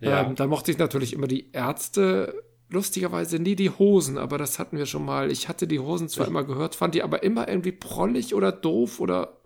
ja. 0.00 0.22
Ähm, 0.26 0.34
dann 0.34 0.50
mochte 0.50 0.70
ich 0.70 0.76
natürlich 0.78 1.14
immer 1.14 1.28
die 1.28 1.50
Ärzte. 1.52 2.42
Lustigerweise 2.68 3.38
nie 3.38 3.56
die 3.56 3.70
Hosen, 3.70 4.18
aber 4.18 4.36
das 4.38 4.58
hatten 4.58 4.76
wir 4.76 4.86
schon 4.86 5.04
mal. 5.04 5.32
Ich 5.32 5.48
hatte 5.48 5.66
die 5.66 5.80
Hosen 5.80 6.08
zwar 6.08 6.28
immer 6.28 6.44
gehört, 6.44 6.74
fand 6.76 6.94
die 6.94 7.02
aber 7.02 7.22
immer 7.22 7.48
irgendwie 7.48 7.72
prollig 7.72 8.34
oder 8.34 8.52
doof 8.52 9.00
oder 9.00 9.38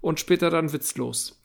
und 0.00 0.20
später 0.20 0.48
dann 0.48 0.72
witzlos. 0.72 1.41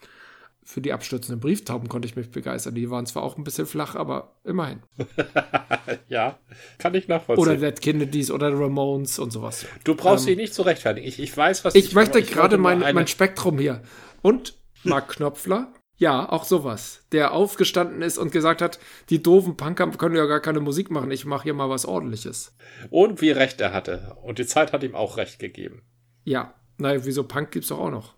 Für 0.70 0.82
die 0.82 0.92
abstürzenden 0.92 1.40
Brieftauben 1.40 1.88
konnte 1.88 2.10
ich 2.10 2.18
mich 2.18 2.30
begeistern. 2.30 2.76
Die 2.76 2.90
waren 2.92 3.06
zwar 3.06 3.24
auch 3.24 3.38
ein 3.38 3.46
bisschen 3.46 3.66
flach, 3.66 3.96
aber 3.96 4.36
immerhin. 4.44 4.80
ja, 6.10 6.38
kann 6.78 6.94
ich 6.94 7.08
nachvollziehen. 7.08 7.42
Oder 7.42 7.56
Dead 7.56 7.80
Kennedys 7.82 8.32
oder 8.32 8.52
Ramones 8.52 9.18
und 9.18 9.32
sowas. 9.32 9.66
du 9.86 9.96
brauchst 9.96 10.28
dich 10.28 10.36
nicht 10.36 10.54
zu 10.54 10.64
rechtfertigen. 10.64 11.08
Ich, 11.08 11.20
ich 11.22 11.36
weiß, 11.36 11.64
was 11.64 11.74
Ich 11.74 11.94
möchte 11.94 12.20
ich 12.20 12.32
gerade 12.32 12.58
mein, 12.58 12.84
eine- 12.84 12.94
mein 12.96 13.08
Spektrum 13.08 13.58
hier. 13.60 13.82
Und 14.22 14.58
Mark 14.84 15.08
Knopfler, 15.08 15.72
ja, 15.96 16.30
auch 16.30 16.44
sowas. 16.44 17.00
Der 17.14 17.32
aufgestanden 17.32 18.02
ist 18.02 18.18
und 18.18 18.34
gesagt 18.34 18.62
hat, 18.62 18.78
die 19.10 19.24
doofen 19.24 19.56
Punker 19.56 19.90
können 19.92 20.18
ja 20.18 20.26
gar 20.26 20.42
keine 20.42 20.60
Musik 20.60 20.92
machen. 20.92 21.12
Ich 21.12 21.24
mache 21.24 21.44
hier 21.44 21.54
mal 21.54 21.70
was 21.70 21.86
ordentliches. 21.86 22.58
Und 22.90 23.22
wie 23.22 23.32
recht 23.32 23.62
er 23.62 23.72
hatte. 23.72 24.18
Und 24.22 24.38
die 24.38 24.46
Zeit 24.46 24.74
hat 24.74 24.84
ihm 24.84 24.96
auch 24.96 25.16
recht 25.16 25.40
gegeben. 25.40 25.84
Ja, 26.26 26.56
naja, 26.78 27.06
wieso 27.06 27.24
Punk 27.24 27.52
gibt's 27.52 27.70
doch 27.70 27.80
auch 27.80 27.90
noch? 27.90 28.16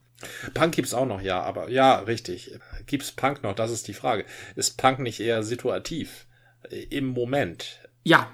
Punk 0.54 0.76
gibt's 0.76 0.94
auch 0.94 1.06
noch, 1.06 1.22
ja, 1.22 1.42
aber 1.42 1.70
ja, 1.70 2.00
richtig. 2.00 2.60
Gibt's 2.86 3.12
Punk 3.12 3.44
noch? 3.44 3.56
Das 3.56 3.72
ist 3.72 3.88
die 3.88 3.94
Frage. 3.94 4.26
Ist 4.56 4.78
Punk 4.78 5.00
nicht 5.00 5.20
eher 5.20 5.44
situativ? 5.44 6.28
Äh, 6.70 6.84
Im 6.90 7.08
Moment. 7.08 7.80
Ja, 8.04 8.30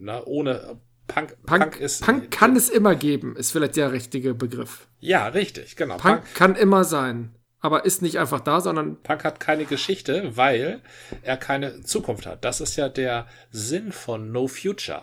Ne? 0.00 0.24
Ohne 0.24 0.80
Punk, 1.06 1.36
Punk, 1.44 1.80
Punk, 2.00 2.30
kann 2.30 2.56
es 2.56 2.70
immer 2.70 2.94
geben, 2.94 3.36
ist 3.36 3.50
vielleicht 3.50 3.76
der 3.76 3.92
richtige 3.92 4.32
Begriff. 4.32 4.86
Ja, 5.00 5.28
richtig, 5.28 5.76
genau. 5.76 5.96
Punk, 5.96 6.22
Punk, 6.22 6.34
kann 6.34 6.54
immer 6.54 6.84
sein, 6.84 7.34
aber 7.60 7.84
ist 7.84 8.00
nicht 8.00 8.18
einfach 8.18 8.40
da, 8.40 8.60
sondern 8.60 9.02
Punk 9.02 9.24
hat 9.24 9.40
keine 9.40 9.64
Geschichte, 9.64 10.36
weil 10.36 10.80
er 11.22 11.36
keine 11.36 11.82
Zukunft 11.82 12.26
hat. 12.26 12.44
Das 12.44 12.60
ist 12.60 12.76
ja 12.76 12.88
der 12.88 13.26
Sinn 13.50 13.92
von 13.92 14.30
No 14.30 14.46
Future. 14.46 15.02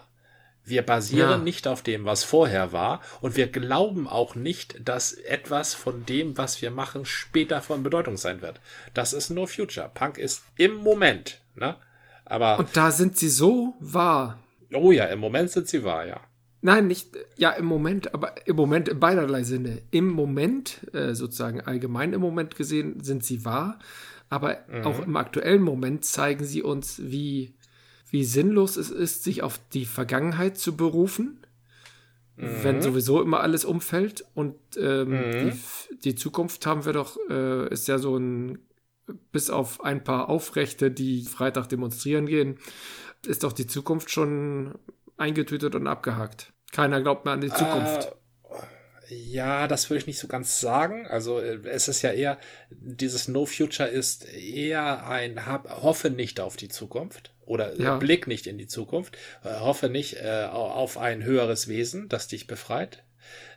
Wir 0.67 0.81
basieren 0.81 1.29
Ja. 1.29 1.37
nicht 1.37 1.67
auf 1.67 1.81
dem, 1.81 2.03
was 2.05 2.23
vorher 2.23 2.73
war, 2.73 3.01
und 3.21 3.35
wir 3.37 3.47
glauben 3.47 4.07
auch 4.07 4.35
nicht, 4.35 4.77
dass 4.83 5.13
etwas 5.13 5.73
von 5.73 6.05
dem, 6.05 6.37
was 6.37 6.61
wir 6.61 6.71
machen, 6.71 7.05
später 7.05 7.61
von 7.61 7.83
Bedeutung 7.83 8.17
sein 8.17 8.41
wird. 8.41 8.59
Das 8.93 9.13
ist 9.13 9.29
No 9.29 9.45
Future. 9.45 9.89
Punk 9.93 10.17
ist 10.17 10.43
im 10.57 10.75
Moment, 10.75 11.41
ne? 11.55 11.75
Aber, 12.25 12.59
und 12.59 12.75
da 12.75 12.91
sind 12.91 13.17
sie 13.17 13.29
so 13.29 13.75
wahr. 13.79 14.39
oh 14.73 14.91
ja, 14.91 15.05
im 15.05 15.19
Moment 15.19 15.49
sind 15.51 15.69
sie 15.69 15.83
wahr, 15.85 16.05
ja. 16.05 16.19
Nein, 16.61 16.87
nicht, 16.87 17.15
ja, 17.37 17.51
im 17.51 17.65
Moment, 17.65 18.13
aber 18.13 18.45
im 18.45 18.55
Moment 18.57 18.89
in 18.89 18.99
beiderlei 18.99 19.43
Sinne. 19.43 19.81
Im 19.91 20.09
Moment, 20.09 20.81
äh, 20.93 21.13
sozusagen 21.13 21.61
allgemein 21.61 22.11
im 22.11 22.19
Moment 22.19 22.55
gesehen, 22.57 23.01
sind 23.01 23.23
sie 23.23 23.45
wahr, 23.45 23.79
aber 24.29 24.57
auch 24.83 24.99
im 24.99 25.15
aktuellen 25.15 25.61
Moment 25.61 26.03
zeigen 26.03 26.43
sie 26.43 26.61
uns, 26.63 26.99
wie, 27.01 27.55
wie 28.09 28.23
sinnlos 28.23 28.77
es 28.77 28.89
ist, 28.89 29.23
sich 29.23 29.43
auf 29.43 29.59
die 29.73 29.85
Vergangenheit 29.85 30.57
zu 30.57 30.75
berufen, 30.77 31.45
wenn 32.37 32.81
sowieso 32.81 33.21
immer 33.21 33.39
alles 33.39 33.65
umfällt. 33.65 34.23
Und 34.35 34.55
ähm, 34.77 35.11
die, 35.11 35.99
die 36.03 36.15
Zukunft 36.15 36.65
haben 36.65 36.85
wir 36.85 36.93
doch, 36.93 37.17
äh, 37.29 37.67
ist 37.69 37.87
ja 37.87 37.97
so 37.97 38.17
ein, 38.17 38.59
bis 39.31 39.49
auf 39.49 39.83
ein 39.83 40.03
paar 40.03 40.29
Aufrechte, 40.29 40.91
die 40.91 41.23
Freitag 41.23 41.67
demonstrieren 41.67 42.27
gehen, 42.27 42.59
ist 43.25 43.43
doch 43.43 43.53
die 43.53 43.67
Zukunft 43.67 44.11
schon 44.11 44.75
eingetütet 45.17 45.73
und 45.73 45.87
abgehakt. 45.87 46.53
Keiner 46.71 47.01
glaubt 47.01 47.25
mehr 47.25 47.33
an 47.33 47.41
die 47.41 47.49
Zukunft. 47.49 48.05
Äh, 48.05 48.11
ja, 49.09 49.67
das 49.67 49.89
würde 49.89 49.99
ich 49.99 50.07
nicht 50.07 50.19
so 50.19 50.27
ganz 50.27 50.59
sagen. 50.59 51.07
Also 51.07 51.39
äh, 51.39 51.59
es 51.65 51.87
ist 51.87 52.01
ja 52.01 52.11
eher, 52.11 52.37
dieses 52.69 53.27
No 53.27 53.45
Future 53.45 53.87
ist 53.89 54.25
eher 54.33 55.07
ein 55.07 55.45
hab, 55.45 55.81
hoffe 55.83 56.09
nicht 56.09 56.39
auf 56.39 56.57
die 56.57 56.69
Zukunft 56.69 57.33
oder 57.45 57.79
Ja. 57.79 57.97
blick 57.97 58.27
nicht 58.27 58.47
in 58.47 58.57
die 58.57 58.67
Zukunft, 58.67 59.17
äh, 59.43 59.59
hoffe 59.59 59.89
nicht 59.89 60.17
äh, 60.17 60.47
au- 60.51 60.71
auf 60.71 60.97
ein 60.97 61.23
höheres 61.23 61.67
Wesen, 61.67 62.09
das 62.09 62.27
dich 62.27 62.47
befreit. 62.47 63.03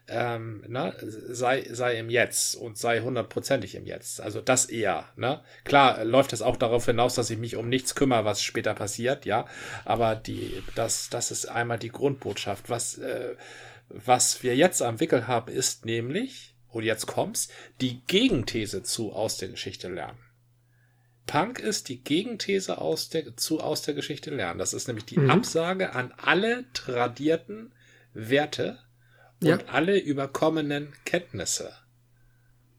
Ähm, 0.09 0.65
na, 0.67 0.93
sei, 1.01 1.69
sei 1.71 1.97
im 1.99 2.11
Jetzt 2.11 2.57
und 2.57 2.77
sei 2.77 3.01
hundertprozentig 3.01 3.77
im 3.77 3.87
Jetzt. 3.87 4.21
Also 4.21 4.41
das 4.41 4.65
eher. 4.67 5.09
Ne? 5.15 5.41
Klar 5.65 6.01
äh, 6.01 6.05
läuft 6.05 6.33
es 6.33 6.43
auch 6.43 6.57
darauf 6.57 6.87
hinaus, 6.87 7.15
dass 7.15 7.31
ich 7.31 7.39
mich 7.39 7.55
um 7.55 7.69
nichts 7.69 7.95
kümmere, 7.95 8.25
was 8.25 8.43
später 8.43 8.75
passiert, 8.75 9.25
ja. 9.25 9.47
Aber 9.85 10.17
die, 10.17 10.63
das, 10.75 11.11
das 11.11 11.31
ist 11.31 11.47
einmal 11.47 11.79
die 11.79 11.91
Grundbotschaft. 11.91 12.69
Was, 12.71 12.99
äh, 12.99 13.37
was 13.91 14.43
wir 14.43 14.57
jetzt 14.57 14.83
am 14.83 15.01
Wickel 15.01 15.27
haben, 15.27 15.53
ist 15.53 15.85
nämlich, 15.85 16.55
und 16.69 16.85
jetzt 16.85 17.07
kommt's, 17.07 17.49
die 17.81 18.01
Gegenthese 18.07 18.83
zu 18.83 19.13
aus 19.13 19.37
der 19.37 19.49
Geschichte 19.49 19.89
lernen. 19.89 20.19
Punk 21.27 21.61
ist 21.61 21.89
die 21.89 22.03
Gegenthese 22.03 22.79
aus 22.79 23.09
der, 23.09 23.37
zu 23.37 23.61
aus 23.61 23.83
der 23.83 23.95
Geschichte 23.95 24.31
lernen. 24.31 24.59
Das 24.59 24.73
ist 24.73 24.89
nämlich 24.89 25.05
die 25.05 25.19
Mhm. 25.19 25.31
Absage 25.31 25.93
an 25.93 26.13
alle 26.17 26.65
tradierten 26.73 27.73
Werte 28.15 28.79
und 29.41 29.49
Ja. 29.49 29.59
alle 29.67 29.99
überkommenen 29.99 30.93
Kenntnisse. 31.05 31.73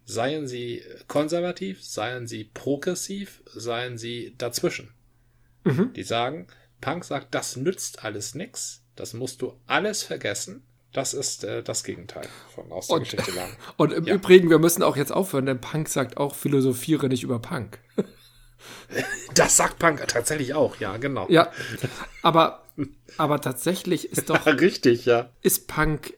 Seien 0.06 0.48
sie 0.48 0.84
konservativ, 1.08 1.84
seien 1.84 2.28
sie 2.28 2.46
progressiv, 2.46 3.42
seien 3.54 3.98
sie 3.98 4.36
dazwischen. 4.38 4.94
Mhm. 5.64 5.94
Die 5.94 6.04
sagen, 6.04 6.48
Punk 6.82 7.06
sagt, 7.06 7.34
das 7.36 7.56
nützt 7.56 8.04
alles 8.04 8.36
nix, 8.36 8.84
das 8.96 9.14
musst 9.14 9.42
du 9.42 9.60
alles 9.68 10.04
vergessen. 10.04 10.64
Das 10.94 11.14
ist 11.14 11.44
äh, 11.46 11.64
das 11.64 11.84
Gegenteil 11.84 12.28
von 12.54 12.72
aus 12.72 12.88
der 12.88 12.98
Und- 12.98 13.04
Geschichte 13.04 13.32
lang. 13.32 13.50
Und 13.78 13.94
im 13.94 14.06
Ja. 14.06 14.16
Übrigen, 14.16 14.50
wir 14.50 14.60
müssen 14.60 14.84
auch 14.84 14.98
jetzt 14.98 15.12
aufhören, 15.12 15.46
denn 15.46 15.62
Punk 15.62 15.88
sagt 15.88 16.18
auch, 16.18 16.36
philosophiere 16.36 17.08
nicht 17.08 17.24
über 17.24 17.40
Punk. 17.40 17.80
Das 19.34 19.58
sagt 19.58 19.80
Punk 19.80 20.06
tatsächlich 20.08 20.54
auch, 20.54 20.76
ja, 20.78 20.98
genau. 20.98 21.26
Ja, 21.30 21.52
aber, 22.22 22.64
aber 23.18 23.42
tatsächlich 23.42 24.12
ist 24.12 24.30
doch, 24.30 24.46
Richtig, 24.46 25.06
ja. 25.06 25.32
ist 25.42 25.68
Punk 25.68 26.14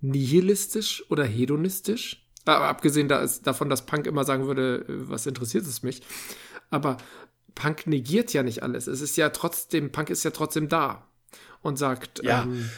nihilistisch 0.00 1.04
oder 1.10 1.24
hedonistisch? 1.24 2.24
Aber 2.44 2.66
abgesehen 2.68 3.08
da 3.08 3.20
ist, 3.20 3.46
davon, 3.46 3.68
dass 3.68 3.84
Punk 3.86 4.06
immer 4.06 4.24
sagen 4.24 4.46
würde, 4.46 4.84
äh, 4.88 5.08
was 5.08 5.26
interessiert 5.26 5.66
es 5.66 5.82
mich? 5.82 6.02
Aber 6.70 6.96
Punk 7.54 7.86
negiert 7.86 8.32
ja 8.32 8.42
nicht 8.42 8.62
alles. 8.62 8.86
Es 8.86 9.00
ist 9.00 9.16
ja 9.16 9.30
trotzdem, 9.30 9.90
Punk 9.92 10.10
ist 10.10 10.22
ja 10.24 10.30
trotzdem 10.30 10.68
da 10.68 11.06
und 11.62 11.78
sagt, 11.78 12.22
Ja. 12.22 12.42
ähm, 12.44 12.70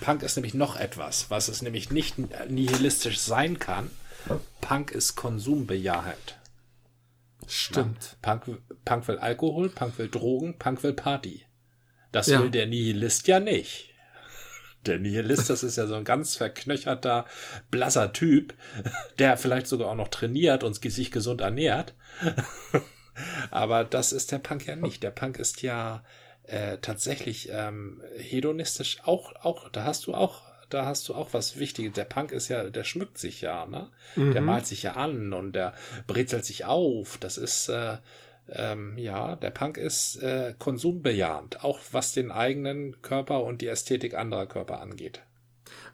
Punk 0.00 0.22
ist 0.22 0.36
nämlich 0.36 0.54
noch 0.54 0.76
etwas, 0.76 1.30
was 1.30 1.48
es 1.48 1.62
nämlich 1.62 1.90
nicht 1.90 2.16
nihilistisch 2.48 3.20
sein 3.20 3.58
kann. 3.58 3.90
Punk 4.60 4.90
ist 4.90 5.14
konsumbejahend. 5.16 6.38
stimmt. 7.48 8.16
Punk, 8.22 8.44
Punk 8.84 9.08
will 9.08 9.18
Alkohol, 9.18 9.68
Punk 9.68 9.98
will 9.98 10.08
Drogen, 10.08 10.58
Punk 10.58 10.82
will 10.82 10.92
Party. 10.92 11.44
Das 12.12 12.26
Ja. 12.28 12.40
will 12.42 12.50
der 12.50 12.66
Nihilist 12.66 13.26
ja 13.26 13.40
nicht. 13.40 13.88
Der 14.86 14.98
Nihilist, 14.98 15.48
das 15.48 15.62
ist 15.62 15.76
ja 15.76 15.86
so 15.86 15.94
ein 15.94 16.04
ganz 16.04 16.36
verknöcherter, 16.36 17.26
blasser 17.70 18.12
Typ, 18.12 18.54
der 19.18 19.36
vielleicht 19.36 19.66
sogar 19.68 19.88
auch 19.88 19.94
noch 19.94 20.08
trainiert 20.08 20.64
und 20.64 20.74
sich 20.74 21.10
gesund 21.12 21.40
ernährt. 21.40 21.94
Aber 23.50 23.84
das 23.84 24.12
ist 24.12 24.32
der 24.32 24.38
Punk 24.38 24.66
ja 24.66 24.74
nicht. 24.76 25.02
Der 25.02 25.10
Punk 25.10 25.38
ist 25.38 25.62
ja 25.62 26.02
äh, 26.44 26.78
tatsächlich 26.78 27.48
ähm, 27.52 28.02
hedonistisch 28.16 28.98
auch, 29.04 29.32
auch, 29.44 29.68
da 29.68 29.84
hast 29.84 30.06
du 30.06 30.14
auch, 30.14 30.42
da 30.68 30.86
hast 30.86 31.08
du 31.08 31.14
auch 31.14 31.32
was 31.32 31.58
Wichtiges. 31.58 31.92
Der 31.92 32.04
Punk 32.04 32.32
ist 32.32 32.48
ja, 32.48 32.70
der 32.70 32.84
schmückt 32.84 33.18
sich 33.18 33.40
ja, 33.42 33.66
ne? 33.66 33.90
Der 34.16 34.40
Mhm. 34.40 34.46
malt 34.46 34.66
sich 34.66 34.82
ja 34.82 34.92
an 34.92 35.32
und 35.32 35.52
der 35.52 35.74
brezelt 36.06 36.44
sich 36.44 36.64
auf. 36.64 37.18
Das 37.18 37.36
ist, 37.38 37.68
äh, 37.68 37.98
ähm, 38.48 38.98
ja, 38.98 39.36
der 39.36 39.50
Punk 39.50 39.76
ist 39.76 40.16
äh, 40.22 40.54
konsumbejahend, 40.58 41.62
auch 41.64 41.78
was 41.92 42.12
den 42.12 42.30
eigenen 42.32 43.00
Körper 43.02 43.44
und 43.44 43.60
die 43.60 43.68
Ästhetik 43.68 44.14
anderer 44.14 44.46
Körper 44.46 44.80
angeht. 44.80 45.22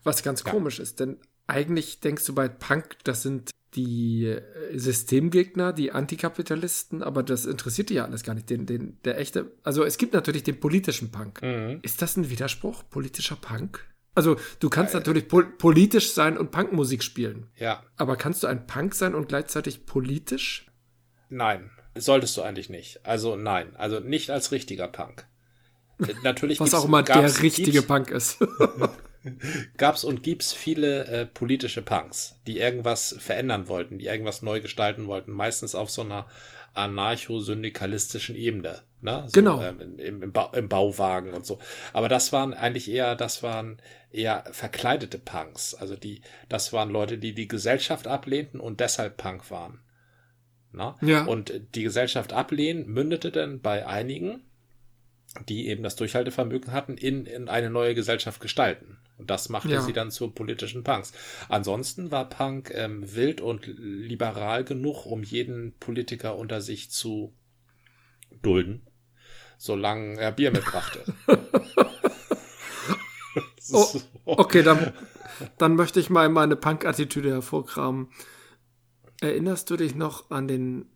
Was 0.04 0.22
ganz 0.22 0.44
komisch 0.44 0.78
ist, 0.78 1.00
denn 1.00 1.18
eigentlich 1.46 2.00
denkst 2.00 2.24
du 2.26 2.34
bei 2.34 2.48
Punk, 2.48 2.96
das 3.04 3.22
sind 3.22 3.50
die 3.74 4.24
äh, 4.26 4.42
Systemgegner, 4.78 5.72
die 5.72 5.92
Antikapitalisten, 5.92 7.02
aber 7.02 7.22
das 7.22 7.44
interessiert 7.46 7.90
die 7.90 7.94
ja 7.94 8.04
alles 8.04 8.22
gar 8.22 8.34
nicht. 8.34 8.48
Den, 8.50 8.66
den, 8.66 8.98
der 9.04 9.18
echte, 9.18 9.52
also 9.62 9.84
es 9.84 9.98
gibt 9.98 10.14
natürlich 10.14 10.42
den 10.42 10.58
politischen 10.60 11.10
Punk. 11.10 11.42
Mhm. 11.42 11.80
Ist 11.82 12.00
das 12.02 12.16
ein 12.16 12.30
Widerspruch? 12.30 12.84
Politischer 12.88 13.36
Punk? 13.36 13.84
Also 14.14 14.36
du 14.58 14.68
kannst 14.68 14.94
natürlich 14.94 15.28
pol 15.28 15.44
politisch 15.44 16.12
sein 16.12 16.38
und 16.38 16.50
Punkmusik 16.50 17.04
spielen, 17.04 17.46
Ja, 17.56 17.84
aber 17.96 18.16
kannst 18.16 18.42
du 18.42 18.48
ein 18.48 18.66
Punk 18.66 18.94
sein 18.94 19.14
und 19.14 19.28
gleichzeitig 19.28 19.86
politisch? 19.86 20.66
nein, 21.28 21.70
solltest 21.94 22.36
du 22.36 22.42
eigentlich 22.42 22.70
nicht. 22.70 23.04
Also 23.04 23.36
nein, 23.36 23.76
also 23.76 24.00
nicht 24.00 24.30
als 24.30 24.50
richtiger 24.50 24.88
Punk. 24.88 25.26
Äh, 26.00 26.14
Natürlich 26.24 26.58
Was 26.60 26.74
auch 26.74 26.84
immer 26.86 27.02
der 27.02 27.42
richtige 27.42 27.82
Punk 27.82 28.10
ist. 28.10 28.38
gab's 29.76 30.04
und 30.04 30.22
gibt's 30.22 30.52
viele 30.52 31.06
äh, 31.06 31.26
politische 31.26 31.82
Punks, 31.82 32.38
die 32.46 32.58
irgendwas 32.58 33.16
verändern 33.18 33.68
wollten, 33.68 33.98
die 33.98 34.06
irgendwas 34.06 34.42
neu 34.42 34.60
gestalten 34.60 35.06
wollten, 35.06 35.32
meistens 35.32 35.74
auf 35.74 35.90
so 35.90 36.02
einer 36.02 36.26
anarcho-syndikalistischen 36.74 38.36
Ebene. 38.36 38.82
Ne? 39.00 39.24
So, 39.26 39.32
Genau. 39.32 39.62
Ähm, 39.62 39.98
im, 39.98 40.22
im, 40.22 40.32
Bau, 40.32 40.50
Im 40.52 40.68
Bauwagen 40.68 41.32
und 41.32 41.44
so. 41.44 41.58
Aber 41.92 42.08
das 42.08 42.32
waren 42.32 42.54
eigentlich 42.54 42.90
eher, 42.90 43.16
das 43.16 43.42
waren 43.42 43.80
eher 44.10 44.44
verkleidete 44.50 45.18
Punks. 45.18 45.74
Also 45.74 45.96
die, 45.96 46.22
das 46.48 46.72
waren 46.72 46.90
Leute, 46.90 47.18
die 47.18 47.34
die 47.34 47.48
Gesellschaft 47.48 48.06
ablehnten 48.06 48.60
und 48.60 48.80
deshalb 48.80 49.16
Punk 49.16 49.50
waren. 49.50 49.80
Na? 50.72 50.96
Ja. 51.00 51.24
Und 51.24 51.52
die 51.74 51.82
Gesellschaft 51.82 52.32
ablehnen 52.32 52.86
mündete 52.88 53.32
dann 53.32 53.60
bei 53.60 53.86
einigen, 53.86 54.42
die 55.48 55.68
eben 55.68 55.82
das 55.82 55.96
Durchhaltevermögen 55.96 56.72
hatten, 56.72 56.96
in, 56.96 57.26
in 57.26 57.48
eine 57.48 57.70
neue 57.70 57.94
Gesellschaft 57.94 58.40
gestalten. 58.40 58.98
Und 59.18 59.30
das 59.30 59.48
machte 59.48 59.70
Ja. 59.70 59.80
sie 59.80 59.92
dann 59.92 60.10
zu 60.10 60.30
politischen 60.30 60.84
Punks. 60.84 61.12
Ansonsten 61.48 62.10
war 62.10 62.28
Punk 62.28 62.70
ähm, 62.74 63.14
wild 63.14 63.40
und 63.40 63.66
liberal 63.66 64.64
genug, 64.64 65.06
um 65.06 65.22
jeden 65.22 65.72
Politiker 65.78 66.36
unter 66.36 66.60
sich 66.60 66.90
zu 66.90 67.32
dulden, 68.42 68.82
solange 69.58 70.20
er 70.20 70.32
Bier 70.32 70.50
mitbrachte. 70.50 71.00
Oh, 73.70 73.84
So. 73.84 74.00
okay, 74.24 74.62
dann, 74.62 74.92
dann 75.58 75.74
möchte 75.76 76.00
ich 76.00 76.08
mal 76.10 76.28
meine 76.28 76.56
Punk-Attitüde 76.56 77.30
hervorkramen. 77.30 78.08
Erinnerst 79.20 79.68
du 79.70 79.76
dich 79.76 79.94
noch 79.94 80.30
an 80.30 80.48
den 80.48 80.86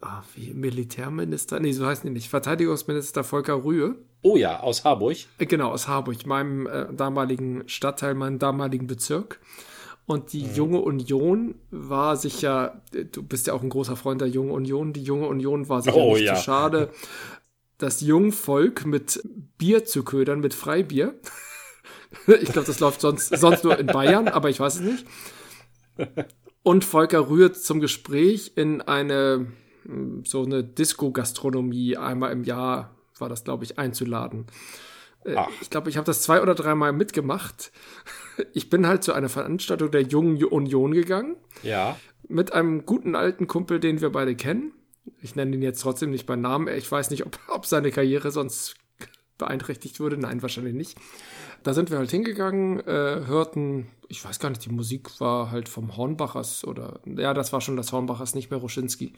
ah, 0.00 0.22
wie, 0.34 0.52
Militärminister? 0.54 1.60
Nee, 1.60 1.72
so 1.72 1.86
heißen 1.86 2.06
die 2.06 2.12
nicht. 2.12 2.28
Verteidigungsminister 2.28 3.24
Volker 3.24 3.64
Rühe? 3.64 3.96
Oh 4.22 4.36
ja, 4.36 4.60
aus 4.60 4.84
Harburg. 4.84 5.16
Äh, 5.38 5.46
Genau, 5.46 5.70
aus 5.70 5.88
Harburg, 5.88 6.26
meinem 6.26 6.66
äh, 6.66 6.86
damaligen 6.92 7.62
Stadtteil, 7.68 8.14
meinem 8.14 8.38
damaligen 8.38 8.86
Bezirk. 8.86 9.40
Und 10.06 10.32
die 10.32 10.44
Junge 10.46 10.80
Union 10.80 11.56
war 11.70 12.16
sich 12.16 12.40
ja, 12.42 12.80
äh, 12.94 13.04
du 13.04 13.22
bist 13.22 13.46
ja 13.48 13.54
auch 13.54 13.62
ein 13.62 13.68
großer 13.68 13.96
Freund 13.96 14.20
der 14.20 14.28
Jungen 14.28 14.52
Union, 14.52 14.92
die 14.92 15.02
Junge 15.02 15.26
Union 15.26 15.68
war 15.68 15.82
sich 15.82 15.92
Oh, 15.94 16.14
nicht 16.14 16.24
ja. 16.24 16.34
zu 16.36 16.42
schade, 16.42 16.90
das 17.78 18.00
Jungvolk 18.00 18.86
mit 18.86 19.20
Bier 19.58 19.84
zu 19.84 20.02
ködern, 20.04 20.40
mit 20.40 20.54
Freibier. 20.54 21.14
ich 22.26 22.52
glaube, 22.52 22.66
das 22.66 22.80
läuft 22.80 23.00
sonst, 23.00 23.36
sonst 23.36 23.64
nur 23.64 23.78
in 23.78 23.86
Bayern, 23.86 24.28
aber 24.28 24.48
ich 24.48 24.60
weiß 24.60 24.76
es 24.76 24.80
nicht. 24.80 25.06
Und 26.62 26.84
Volker 26.84 27.28
Rühr 27.28 27.52
zum 27.52 27.80
Gespräch 27.80 28.52
in 28.56 28.80
eine, 28.82 29.46
so 30.24 30.44
eine 30.44 30.64
Disco-Gastronomie 30.64 31.96
einmal 31.96 32.32
im 32.32 32.44
Jahr 32.44 32.94
war 33.18 33.28
das, 33.28 33.44
glaube 33.44 33.64
ich, 33.64 33.78
einzuladen. 33.78 34.46
Äh, 35.24 35.34
Ach. 35.36 35.48
Ich 35.60 35.70
glaube, 35.70 35.88
ich 35.90 35.96
habe 35.96 36.04
das 36.04 36.22
zwei 36.22 36.42
oder 36.42 36.54
dreimal 36.54 36.92
mitgemacht. 36.92 37.72
Ich 38.52 38.68
bin 38.68 38.86
halt 38.86 39.02
zu 39.02 39.14
einer 39.14 39.30
Veranstaltung 39.30 39.90
der 39.90 40.02
Jungen 40.02 40.44
Union 40.44 40.92
gegangen 40.92 41.36
Ja. 41.62 41.96
mit 42.28 42.52
einem 42.52 42.84
guten 42.84 43.16
alten 43.16 43.46
Kumpel, 43.46 43.80
den 43.80 44.02
wir 44.02 44.10
beide 44.10 44.36
kennen. 44.36 44.72
Ich 45.22 45.36
nenne 45.36 45.56
ihn 45.56 45.62
jetzt 45.62 45.80
trotzdem 45.80 46.10
nicht 46.10 46.26
bei 46.26 46.36
Namen. 46.36 46.68
Ich 46.68 46.92
weiß 46.92 47.08
nicht, 47.08 47.24
ob, 47.24 47.38
ob 47.48 47.64
seine 47.64 47.90
Karriere 47.90 48.30
sonst 48.30 48.74
beeinträchtigt 49.38 50.00
würde. 50.00 50.18
Nein, 50.18 50.42
wahrscheinlich 50.42 50.74
nicht. 50.74 50.98
Da 51.62 51.72
sind 51.72 51.90
wir 51.90 51.96
halt 51.96 52.10
hingegangen, 52.10 52.80
äh, 52.80 53.22
hörten, 53.26 53.86
ich 54.08 54.22
weiß 54.22 54.38
gar 54.38 54.50
nicht, 54.50 54.64
die 54.66 54.70
Musik 54.70 55.18
war 55.18 55.50
halt 55.50 55.70
vom 55.70 55.96
Hornbachers 55.96 56.64
oder, 56.66 57.00
ja, 57.06 57.32
das 57.32 57.54
war 57.54 57.62
schon 57.62 57.78
das 57.78 57.90
Hornbachers, 57.90 58.34
nicht 58.34 58.50
mehr 58.50 58.60
Ruschinski. 58.60 59.14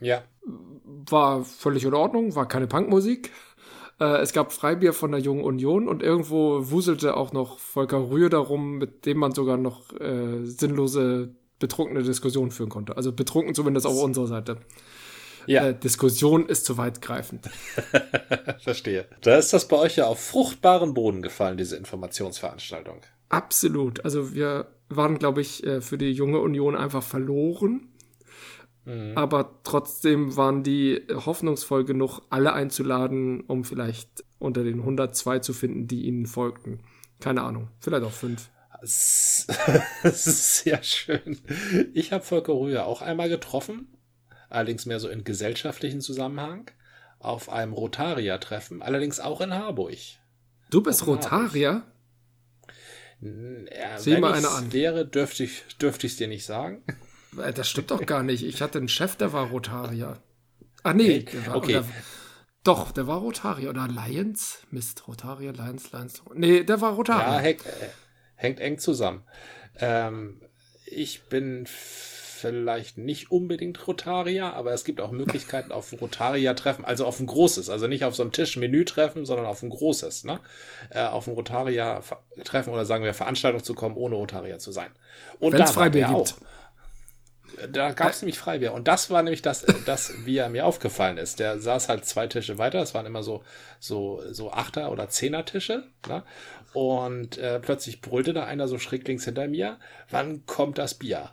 Ja. 0.00 0.22
War 1.08 1.44
völlig 1.44 1.84
in 1.84 1.94
Ordnung, 1.94 2.34
war 2.34 2.48
keine 2.48 2.66
Punkmusik. 2.66 3.30
Äh, 4.00 4.18
es 4.22 4.32
gab 4.32 4.52
Freibier 4.52 4.92
von 4.92 5.12
der 5.12 5.20
Jungen 5.20 5.44
Union 5.44 5.88
und 5.88 6.02
irgendwo 6.02 6.70
wuselte 6.70 7.16
auch 7.16 7.32
noch 7.32 7.58
Volker 7.58 8.10
Rühe 8.10 8.30
darum, 8.30 8.78
mit 8.78 9.06
dem 9.06 9.18
man 9.18 9.32
sogar 9.32 9.56
noch 9.56 9.92
äh, 10.00 10.44
sinnlose, 10.44 11.34
betrunkene 11.58 12.02
Diskussionen 12.02 12.50
führen 12.50 12.70
konnte. 12.70 12.96
Also 12.96 13.12
betrunken 13.12 13.54
zumindest 13.54 13.86
auf 13.86 14.02
unserer 14.02 14.26
Seite. 14.26 14.56
Ja, 15.46 15.68
Äh, 15.68 15.74
Diskussion 15.78 16.46
ist 16.46 16.64
zu 16.64 16.76
weitgreifend. 16.76 17.48
verstehe. 18.60 19.06
Da 19.22 19.36
ist 19.36 19.52
das 19.52 19.68
bei 19.68 19.76
euch 19.76 19.96
ja 19.96 20.06
auf 20.06 20.20
fruchtbaren 20.20 20.94
Boden 20.94 21.22
gefallen, 21.22 21.56
diese 21.56 21.76
Informationsveranstaltung. 21.76 23.00
Absolut. 23.28 24.04
Also 24.04 24.34
wir 24.34 24.66
waren, 24.88 25.18
glaube 25.18 25.40
ich, 25.40 25.64
äh, 25.64 25.80
für 25.80 25.98
die 25.98 26.12
junge 26.12 26.40
Union 26.40 26.76
einfach 26.76 27.02
verloren. 27.02 27.89
Aber 29.14 29.60
trotzdem 29.62 30.36
waren 30.36 30.62
die 30.62 31.02
hoffnungsvoll 31.12 31.84
genug, 31.84 32.22
alle 32.30 32.52
einzuladen, 32.54 33.42
um 33.42 33.64
vielleicht 33.64 34.24
unter 34.38 34.64
den 34.64 34.80
102 34.80 35.40
zu 35.40 35.52
finden, 35.52 35.86
die 35.86 36.06
ihnen 36.06 36.26
folgten. 36.26 36.80
Keine 37.20 37.42
Ahnung, 37.42 37.68
vielleicht 37.78 38.04
auch 38.04 38.12
fünf. 38.12 38.48
Das 38.80 39.46
ist 40.02 40.56
sehr 40.64 40.82
schön. 40.82 41.38
Ich 41.92 42.12
habe 42.12 42.24
Volker 42.24 42.54
Rühr 42.54 42.86
auch 42.86 43.02
einmal 43.02 43.28
getroffen, 43.28 43.88
allerdings 44.48 44.86
mehr 44.86 44.98
so 44.98 45.08
in 45.08 45.22
gesellschaftlichen 45.22 46.00
Zusammenhang, 46.00 46.70
auf 47.18 47.50
einem 47.50 47.74
Rotarier-Treffen, 47.74 48.80
allerdings 48.80 49.20
auch 49.20 49.42
in 49.42 49.52
Harburg. 49.52 49.98
Du 50.70 50.82
bist 50.82 51.06
Rotarier? 51.06 51.82
Ja, 53.20 53.98
Sieh 53.98 54.16
mal 54.16 54.32
eine 54.32 54.48
an. 54.48 54.72
wäre, 54.72 55.06
dürfte 55.06 55.44
ich 55.44 55.62
dürfte 55.78 56.06
ich 56.06 56.14
es 56.14 56.18
dir 56.18 56.28
nicht 56.28 56.46
sagen. 56.46 56.82
Äh, 57.38 57.52
Das 57.52 57.68
stimmt 57.68 57.90
doch 57.90 58.04
gar 58.06 58.22
nicht. 58.22 58.44
Ich 58.44 58.62
hatte 58.62 58.78
einen 58.78 58.88
Chef, 58.88 59.16
der 59.16 59.32
war 59.32 59.48
Rotarier. 59.48 60.18
Ah 60.82 60.94
nee, 60.94 61.20
Okay, 61.20 61.36
der 61.36 61.46
war, 61.46 61.56
okay. 61.56 61.76
Oder, 61.78 61.86
Doch, 62.64 62.92
der 62.92 63.06
war 63.06 63.18
Rotarier 63.18 63.70
oder 63.70 63.88
Lions? 63.88 64.58
Mist, 64.70 65.06
Rotarier, 65.08 65.52
Lions, 65.52 65.92
Lions. 65.92 66.22
Nee, 66.34 66.62
der 66.62 66.80
war 66.80 66.92
Rotarier. 66.94 67.34
Ja, 67.34 67.38
hängt, 67.38 67.66
äh, 67.66 67.88
hängt 68.36 68.60
eng 68.60 68.78
zusammen. 68.78 69.22
Ähm, 69.78 70.40
ich 70.86 71.22
bin 71.24 71.66
vielleicht 71.66 72.96
nicht 72.98 73.30
unbedingt 73.30 73.86
Rotarier, 73.86 74.54
aber 74.54 74.72
es 74.72 74.84
gibt 74.84 75.00
auch 75.00 75.10
Möglichkeiten 75.10 75.72
auf 75.72 75.92
Rotarier-Treffen, 76.00 76.84
also 76.86 77.04
auf 77.04 77.20
ein 77.20 77.26
großes, 77.26 77.68
also 77.68 77.86
nicht 77.86 78.04
auf 78.04 78.14
so 78.16 78.22
einem 78.22 78.32
Tisch 78.32 78.56
Menü-Treffen, 78.56 79.26
sondern 79.26 79.44
auf 79.46 79.62
ein 79.62 79.68
großes, 79.70 80.24
ne? 80.24 80.40
Äh, 80.88 81.04
auf 81.04 81.26
ein 81.26 81.34
Rotarier-Treffen 81.34 82.72
oder 82.72 82.86
sagen 82.86 83.04
wir 83.04 83.12
Veranstaltung 83.12 83.62
zu 83.62 83.74
kommen, 83.74 83.96
ohne 83.96 84.14
Rotarier 84.14 84.58
zu 84.58 84.72
sein. 84.72 84.90
Und 85.38 85.52
Wenn's 85.52 85.68
da 85.70 85.74
Freibier 85.74 86.06
gibt. 86.08 86.16
Auch. 86.18 86.34
Da 87.68 87.92
gab 87.92 88.10
es 88.10 88.22
nämlich 88.22 88.38
Freibier. 88.38 88.72
Und 88.72 88.88
das 88.88 89.10
war 89.10 89.22
nämlich 89.22 89.42
das, 89.42 89.66
das, 89.86 90.12
wie 90.24 90.38
er 90.38 90.48
mir 90.48 90.66
aufgefallen 90.66 91.18
ist. 91.18 91.40
Der 91.40 91.58
saß 91.58 91.88
halt 91.88 92.04
zwei 92.04 92.26
Tische 92.26 92.58
weiter. 92.58 92.78
Das 92.78 92.94
waren 92.94 93.06
immer 93.06 93.22
so, 93.22 93.42
so, 93.78 94.22
so 94.30 94.52
Achter- 94.52 94.90
oder 94.90 95.08
Zehner-Tische. 95.08 95.84
Ne? 96.08 96.22
Und 96.72 97.38
äh, 97.38 97.60
plötzlich 97.60 98.00
brüllte 98.00 98.32
da 98.32 98.44
einer 98.44 98.68
so 98.68 98.78
schräg 98.78 99.06
links 99.06 99.24
hinter 99.24 99.48
mir. 99.48 99.78
Wann 100.10 100.46
kommt 100.46 100.78
das 100.78 100.94
Bier? 100.94 101.30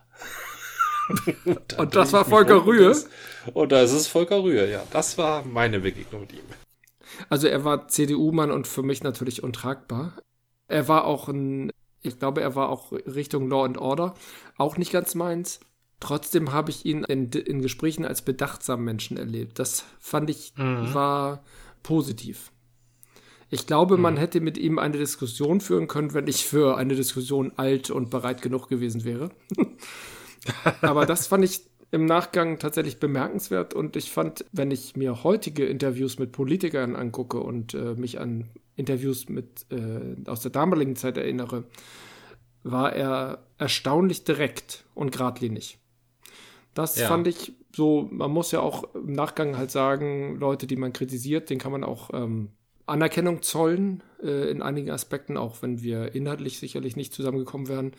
und, 1.45 1.77
und 1.77 1.95
das 1.95 2.13
war 2.13 2.25
Volker 2.25 2.65
Rühe? 2.65 2.95
Und 3.53 3.71
das 3.71 3.93
ist 3.93 4.07
Volker 4.07 4.43
Rühe, 4.43 4.69
ja. 4.69 4.83
Das 4.91 5.17
war 5.17 5.45
meine 5.45 5.79
Begegnung 5.79 6.21
mit 6.21 6.33
ihm. 6.33 6.39
Also 7.29 7.47
er 7.47 7.63
war 7.63 7.87
CDU-Mann 7.87 8.51
und 8.51 8.67
für 8.67 8.83
mich 8.83 9.03
natürlich 9.03 9.43
untragbar. 9.43 10.13
Er 10.67 10.87
war 10.87 11.05
auch 11.05 11.29
ein, 11.29 11.71
ich 12.01 12.19
glaube, 12.19 12.41
er 12.41 12.55
war 12.55 12.69
auch 12.69 12.91
Richtung 12.91 13.49
Law 13.49 13.65
and 13.65 13.77
Order, 13.77 14.15
auch 14.57 14.77
nicht 14.77 14.91
ganz 14.91 15.15
meins. 15.15 15.59
Trotzdem 15.99 16.51
habe 16.51 16.69
ich 16.69 16.85
ihn 16.85 17.03
in, 17.03 17.31
in 17.31 17.61
Gesprächen 17.61 18.05
als 18.05 18.21
bedachtsamen 18.21 18.85
Menschen 18.85 19.17
erlebt. 19.17 19.57
Das 19.59 19.85
fand 19.99 20.29
ich 20.29 20.53
mhm. 20.55 20.93
war 20.93 21.43
positiv. 21.81 22.51
Ich 23.49 23.65
glaube, 23.65 23.97
mhm. 23.97 24.03
man 24.03 24.17
hätte 24.17 24.41
mit 24.41 24.57
ihm 24.57 24.77
eine 24.77 24.97
Diskussion 24.97 25.61
führen 25.61 25.87
können, 25.87 26.13
wenn 26.13 26.27
ich 26.27 26.45
für 26.45 26.77
eine 26.77 26.95
Diskussion 26.95 27.53
alt 27.55 27.89
und 27.89 28.09
bereit 28.09 28.41
genug 28.41 28.67
gewesen 28.67 29.05
wäre. 29.05 29.31
Aber 30.81 31.05
das 31.05 31.27
fand 31.27 31.43
ich 31.43 31.61
im 31.91 32.05
Nachgang 32.05 32.59
tatsächlich 32.59 32.99
bemerkenswert 32.99 33.73
und 33.73 33.95
ich 33.95 34.11
fand, 34.11 34.45
wenn 34.51 34.71
ich 34.71 34.97
mir 34.97 35.23
heutige 35.23 35.65
Interviews 35.65 36.19
mit 36.19 36.33
Politikern 36.33 36.95
angucke 36.95 37.39
und 37.39 37.73
äh, 37.73 37.95
mich 37.95 38.19
an 38.19 38.49
Interviews 38.75 39.29
mit 39.29 39.65
äh, 39.71 40.29
aus 40.29 40.41
der 40.41 40.51
damaligen 40.51 40.97
Zeit 40.97 41.17
erinnere, 41.17 41.63
war 42.63 42.93
er 42.93 43.45
erstaunlich 43.57 44.25
direkt 44.25 44.83
und 44.93 45.11
geradlinig. 45.11 45.79
Das 46.77 46.95
ja. 46.95 47.07
fand 47.07 47.25
ich 47.25 47.53
so, 47.75 48.07
man 48.11 48.29
muss 48.29 48.51
ja 48.51 48.59
auch 48.59 48.93
im 48.93 49.13
Nachgang 49.13 49.57
halt 49.57 49.71
sagen, 49.71 50.35
Leute, 50.35 50.67
die 50.67 50.75
man 50.75 50.93
kritisiert, 50.93 51.49
den 51.49 51.57
kann 51.57 51.71
man 51.71 51.83
auch 51.83 52.11
ähm, 52.13 52.51
Anerkennung 52.85 53.41
zollen 53.41 54.03
äh, 54.21 54.51
in 54.51 54.61
einigen 54.61 54.91
Aspekten, 54.91 55.37
auch 55.37 55.63
wenn 55.63 55.81
wir 55.81 56.13
inhaltlich 56.13 56.59
sicherlich 56.59 56.95
nicht 56.95 57.13
zusammengekommen 57.13 57.67
wären. 57.67 57.93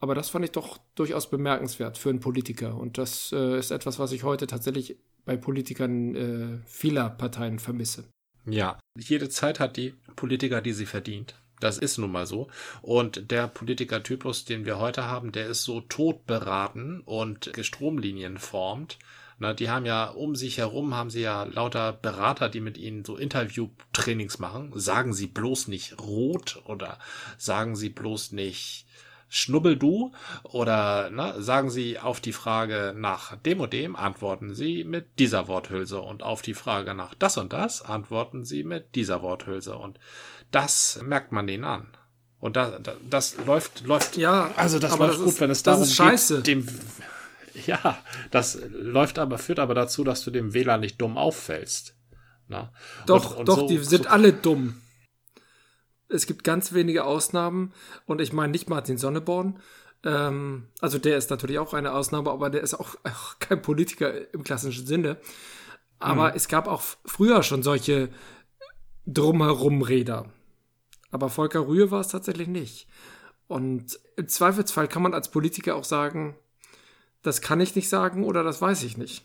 Aber 0.00 0.14
das 0.14 0.30
fand 0.30 0.46
ich 0.46 0.52
doch 0.52 0.78
durchaus 0.94 1.28
bemerkenswert 1.28 1.98
für 1.98 2.08
einen 2.08 2.20
Politiker. 2.20 2.78
Und 2.78 2.96
das 2.96 3.30
äh, 3.32 3.58
ist 3.58 3.72
etwas, 3.72 3.98
was 3.98 4.12
ich 4.12 4.22
heute 4.22 4.46
tatsächlich 4.46 4.96
bei 5.26 5.36
Politikern 5.36 6.14
äh, 6.14 6.58
vieler 6.66 7.10
Parteien 7.10 7.58
vermisse. 7.58 8.04
Ja, 8.46 8.78
jede 8.96 9.28
Zeit 9.28 9.60
hat 9.60 9.76
die 9.76 9.92
Politiker, 10.16 10.62
die 10.62 10.72
sie 10.72 10.86
verdient. 10.86 11.34
Das 11.60 11.78
ist 11.78 11.98
nun 11.98 12.12
mal 12.12 12.26
so. 12.26 12.48
Und 12.82 13.30
der 13.30 13.48
Politikertypus, 13.48 14.44
den 14.44 14.64
wir 14.64 14.78
heute 14.78 15.04
haben, 15.04 15.32
der 15.32 15.46
ist 15.46 15.64
so 15.64 15.80
totberaten 15.80 17.00
und 17.00 17.50
Stromlinien 17.60 18.38
formt. 18.38 18.98
Na, 19.40 19.54
die 19.54 19.70
haben 19.70 19.86
ja 19.86 20.06
um 20.06 20.34
sich 20.34 20.58
herum, 20.58 20.94
haben 20.94 21.10
sie 21.10 21.20
ja 21.20 21.44
lauter 21.44 21.92
Berater, 21.92 22.48
die 22.48 22.60
mit 22.60 22.76
ihnen 22.76 23.04
so 23.04 23.16
Interviewtrainings 23.16 24.40
machen. 24.40 24.72
Sagen 24.74 25.12
sie 25.12 25.28
bloß 25.28 25.68
nicht 25.68 25.98
rot 26.00 26.60
oder 26.64 26.98
sagen 27.36 27.76
sie 27.76 27.88
bloß 27.88 28.32
nicht 28.32 28.88
Schnubbeldu 29.30 30.12
oder 30.42 31.10
na, 31.12 31.40
sagen 31.40 31.68
Sie 31.68 31.98
auf 31.98 32.20
die 32.20 32.32
Frage 32.32 32.94
nach 32.96 33.36
dem 33.36 33.60
und 33.60 33.72
dem, 33.74 33.94
antworten 33.94 34.54
Sie 34.54 34.84
mit 34.84 35.18
dieser 35.18 35.48
Worthülse 35.48 36.00
und 36.00 36.22
auf 36.22 36.40
die 36.40 36.54
Frage 36.54 36.94
nach 36.94 37.14
das 37.14 37.36
und 37.36 37.52
das, 37.52 37.82
antworten 37.82 38.44
Sie 38.44 38.64
mit 38.64 38.94
dieser 38.94 39.20
Worthülse 39.20 39.76
und 39.76 39.98
das 40.50 41.00
merkt 41.02 41.32
man 41.32 41.46
denen 41.46 41.64
an. 41.64 41.86
Und 42.40 42.56
da, 42.56 42.78
da, 42.78 42.94
das 43.08 43.36
läuft, 43.46 43.84
läuft. 43.86 44.16
Ja, 44.16 44.52
also 44.56 44.78
das 44.78 44.96
läuft 44.96 45.14
das 45.14 45.18
gut, 45.18 45.28
ist, 45.28 45.40
wenn 45.40 45.50
es 45.50 45.62
darum 45.62 45.88
geht, 45.88 46.46
dem. 46.46 46.66
Ja, 47.66 47.98
das 48.30 48.56
läuft 48.70 49.18
aber, 49.18 49.36
führt 49.36 49.58
aber 49.58 49.74
dazu, 49.74 50.04
dass 50.04 50.22
du 50.22 50.30
dem 50.30 50.54
Wähler 50.54 50.78
nicht 50.78 51.00
dumm 51.00 51.18
auffällst. 51.18 51.96
Na? 52.46 52.72
Doch, 53.06 53.32
und, 53.32 53.38
und 53.40 53.48
doch, 53.48 53.58
so, 53.58 53.66
die 53.66 53.78
sind 53.78 54.04
so 54.04 54.10
alle 54.10 54.32
dumm. 54.32 54.80
Es 56.08 56.26
gibt 56.26 56.44
ganz 56.44 56.72
wenige 56.72 57.04
Ausnahmen 57.04 57.72
und 58.06 58.20
ich 58.20 58.32
meine 58.32 58.52
nicht 58.52 58.70
Martin 58.70 58.96
Sonneborn. 58.96 59.60
Ähm, 60.04 60.68
also 60.80 60.98
der 60.98 61.16
ist 61.16 61.30
natürlich 61.30 61.58
auch 61.58 61.74
eine 61.74 61.92
Ausnahme, 61.92 62.30
aber 62.30 62.48
der 62.48 62.62
ist 62.62 62.74
auch, 62.74 62.94
auch 63.04 63.38
kein 63.40 63.60
Politiker 63.60 64.32
im 64.32 64.44
klassischen 64.44 64.86
Sinne. 64.86 65.18
Aber 65.98 66.30
mhm. 66.30 66.36
es 66.36 66.48
gab 66.48 66.68
auch 66.68 66.82
früher 67.04 67.42
schon 67.42 67.62
solche 67.62 68.08
Drumherum-Räder. 69.06 70.32
Aber 71.10 71.30
Volker 71.30 71.66
Rühe 71.66 71.90
war 71.90 72.00
es 72.00 72.08
tatsächlich 72.08 72.48
nicht. 72.48 72.86
Und 73.46 73.98
im 74.16 74.28
Zweifelsfall 74.28 74.88
kann 74.88 75.02
man 75.02 75.14
als 75.14 75.30
Politiker 75.30 75.74
auch 75.74 75.84
sagen, 75.84 76.36
das 77.22 77.40
kann 77.40 77.60
ich 77.60 77.74
nicht 77.74 77.88
sagen 77.88 78.24
oder 78.24 78.44
das 78.44 78.60
weiß 78.60 78.82
ich 78.82 78.96
nicht. 78.96 79.24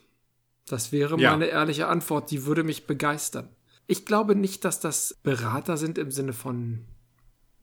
Das 0.66 0.92
wäre 0.92 1.20
ja. 1.20 1.32
meine 1.32 1.48
ehrliche 1.48 1.88
Antwort, 1.88 2.32
die 2.32 2.46
würde 2.46 2.64
mich 2.64 2.88
begeistern. 2.88 3.50
Ich 3.86 4.06
glaube 4.06 4.36
nicht, 4.36 4.64
dass 4.64 4.80
das 4.80 5.14
Berater 5.24 5.76
sind 5.76 5.98
im 5.98 6.10
Sinne 6.10 6.32
von 6.32 6.86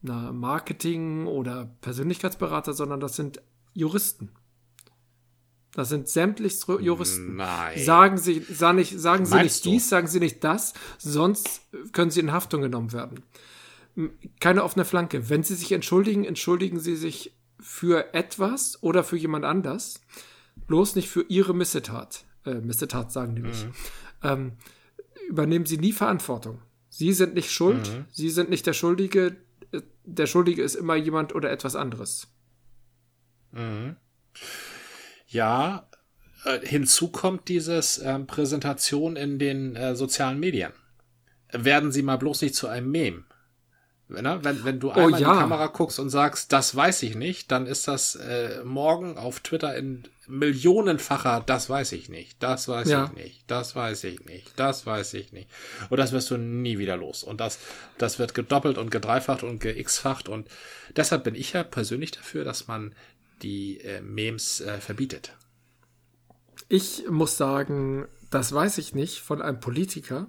na, 0.02 0.32
Marketing 0.32 1.26
oder 1.26 1.74
Persönlichkeitsberater, 1.80 2.74
sondern 2.74 3.00
das 3.00 3.16
sind 3.16 3.40
Juristen. 3.72 4.30
Das 5.72 5.88
sind 5.88 6.08
sämtlichst 6.08 6.66
Juristen. 6.68 7.36
Nein. 7.36 7.78
Sagen 7.78 8.18
Sie, 8.18 8.40
sagen, 8.40 8.76
nicht, 8.76 8.98
sagen 8.98 9.24
Sie 9.24 9.36
nicht 9.36 9.64
dies, 9.64 9.88
sagen 9.88 10.08
Sie 10.08 10.20
nicht 10.20 10.44
das, 10.44 10.74
sonst 10.98 11.62
können 11.92 12.10
Sie 12.10 12.20
in 12.20 12.32
Haftung 12.32 12.60
genommen 12.60 12.92
werden 12.92 13.22
keine 14.40 14.64
offene 14.64 14.84
Flanke. 14.84 15.28
Wenn 15.28 15.42
Sie 15.42 15.54
sich 15.54 15.72
entschuldigen, 15.72 16.24
entschuldigen 16.24 16.78
Sie 16.80 16.96
sich 16.96 17.36
für 17.58 18.14
etwas 18.14 18.82
oder 18.82 19.04
für 19.04 19.16
jemand 19.16 19.44
anders, 19.44 20.00
bloß 20.66 20.96
nicht 20.96 21.08
für 21.08 21.24
Ihre 21.28 21.54
Missetat. 21.54 22.24
Äh, 22.44 22.54
Missetat 22.54 23.12
sagen 23.12 23.36
die 23.36 23.42
nicht. 23.42 23.66
Mhm. 23.66 23.72
Ähm, 24.22 24.52
übernehmen 25.28 25.66
Sie 25.66 25.78
nie 25.78 25.92
Verantwortung. 25.92 26.62
Sie 26.88 27.12
sind 27.12 27.34
nicht 27.34 27.52
schuld, 27.52 27.88
mhm. 27.88 28.04
Sie 28.10 28.30
sind 28.30 28.50
nicht 28.50 28.66
der 28.66 28.72
Schuldige. 28.72 29.36
Der 30.04 30.26
Schuldige 30.26 30.62
ist 30.62 30.74
immer 30.74 30.96
jemand 30.96 31.34
oder 31.34 31.50
etwas 31.50 31.76
anderes. 31.76 32.28
Mhm. 33.52 33.96
Ja, 35.26 35.88
äh, 36.44 36.66
hinzu 36.66 37.08
kommt 37.08 37.48
dieses 37.48 37.98
äh, 37.98 38.18
Präsentation 38.20 39.16
in 39.16 39.38
den 39.38 39.76
äh, 39.76 39.94
sozialen 39.94 40.40
Medien. 40.40 40.72
Werden 41.52 41.92
Sie 41.92 42.02
mal 42.02 42.16
bloß 42.16 42.42
nicht 42.42 42.54
zu 42.54 42.68
einem 42.68 42.90
Meme. 42.90 43.24
Wenn, 44.10 44.24
wenn, 44.44 44.64
wenn 44.64 44.80
du 44.80 44.88
oh 44.88 44.92
einmal 44.92 45.06
oh, 45.06 45.16
ja. 45.16 45.18
in 45.18 45.34
die 45.34 45.40
Kamera 45.40 45.66
guckst 45.68 46.00
und 46.00 46.10
sagst, 46.10 46.52
das 46.52 46.74
weiß 46.74 47.02
ich 47.04 47.14
nicht, 47.14 47.50
dann 47.50 47.66
ist 47.66 47.88
das 47.88 48.16
äh, 48.16 48.62
morgen 48.64 49.16
auf 49.16 49.40
Twitter 49.40 49.76
in 49.76 50.04
millionenfacher, 50.26 51.42
das 51.44 51.68
weiß 51.68 51.92
ich 51.92 52.08
nicht, 52.08 52.42
das 52.42 52.68
weiß 52.68 52.88
ja. 52.88 53.04
ich 53.04 53.12
nicht, 53.12 53.50
das 53.50 53.74
weiß 53.74 54.04
ich 54.04 54.24
nicht, 54.24 54.52
das 54.56 54.86
weiß 54.86 55.14
ich 55.14 55.32
nicht. 55.32 55.48
Und 55.88 55.98
das 55.98 56.12
wirst 56.12 56.30
du 56.30 56.36
nie 56.36 56.78
wieder 56.78 56.96
los. 56.96 57.22
Und 57.22 57.40
das, 57.40 57.58
das 57.98 58.18
wird 58.18 58.34
gedoppelt 58.34 58.78
und 58.78 58.90
gedreifacht 58.90 59.42
und 59.42 59.58
gexfacht. 59.58 60.28
Und 60.28 60.48
deshalb 60.96 61.24
bin 61.24 61.34
ich 61.34 61.52
ja 61.52 61.62
persönlich 61.62 62.12
dafür, 62.12 62.44
dass 62.44 62.68
man 62.68 62.94
die 63.42 63.80
äh, 63.80 64.00
Memes 64.00 64.60
äh, 64.60 64.78
verbietet. 64.78 65.36
Ich 66.68 67.04
muss 67.08 67.36
sagen, 67.36 68.06
das 68.30 68.52
weiß 68.52 68.78
ich 68.78 68.94
nicht 68.94 69.20
von 69.20 69.42
einem 69.42 69.58
Politiker, 69.58 70.28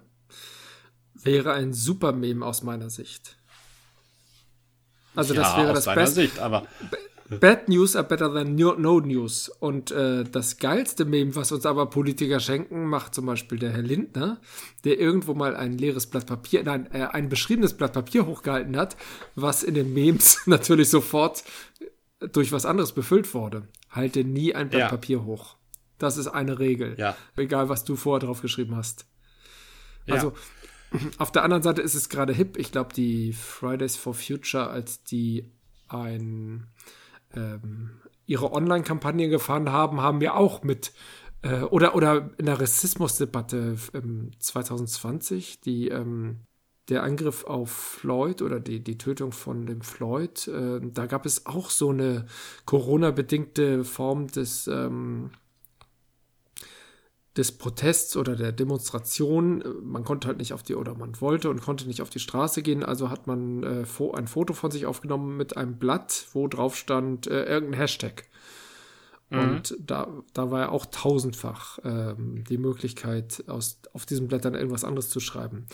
wäre 1.14 1.54
ein 1.54 1.74
super 1.74 2.14
Meme 2.14 2.46
aus 2.46 2.64
meiner 2.64 2.90
Sicht. 2.90 3.38
Also 5.16 5.34
das 5.34 5.48
ja, 5.48 5.58
wäre 5.58 5.74
das 5.74 5.86
Beste. 5.86 6.22
Sicht, 6.22 6.40
aber 6.40 6.66
Bad 7.40 7.70
News 7.70 7.96
are 7.96 8.06
better 8.06 8.34
than 8.34 8.56
no 8.56 9.00
News. 9.00 9.50
Und 9.60 9.92
äh, 9.92 10.24
das 10.26 10.58
geilste 10.58 11.06
Meme, 11.06 11.36
was 11.36 11.52
uns 11.52 11.66
aber 11.66 11.86
Politiker 11.86 12.40
schenken, 12.40 12.86
macht 12.86 13.16
zum 13.16 13.26
Beispiel 13.26 13.58
der 13.58 13.72
Herr 13.72 13.82
Lindner, 13.82 14.42
der 14.84 15.00
irgendwo 15.00 15.34
mal 15.34 15.56
ein 15.56 15.78
leeres 15.78 16.08
Blatt 16.08 16.26
Papier, 16.26 16.64
nein, 16.64 16.90
äh, 16.92 17.04
ein 17.06 17.30
beschriebenes 17.30 17.74
Blatt 17.74 17.94
Papier 17.94 18.26
hochgehalten 18.26 18.76
hat, 18.76 18.98
was 19.36 19.64
in 19.64 19.76
den 19.76 19.94
Memes 19.94 20.42
natürlich 20.46 20.90
sofort 20.90 21.44
durch 22.20 22.52
was 22.52 22.66
anderes 22.66 22.92
befüllt 22.92 23.34
wurde. 23.34 23.68
Halte 23.90 24.24
nie 24.24 24.54
ein 24.54 24.70
Blatt 24.70 24.82
ja. 24.82 24.90
Papier 24.90 25.24
hoch. 25.24 25.56
Das 25.98 26.18
ist 26.18 26.28
eine 26.28 26.60
Regel. 26.60 26.96
Ja. 26.98 27.16
Egal, 27.38 27.70
was 27.70 27.84
du 27.84 27.96
vorher 27.96 28.26
drauf 28.28 28.42
geschrieben 28.42 28.76
hast. 28.76 29.06
Also, 30.10 30.30
ja. 30.30 30.36
Auf 31.18 31.32
der 31.32 31.44
anderen 31.44 31.64
Seite 31.64 31.82
ist 31.82 31.96
es 31.96 32.10
gerade 32.10 32.34
hip. 32.34 32.58
Ich 32.58 32.72
glaube, 32.72 32.94
die 32.94 33.34
Fridays 33.34 33.96
for 33.96 34.14
Future, 34.14 34.70
als 34.70 35.04
die 35.04 35.52
ein, 35.88 36.68
ähm, 37.34 37.92
ihre 38.26 38.52
Online-Kampagne 38.52 39.30
gefahren 39.30 39.72
haben, 39.72 40.02
haben 40.02 40.22
wir 40.22 40.36
auch 40.36 40.64
mit 40.64 40.94
Äh, 41.44 41.64
oder, 41.64 41.96
oder 41.96 42.32
in 42.38 42.46
der 42.46 42.60
Rassismusdebatte 42.60 43.76
ähm, 43.94 44.32
2020, 44.40 45.60
die, 45.62 45.88
ähm, 45.90 46.42
der 46.90 47.04
Angriff 47.04 47.46
auf 47.46 47.72
Floyd 47.72 48.42
oder 48.42 48.60
die, 48.60 48.84
die 48.84 48.98
Tötung 48.98 49.32
von 49.32 49.66
dem 49.66 49.82
Floyd, 49.82 50.48
äh, 50.48 50.80
da 50.84 51.06
gab 51.08 51.26
es 51.26 51.46
auch 51.46 51.70
so 51.70 51.90
eine 51.90 52.26
Corona-bedingte 52.66 53.84
Form 53.84 54.28
des, 54.28 54.68
ähm, 54.68 55.32
des 57.38 57.54
Protests 57.54 58.18
oder 58.18 58.36
der 58.36 58.52
Demonstration. 58.52 59.64
Man 59.84 60.04
konnte 60.04 60.28
halt 60.28 60.38
nicht 60.38 60.54
auf 60.54 60.64
die, 60.64 60.76
oder 60.76 60.96
man 60.96 61.20
wollte 61.22 61.50
und 61.50 61.62
konnte 61.62 61.88
nicht 61.88 62.02
auf 62.02 62.10
die 62.10 62.20
Straße 62.20 62.62
gehen, 62.62 62.84
also 62.84 63.10
hat 63.10 63.28
man 63.28 63.64
äh, 63.64 63.86
ein 64.14 64.28
Foto 64.28 64.54
von 64.54 64.72
sich 64.72 64.86
aufgenommen 64.86 65.38
mit 65.38 65.56
einem 65.56 65.78
Blatt, 65.78 66.28
wo 66.34 66.48
drauf 66.48 66.76
stand 66.76 67.28
äh, 67.28 67.46
irgendein 67.46 67.80
Hashtag. 67.80 68.26
Mhm. 69.30 69.40
Und 69.40 69.78
da, 69.80 70.10
da 70.34 70.52
war 70.52 70.60
ja 70.60 70.70
auch 70.70 70.86
tausendfach 70.86 71.80
ähm, 71.84 72.44
die 72.50 72.58
Möglichkeit, 72.58 73.46
aus, 73.48 73.80
auf 73.94 74.06
diesen 74.06 74.28
Blättern 74.28 74.54
irgendwas 74.54 74.84
anderes 74.84 75.10
zu 75.10 75.22
schreiben. 75.22 75.68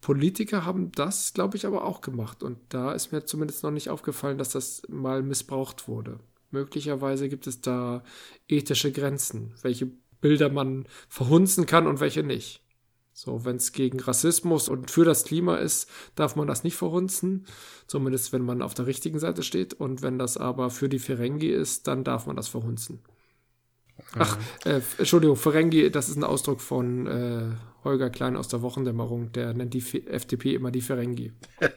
Politiker 0.00 0.64
haben 0.64 0.92
das, 0.92 1.34
glaube 1.34 1.58
ich, 1.58 1.66
aber 1.66 1.84
auch 1.84 2.00
gemacht. 2.00 2.42
Und 2.42 2.58
da 2.70 2.92
ist 2.92 3.12
mir 3.12 3.26
zumindest 3.26 3.62
noch 3.62 3.70
nicht 3.70 3.90
aufgefallen, 3.90 4.38
dass 4.38 4.48
das 4.48 4.82
mal 4.88 5.22
missbraucht 5.22 5.88
wurde. 5.88 6.20
Möglicherweise 6.50 7.28
gibt 7.28 7.46
es 7.46 7.60
da 7.60 8.02
ethische 8.48 8.92
Grenzen, 8.92 9.54
welche 9.60 9.92
Bilder 10.20 10.48
man 10.48 10.86
verhunzen 11.08 11.66
kann 11.66 11.86
und 11.86 12.00
welche 12.00 12.22
nicht. 12.22 12.62
So, 13.12 13.44
wenn 13.44 13.56
es 13.56 13.72
gegen 13.72 14.00
Rassismus 14.00 14.68
und 14.68 14.90
für 14.90 15.04
das 15.04 15.24
Klima 15.24 15.56
ist, 15.56 15.90
darf 16.14 16.36
man 16.36 16.46
das 16.46 16.64
nicht 16.64 16.76
verhunzen. 16.76 17.46
Zumindest 17.86 18.32
wenn 18.32 18.42
man 18.42 18.62
auf 18.62 18.72
der 18.72 18.86
richtigen 18.86 19.18
Seite 19.18 19.42
steht. 19.42 19.74
Und 19.74 20.00
wenn 20.00 20.18
das 20.18 20.36
aber 20.36 20.70
für 20.70 20.88
die 20.88 20.98
Ferengi 20.98 21.48
ist, 21.48 21.86
dann 21.86 22.04
darf 22.04 22.26
man 22.26 22.36
das 22.36 22.48
verhunzen. 22.48 23.00
Ach, 24.18 24.38
äh, 24.64 24.80
Entschuldigung, 24.96 25.36
Ferengi, 25.36 25.90
das 25.90 26.08
ist 26.08 26.16
ein 26.16 26.24
Ausdruck 26.24 26.60
von 26.60 27.06
äh, 27.06 27.42
Holger 27.84 28.10
Klein 28.10 28.36
aus 28.36 28.48
der 28.48 28.62
Wochendämmerung. 28.62 29.32
Der 29.32 29.52
nennt 29.52 29.74
die 29.74 30.06
FDP 30.06 30.54
immer 30.54 30.70
die 30.70 30.80
Ferengi. 30.80 31.32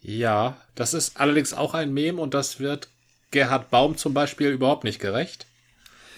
ja, 0.00 0.56
das 0.74 0.94
ist 0.94 1.20
allerdings 1.20 1.54
auch 1.54 1.74
ein 1.74 1.92
Mem 1.92 2.18
und 2.18 2.34
das 2.34 2.58
wird 2.58 2.88
Gerhard 3.30 3.70
Baum 3.70 3.96
zum 3.96 4.14
Beispiel 4.14 4.50
überhaupt 4.50 4.84
nicht 4.84 5.00
gerecht. 5.00 5.46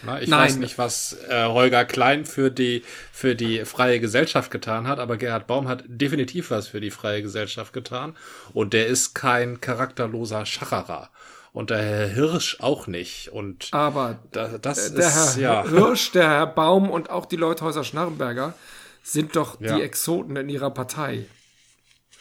Na, 0.03 0.21
ich 0.21 0.29
Nein. 0.29 0.41
weiß 0.41 0.57
nicht, 0.57 0.79
was 0.79 1.17
äh, 1.29 1.45
Holger 1.45 1.85
Klein 1.85 2.25
für 2.25 2.51
die, 2.51 2.83
für 3.13 3.35
die 3.35 3.65
freie 3.65 4.01
Gesellschaft 4.01 4.51
getan 4.51 4.87
hat, 4.87 4.99
aber 4.99 5.17
Gerhard 5.17 5.47
Baum 5.47 5.69
hat 5.69 5.85
definitiv 5.87 6.51
was 6.51 6.69
für 6.69 6.81
die 6.81 6.91
freie 6.91 7.23
Gesellschaft 7.23 7.73
getan. 7.73 8.17
Und 8.53 8.73
der 8.73 8.87
ist 8.87 9.15
kein 9.15 9.61
charakterloser 9.61 10.47
Schacherer. 10.47 11.11
Und 11.53 11.71
der 11.71 11.83
Herr 11.83 12.09
Hirsch 12.09 12.59
auch 12.61 12.87
nicht. 12.87 13.29
Und 13.31 13.69
aber 13.73 14.21
da, 14.31 14.59
das 14.59 14.95
der 14.95 15.09
ist, 15.09 15.37
Herr 15.37 15.43
ja. 15.43 15.69
Hirsch, 15.69 16.13
der 16.13 16.29
Herr 16.29 16.47
Baum 16.47 16.91
und 16.91 17.11
auch 17.11 17.27
die 17.27 17.37
Leuthäuser 17.37 17.83
Schnarrenberger 17.83 18.55
sind 19.03 19.35
doch 19.37 19.61
ja. 19.61 19.77
die 19.77 19.83
Exoten 19.83 20.37
in 20.37 20.49
ihrer 20.49 20.71
Partei. 20.71 21.27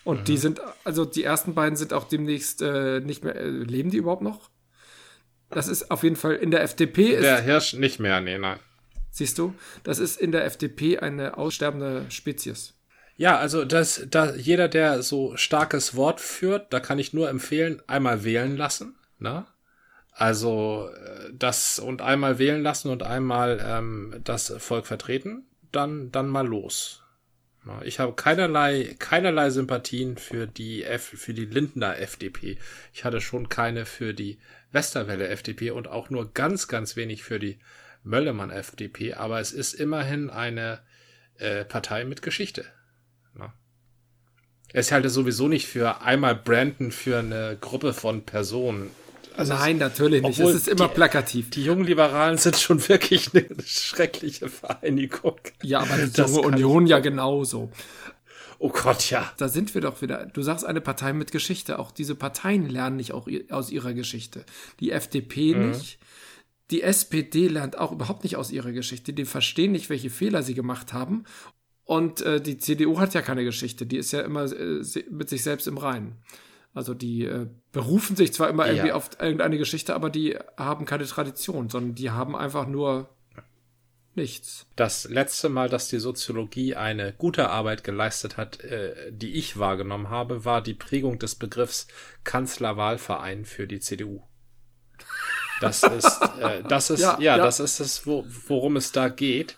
Und 0.04 0.22
mhm. 0.22 0.24
die 0.26 0.38
sind, 0.38 0.62
also 0.84 1.06
die 1.06 1.24
ersten 1.24 1.54
beiden 1.54 1.76
sind 1.76 1.94
auch 1.94 2.06
demnächst 2.06 2.62
äh, 2.62 3.00
nicht 3.02 3.24
mehr, 3.24 3.36
äh, 3.36 3.48
leben 3.48 3.92
die 3.92 3.98
überhaupt 3.98 4.24
noch? 4.24 4.49
Das 5.50 5.68
ist 5.68 5.90
auf 5.90 6.04
jeden 6.04 6.16
Fall 6.16 6.36
in 6.36 6.52
der 6.52 6.62
FDP. 6.62 7.14
Ist, 7.14 7.24
der 7.24 7.42
Hirsch 7.42 7.74
nicht 7.74 8.00
mehr, 8.00 8.22
nee, 8.22 8.38
nein. 8.38 8.60
Siehst 9.12 9.38
du, 9.38 9.56
das 9.84 10.00
ist 10.00 10.20
in 10.20 10.32
der 10.32 10.46
FDP 10.46 11.00
eine 11.00 11.38
aussterbende 11.38 12.06
Spezies. 12.10 12.76
Ja, 13.18 13.38
also 13.38 13.66
das, 13.66 14.06
da 14.10 14.34
jeder, 14.36 14.70
der 14.70 15.02
so 15.02 15.36
starkes 15.36 15.96
Wort 15.96 16.22
führt, 16.22 16.72
da 16.72 16.80
kann 16.80 17.00
ich 17.00 17.14
nur 17.14 17.30
empfehlen, 17.30 17.82
einmal 17.88 18.24
wählen 18.24 18.56
lassen. 18.56 18.96
Ne? 19.18 19.46
Also 20.12 20.90
äh, 20.96 21.32
das 21.34 21.80
und 21.80 22.02
einmal 22.02 22.40
wählen 22.40 22.62
lassen 22.62 22.90
und 22.90 23.04
einmal 23.04 23.60
ähm, 23.62 24.22
das 24.24 24.54
Volk 24.60 24.86
vertreten, 24.86 25.44
dann 25.72 26.12
dann 26.12 26.30
mal 26.30 26.48
los. 26.48 27.04
Ich 27.84 28.00
habe 28.00 28.14
keinerlei, 28.14 28.96
keinerlei 29.00 29.50
Sympathien 29.50 30.18
für 30.18 30.48
die 30.48 30.84
F, 30.84 31.04
für 31.04 31.34
die 31.34 31.46
Lindner 31.46 32.00
FDP. 32.00 32.58
Ich 32.94 33.04
hatte 33.04 33.22
schon 33.22 33.50
keine 33.50 33.86
für 33.86 34.14
die 34.14 34.40
Westerwelle 34.72 35.28
FDP 35.28 35.72
und 35.72 35.88
auch 35.88 36.10
nur 36.10 36.34
ganz, 36.34 36.68
ganz 36.68 36.96
wenig 36.96 37.24
für 37.24 37.40
die 37.40 37.60
Möllemann 38.04 38.52
FDP. 38.52 39.14
Aber 39.14 39.40
es 39.40 39.52
ist 39.52 39.74
immerhin 39.74 40.30
eine 40.30 40.80
äh, 41.38 41.66
Partei 41.66 42.06
mit 42.06 42.22
Geschichte. 42.22 42.66
Na? 43.34 43.54
Es 44.72 44.92
halte 44.92 45.10
sowieso 45.10 45.48
nicht 45.48 45.68
für 45.68 46.02
einmal 46.02 46.36
Brandon 46.36 46.92
für 46.92 47.20
eine 47.20 47.58
Gruppe 47.60 47.94
von 47.94 48.24
Personen 48.24 48.92
also 49.40 49.54
Nein, 49.54 49.78
natürlich 49.78 50.22
nicht. 50.22 50.38
Es 50.38 50.54
ist 50.54 50.68
immer 50.68 50.90
die, 50.90 50.96
plakativ. 50.96 51.50
Die 51.52 51.64
jungen 51.64 51.86
Liberalen 51.86 52.38
sind 52.38 52.58
schon 52.58 52.86
wirklich 52.90 53.34
eine 53.34 53.48
schreckliche 53.66 54.50
Vereinigung. 54.50 55.40
Ja, 55.64 55.80
aber 55.80 55.96
die 55.96 56.20
junge 56.20 56.42
Union 56.42 56.88
ja 56.88 57.00
genauso. 57.00 57.72
Oh 58.62 58.70
Gott, 58.70 59.10
ja. 59.10 59.32
Da 59.38 59.48
sind 59.48 59.74
wir 59.74 59.82
doch 59.82 60.02
wieder. 60.02 60.26
Du 60.26 60.42
sagst 60.42 60.66
eine 60.66 60.82
Partei 60.82 61.14
mit 61.14 61.32
Geschichte. 61.32 61.80
Auch 61.80 61.92
diese 61.92 62.14
Parteien 62.14 62.70
lernen 62.70 62.98
nicht 62.98 63.14
auch 63.14 63.28
aus 63.50 63.72
ihrer 63.72 63.94
Geschichte. 63.94 64.46
Die 64.82 64.92
FDP 64.92 65.56
mhm. 65.56 65.70
nicht. 65.70 65.98
Die 66.70 66.84
SPD 66.84 67.48
lernt 67.48 67.78
auch 67.78 67.94
überhaupt 67.94 68.24
nicht 68.24 68.36
aus 68.36 68.52
ihrer 68.52 68.74
Geschichte. 68.74 69.14
Die 69.14 69.26
verstehen 69.26 69.72
nicht, 69.72 69.90
welche 69.90 70.10
Fehler 70.10 70.44
sie 70.44 70.54
gemacht 70.54 70.92
haben. 70.94 71.24
Und 71.86 72.22
äh, 72.22 72.42
die 72.42 72.58
CDU 72.58 73.00
hat 73.00 73.14
ja 73.14 73.22
keine 73.22 73.46
Geschichte. 73.46 73.86
Die 73.86 73.98
ist 73.98 74.12
ja 74.12 74.22
immer 74.22 74.44
äh, 74.44 74.84
mit 75.10 75.30
sich 75.30 75.42
selbst 75.42 75.66
im 75.66 75.78
Reinen. 75.78 76.18
Also 76.74 76.94
die 76.94 77.26
äh, 77.26 77.48
berufen 77.72 78.16
sich 78.16 78.34
zwar 78.34 78.50
immer 78.50 78.68
ja. 78.68 78.74
irgendwie 78.74 78.92
auf 78.92 79.10
irgendeine 79.20 79.58
Geschichte, 79.58 79.96
aber 79.96 80.10
die 80.10 80.38
haben 80.58 80.86
keine 80.86 81.06
Tradition, 81.06 81.70
sondern 81.70 81.96
die 81.96 82.12
haben 82.12 82.36
einfach 82.36 82.68
nur 82.68 83.10
nichts. 84.20 84.68
Das 84.76 85.06
letzte 85.06 85.50
Mal, 85.50 85.70
dass 85.70 85.88
die 85.88 86.00
Soziologie 86.00 86.76
eine 86.76 87.14
gute 87.14 87.50
Arbeit 87.50 87.84
geleistet 87.84 88.38
hat, 88.38 88.60
äh, 88.64 89.12
die 89.12 89.34
ich 89.34 89.58
wahrgenommen 89.58 90.10
habe, 90.10 90.46
war 90.46 90.62
die 90.62 90.76
Prägung 90.76 91.18
des 91.18 91.36
Begriffs 91.36 91.88
Kanzlerwahlverein 92.24 93.46
für 93.46 93.66
die 93.66 93.80
CDU. 93.80 94.22
Das 95.62 95.84
ist, 95.84 96.22
äh, 96.40 96.64
das 96.68 96.90
ist, 96.90 97.02
ja, 97.02 97.18
ja, 97.20 97.38
ja, 97.38 97.44
das 97.44 97.60
ist 97.60 97.80
es, 97.80 98.06
wo, 98.06 98.26
worum 98.48 98.76
es 98.78 98.92
da 98.92 99.10
geht. 99.10 99.58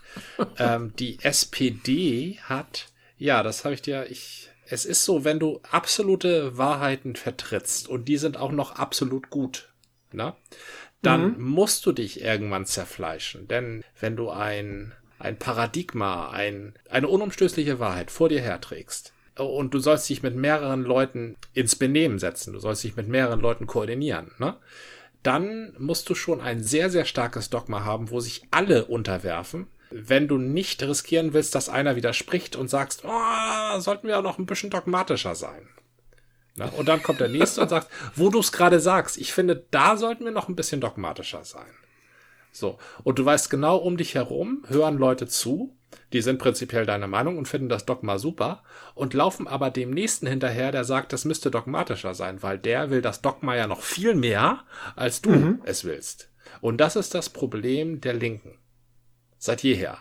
ähm, 0.57 0.93
die 0.97 1.19
SPD 1.21 2.39
hat, 2.43 2.87
ja, 3.17 3.43
das 3.43 3.65
habe 3.65 3.73
ich 3.73 3.81
dir, 3.81 4.09
ich 4.09 4.51
es 4.71 4.85
ist 4.85 5.03
so, 5.03 5.25
wenn 5.25 5.37
du 5.37 5.59
absolute 5.69 6.57
Wahrheiten 6.57 7.17
vertrittst 7.17 7.89
und 7.89 8.05
die 8.05 8.15
sind 8.15 8.37
auch 8.37 8.53
noch 8.53 8.75
absolut 8.75 9.29
gut, 9.29 9.69
ne? 10.13 10.33
Dann 11.01 11.37
mhm. 11.37 11.43
musst 11.43 11.85
du 11.85 11.91
dich 11.91 12.21
irgendwann 12.21 12.65
zerfleischen. 12.65 13.47
Denn 13.47 13.83
wenn 13.99 14.15
du 14.15 14.29
ein, 14.29 14.93
ein 15.19 15.37
Paradigma, 15.37 16.29
ein, 16.29 16.73
eine 16.89 17.07
unumstößliche 17.07 17.79
Wahrheit 17.79 18.11
vor 18.11 18.29
dir 18.29 18.41
herträgst, 18.41 19.13
und 19.37 19.73
du 19.73 19.79
sollst 19.79 20.09
dich 20.09 20.23
mit 20.23 20.35
mehreren 20.35 20.83
Leuten 20.83 21.35
ins 21.53 21.75
Benehmen 21.75 22.19
setzen, 22.19 22.53
du 22.53 22.59
sollst 22.59 22.83
dich 22.83 22.97
mit 22.97 23.07
mehreren 23.07 23.39
Leuten 23.39 23.65
koordinieren, 23.65 24.31
ne? 24.39 24.57
Dann 25.23 25.73
musst 25.77 26.09
du 26.09 26.15
schon 26.15 26.41
ein 26.41 26.63
sehr, 26.63 26.89
sehr 26.89 27.05
starkes 27.05 27.49
Dogma 27.49 27.85
haben, 27.85 28.09
wo 28.09 28.19
sich 28.19 28.43
alle 28.51 28.85
unterwerfen 28.85 29.67
wenn 29.91 30.27
du 30.27 30.37
nicht 30.37 30.81
riskieren 30.83 31.33
willst, 31.33 31.53
dass 31.53 31.69
einer 31.69 31.95
widerspricht 31.95 32.55
und 32.55 32.69
sagst, 32.69 33.03
oh, 33.05 33.79
sollten 33.79 34.07
wir 34.07 34.17
auch 34.17 34.23
noch 34.23 34.39
ein 34.39 34.45
bisschen 34.45 34.69
dogmatischer 34.69 35.35
sein. 35.35 35.67
Na, 36.55 36.65
und 36.69 36.87
dann 36.87 37.01
kommt 37.01 37.19
der 37.19 37.29
nächste 37.29 37.61
und 37.61 37.69
sagt, 37.69 37.87
wo 38.15 38.29
du 38.29 38.39
es 38.39 38.51
gerade 38.51 38.79
sagst, 38.79 39.17
ich 39.17 39.33
finde, 39.33 39.65
da 39.71 39.95
sollten 39.97 40.25
wir 40.25 40.31
noch 40.31 40.49
ein 40.49 40.55
bisschen 40.55 40.81
dogmatischer 40.81 41.43
sein. 41.43 41.71
So. 42.51 42.77
Und 43.03 43.19
du 43.19 43.25
weißt 43.25 43.49
genau 43.49 43.77
um 43.77 43.95
dich 43.97 44.15
herum, 44.15 44.63
hören 44.67 44.97
Leute 44.97 45.27
zu, 45.27 45.73
die 46.13 46.21
sind 46.21 46.39
prinzipiell 46.39 46.85
deiner 46.85 47.07
Meinung 47.07 47.37
und 47.37 47.47
finden 47.47 47.69
das 47.69 47.85
Dogma 47.85 48.17
super 48.17 48.63
und 48.95 49.13
laufen 49.13 49.47
aber 49.47 49.69
dem 49.69 49.91
nächsten 49.91 50.27
hinterher, 50.27 50.71
der 50.71 50.83
sagt, 50.83 51.13
das 51.13 51.25
müsste 51.25 51.51
dogmatischer 51.51 52.13
sein, 52.13 52.43
weil 52.43 52.57
der 52.59 52.89
will 52.89 53.01
das 53.01 53.21
Dogma 53.21 53.55
ja 53.55 53.67
noch 53.67 53.81
viel 53.81 54.15
mehr, 54.15 54.65
als 54.95 55.21
du 55.21 55.31
mhm. 55.31 55.61
es 55.63 55.85
willst. 55.85 56.29
Und 56.59 56.77
das 56.77 56.95
ist 56.97 57.15
das 57.15 57.29
Problem 57.29 58.01
der 58.01 58.13
Linken. 58.13 58.57
Seit 59.37 59.63
jeher. 59.63 59.97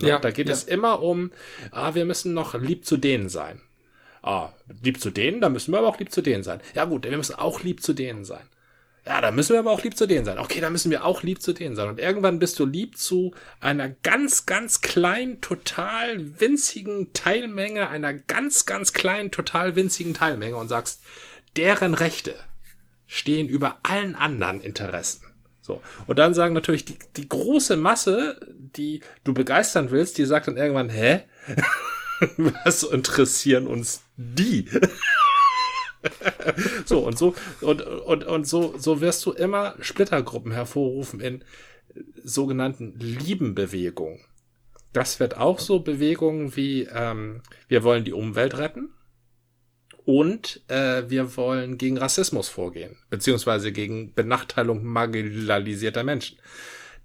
Ne? 0.00 0.08
Ja, 0.08 0.18
da 0.18 0.30
geht 0.30 0.48
ja. 0.48 0.52
es 0.52 0.64
immer 0.64 1.02
um, 1.02 1.30
ah, 1.70 1.94
wir 1.94 2.04
müssen 2.04 2.34
noch 2.34 2.54
lieb 2.54 2.84
zu 2.84 2.96
denen 2.96 3.28
sein. 3.28 3.60
Ah, 4.22 4.50
lieb 4.82 5.00
zu 5.00 5.10
denen, 5.10 5.40
da 5.40 5.48
müssen 5.48 5.72
wir 5.72 5.78
aber 5.78 5.88
auch 5.88 5.98
lieb 5.98 6.12
zu 6.12 6.22
denen 6.22 6.44
sein. 6.44 6.60
Ja 6.74 6.84
gut, 6.84 7.04
wir 7.04 7.16
müssen 7.16 7.34
auch 7.34 7.62
lieb 7.62 7.82
zu 7.82 7.92
denen 7.92 8.24
sein. 8.24 8.42
Ja, 9.04 9.20
da 9.20 9.32
müssen 9.32 9.54
wir 9.54 9.58
aber 9.58 9.72
auch 9.72 9.82
lieb 9.82 9.96
zu 9.96 10.06
denen 10.06 10.24
sein. 10.24 10.38
Okay, 10.38 10.60
da 10.60 10.70
müssen 10.70 10.92
wir 10.92 11.04
auch 11.04 11.24
lieb 11.24 11.42
zu 11.42 11.52
denen 11.52 11.74
sein. 11.74 11.88
Und 11.88 11.98
irgendwann 11.98 12.38
bist 12.38 12.60
du 12.60 12.66
lieb 12.66 12.96
zu 12.96 13.34
einer 13.58 13.88
ganz, 13.88 14.46
ganz 14.46 14.80
kleinen, 14.80 15.40
total 15.40 16.40
winzigen 16.40 17.12
Teilmenge, 17.12 17.88
einer 17.88 18.14
ganz, 18.14 18.64
ganz 18.64 18.92
kleinen, 18.92 19.32
total 19.32 19.74
winzigen 19.74 20.14
Teilmenge 20.14 20.56
und 20.56 20.68
sagst, 20.68 21.02
deren 21.56 21.94
Rechte 21.94 22.36
stehen 23.08 23.48
über 23.48 23.78
allen 23.82 24.14
anderen 24.14 24.60
Interessen. 24.60 25.26
So. 25.62 25.82
Und 26.06 26.20
dann 26.20 26.32
sagen 26.32 26.54
natürlich 26.54 26.84
die, 26.84 26.98
die 27.16 27.28
große 27.28 27.76
Masse, 27.76 28.38
die 28.56 29.00
du 29.24 29.34
begeistern 29.34 29.90
willst, 29.90 30.16
die 30.18 30.26
sagt 30.26 30.46
dann 30.46 30.56
irgendwann, 30.56 30.90
hä? 30.90 31.22
Was 32.64 32.82
interessieren 32.82 33.66
uns 33.66 34.02
die? 34.16 34.68
so, 36.84 37.00
und 37.00 37.18
so, 37.18 37.34
und, 37.60 37.82
und, 37.82 38.24
und 38.24 38.46
so, 38.46 38.74
so 38.78 39.00
wirst 39.00 39.24
du 39.26 39.32
immer 39.32 39.74
Splittergruppen 39.80 40.52
hervorrufen 40.52 41.20
in 41.20 41.44
sogenannten 42.22 42.98
Liebenbewegung. 42.98 44.20
Das 44.92 45.20
wird 45.20 45.36
auch 45.36 45.58
so 45.58 45.80
Bewegungen 45.80 46.54
wie 46.56 46.82
ähm, 46.84 47.42
wir 47.68 47.82
wollen 47.82 48.04
die 48.04 48.12
Umwelt 48.12 48.58
retten 48.58 48.90
und 50.04 50.62
äh, 50.68 51.04
wir 51.08 51.36
wollen 51.36 51.78
gegen 51.78 51.98
Rassismus 51.98 52.48
vorgehen, 52.48 52.98
beziehungsweise 53.08 53.72
gegen 53.72 54.14
Benachteiligung 54.14 54.84
marginalisierter 54.84 56.04
Menschen. 56.04 56.38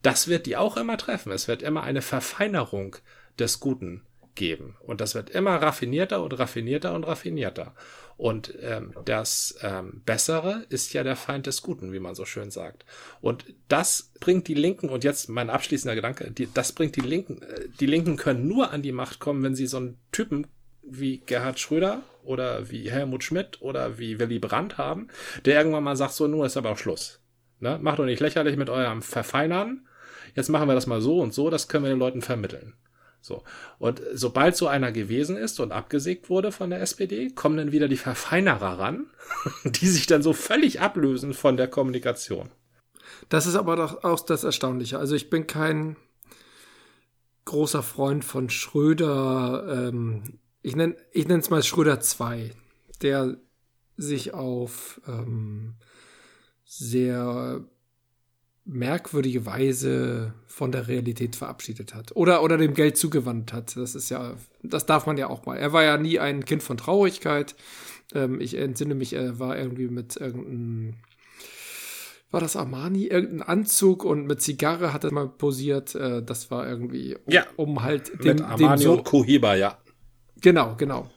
Das 0.02 0.28
wird 0.28 0.46
die 0.46 0.58
auch 0.58 0.78
immer 0.78 0.98
treffen. 0.98 1.32
Es 1.32 1.48
wird 1.48 1.62
immer 1.62 1.84
eine 1.84 2.02
Verfeinerung 2.02 2.98
des 3.40 3.60
Guten 3.60 4.07
geben. 4.38 4.78
Und 4.80 5.02
das 5.02 5.16
wird 5.16 5.30
immer 5.30 5.56
raffinierter 5.56 6.24
und 6.24 6.38
raffinierter 6.40 6.94
und 6.94 7.04
raffinierter. 7.04 7.74
Und 8.16 8.54
ähm, 8.62 8.94
das 9.06 9.60
ähm, 9.62 10.02
Bessere 10.06 10.66
ist 10.70 10.94
ja 10.94 11.04
der 11.04 11.16
Feind 11.16 11.46
des 11.46 11.62
Guten, 11.62 11.92
wie 11.92 12.00
man 12.00 12.16
so 12.16 12.26
schön 12.26 12.50
sagt. 12.50 12.86
Und 13.20 13.46
das 13.68 14.14
bringt 14.20 14.48
die 14.48 14.54
Linken, 14.54 14.90
und 14.90 15.04
jetzt 15.04 15.30
mein 15.30 15.50
abschließender 15.50 15.96
Gedanke, 15.96 16.32
die, 16.32 16.48
das 16.52 16.72
bringt 16.72 16.96
die 16.96 17.02
Linken, 17.02 17.42
äh, 17.42 17.68
die 17.80 17.86
Linken 17.86 18.16
können 18.16 18.48
nur 18.48 18.72
an 18.72 18.82
die 18.82 18.92
Macht 18.92 19.20
kommen, 19.20 19.44
wenn 19.44 19.56
sie 19.56 19.68
so 19.68 19.78
einen 19.78 20.00
Typen 20.12 20.48
wie 20.82 21.18
Gerhard 21.20 21.60
Schröder 21.60 22.02
oder 22.24 22.70
wie 22.70 22.90
Helmut 22.90 23.24
Schmidt 23.24 23.62
oder 23.62 24.00
wie 24.00 24.20
Willy 24.20 24.40
Brandt 24.40 24.78
haben, 24.78 25.10
der 25.46 25.58
irgendwann 25.58 25.84
mal 25.84 25.96
sagt, 25.96 26.14
so, 26.14 26.28
nun 26.28 26.46
ist 26.46 26.58
aber 26.58 26.72
auch 26.72 26.78
Schluss. 26.78 27.20
Ne? 27.60 27.78
Macht 27.82 28.00
doch 28.00 28.06
nicht 28.06 28.20
lächerlich 28.20 28.56
mit 28.56 28.70
eurem 28.70 29.02
Verfeinern. 29.02 29.88
Jetzt 30.36 30.50
machen 30.50 30.68
wir 30.68 30.76
das 30.76 30.88
mal 30.88 31.02
so 31.02 31.20
und 31.20 31.34
so, 31.34 31.50
das 31.50 31.68
können 31.68 31.84
wir 31.84 31.90
den 31.90 32.00
Leuten 32.00 32.22
vermitteln. 32.22 32.74
So. 33.28 33.44
Und 33.78 34.02
sobald 34.14 34.56
so 34.56 34.68
einer 34.68 34.94
gewesen 34.94 35.36
ist 35.36 35.60
und 35.60 35.74
abgesägt 35.74 36.30
wurde 36.30 36.54
von 36.54 36.70
der 36.70 36.82
SPD, 36.82 37.30
kommen 37.30 37.58
dann 37.58 37.72
wieder 37.74 37.90
die 37.90 37.98
Verfeinerer 37.98 38.80
ran, 38.80 39.08
die 39.66 39.88
sich 39.88 40.08
dann 40.08 40.24
so 40.24 40.32
völlig 40.32 40.80
ablösen 40.80 41.34
von 41.34 41.58
der 41.58 41.68
Kommunikation. 41.68 42.50
Das 43.30 43.46
ist 43.46 43.56
aber 43.56 43.76
doch 43.76 44.04
auch 44.06 44.22
das 44.22 44.46
Erstaunliche. 44.46 44.98
Also 44.98 45.16
ich 45.16 45.30
bin 45.30 45.46
kein 45.46 45.98
großer 47.46 47.84
Freund 47.84 48.24
von 48.24 48.50
Schröder. 48.50 49.90
Ähm, 49.90 50.40
ich 50.62 50.76
nenne 50.76 50.96
ich 51.12 51.28
es 51.28 51.50
mal 51.50 51.64
Schröder 51.64 52.00
2, 52.00 52.52
der 53.02 53.38
sich 53.98 54.34
auf 54.34 55.02
ähm, 55.08 55.76
sehr 56.64 57.66
merkwürdige 58.68 59.46
Weise 59.46 60.34
von 60.46 60.72
der 60.72 60.88
Realität 60.88 61.36
verabschiedet 61.36 61.96
hat 61.96 62.16
oder 62.16 62.44
oder 62.44 62.58
dem 62.58 62.74
Geld 62.74 62.98
zugewandt 62.98 63.54
hat. 63.54 63.76
Das 63.78 63.96
ist 63.96 64.10
ja, 64.10 64.36
das 64.62 64.86
darf 64.86 65.06
man 65.06 65.18
ja 65.18 65.30
auch 65.30 65.46
mal. 65.46 65.58
Er 65.58 65.72
war 65.74 65.84
ja 65.84 65.98
nie 65.98 66.20
ein 66.20 66.46
Kind 66.46 66.62
von 66.62 66.78
Traurigkeit. 66.78 67.56
Ähm, 68.14 68.42
ich 68.42 68.56
entsinne 68.56 68.94
mich, 68.94 69.14
er 69.14 69.40
war 69.40 69.58
irgendwie 69.58 69.88
mit 69.88 70.18
irgendeinem 70.18 70.96
war 72.30 72.42
das 72.42 72.58
Armani, 72.58 73.06
irgendein 73.06 73.42
Anzug 73.42 74.04
und 74.04 74.28
mit 74.28 74.42
Zigarre 74.42 74.92
hat 74.92 75.06
er 75.06 75.14
mal 75.14 75.30
posiert. 75.30 75.96
Äh, 75.96 76.22
das 76.22 76.52
war 76.52 76.68
irgendwie, 76.68 77.16
um, 77.16 77.34
ja, 77.34 77.46
um 77.56 77.84
halt 77.84 78.22
dem, 78.22 78.36
mit 78.36 78.42
Armani 78.42 78.84
dem 78.84 78.84
so 78.84 78.94
und 78.94 79.06
Cohiba, 79.06 79.56
ja. 79.56 79.78
Genau, 80.42 80.76
genau. 80.76 81.10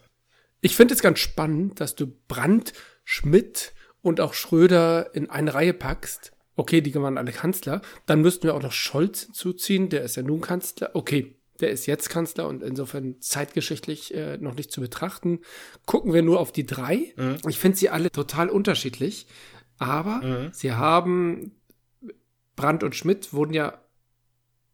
Ich 0.61 0.77
finde 0.77 0.95
es 0.95 1.03
ganz 1.03 1.19
spannend, 1.19 1.81
dass 1.81 1.97
du 1.97 2.07
Brandt, 2.29 2.75
Schmidt 3.03 3.73
und 4.03 4.21
auch 4.21 4.35
Schröder 4.35 5.13
in 5.15 5.29
eine 5.29 5.53
Reihe 5.53 5.75
packst 5.75 6.33
Okay, 6.61 6.83
die 6.83 6.95
waren 6.95 7.17
alle 7.17 7.33
Kanzler. 7.33 7.81
Dann 8.05 8.21
müssten 8.21 8.43
wir 8.43 8.55
auch 8.55 8.63
noch 8.63 8.73
Scholz 8.73 9.33
zuziehen. 9.33 9.89
Der 9.89 10.03
ist 10.03 10.17
ja 10.17 10.23
nun 10.23 10.43
Kanzler. 10.43 10.91
Okay, 10.93 11.37
der 11.59 11.71
ist 11.71 11.87
jetzt 11.87 12.11
Kanzler 12.11 12.47
und 12.49 12.63
insofern 12.63 13.19
zeitgeschichtlich 13.19 14.13
äh, 14.13 14.37
noch 14.37 14.55
nicht 14.55 14.71
zu 14.71 14.83
betrachten. 14.83 15.41
Gucken 15.87 16.13
wir 16.13 16.21
nur 16.21 16.39
auf 16.39 16.53
die 16.53 16.67
drei. 16.67 17.15
Mhm. 17.17 17.39
Ich 17.49 17.59
finde 17.59 17.79
sie 17.79 17.89
alle 17.89 18.11
total 18.11 18.51
unterschiedlich. 18.51 19.27
Aber 19.79 20.17
mhm. 20.17 20.51
sie 20.53 20.73
haben 20.73 21.53
Brandt 22.57 22.85
und 22.85 22.95
Schmidt 22.95 23.33
wurden 23.33 23.55
ja. 23.55 23.81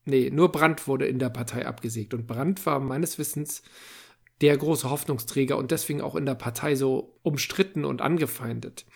Nee, 0.06 0.30
nur 0.30 0.50
Brandt 0.50 0.88
wurde 0.88 1.06
in 1.06 1.20
der 1.20 1.30
Partei 1.30 1.66
abgesägt. 1.66 2.14
Und 2.14 2.26
Brandt 2.26 2.66
war 2.66 2.80
meines 2.80 3.16
Wissens 3.16 3.62
der 4.40 4.56
große 4.56 4.90
Hoffnungsträger 4.90 5.56
und 5.56 5.70
deswegen 5.70 6.00
auch 6.00 6.16
in 6.16 6.26
der 6.26 6.34
Partei 6.34 6.74
so 6.74 7.16
umstritten 7.22 7.84
und 7.84 8.02
angefeindet. 8.02 8.86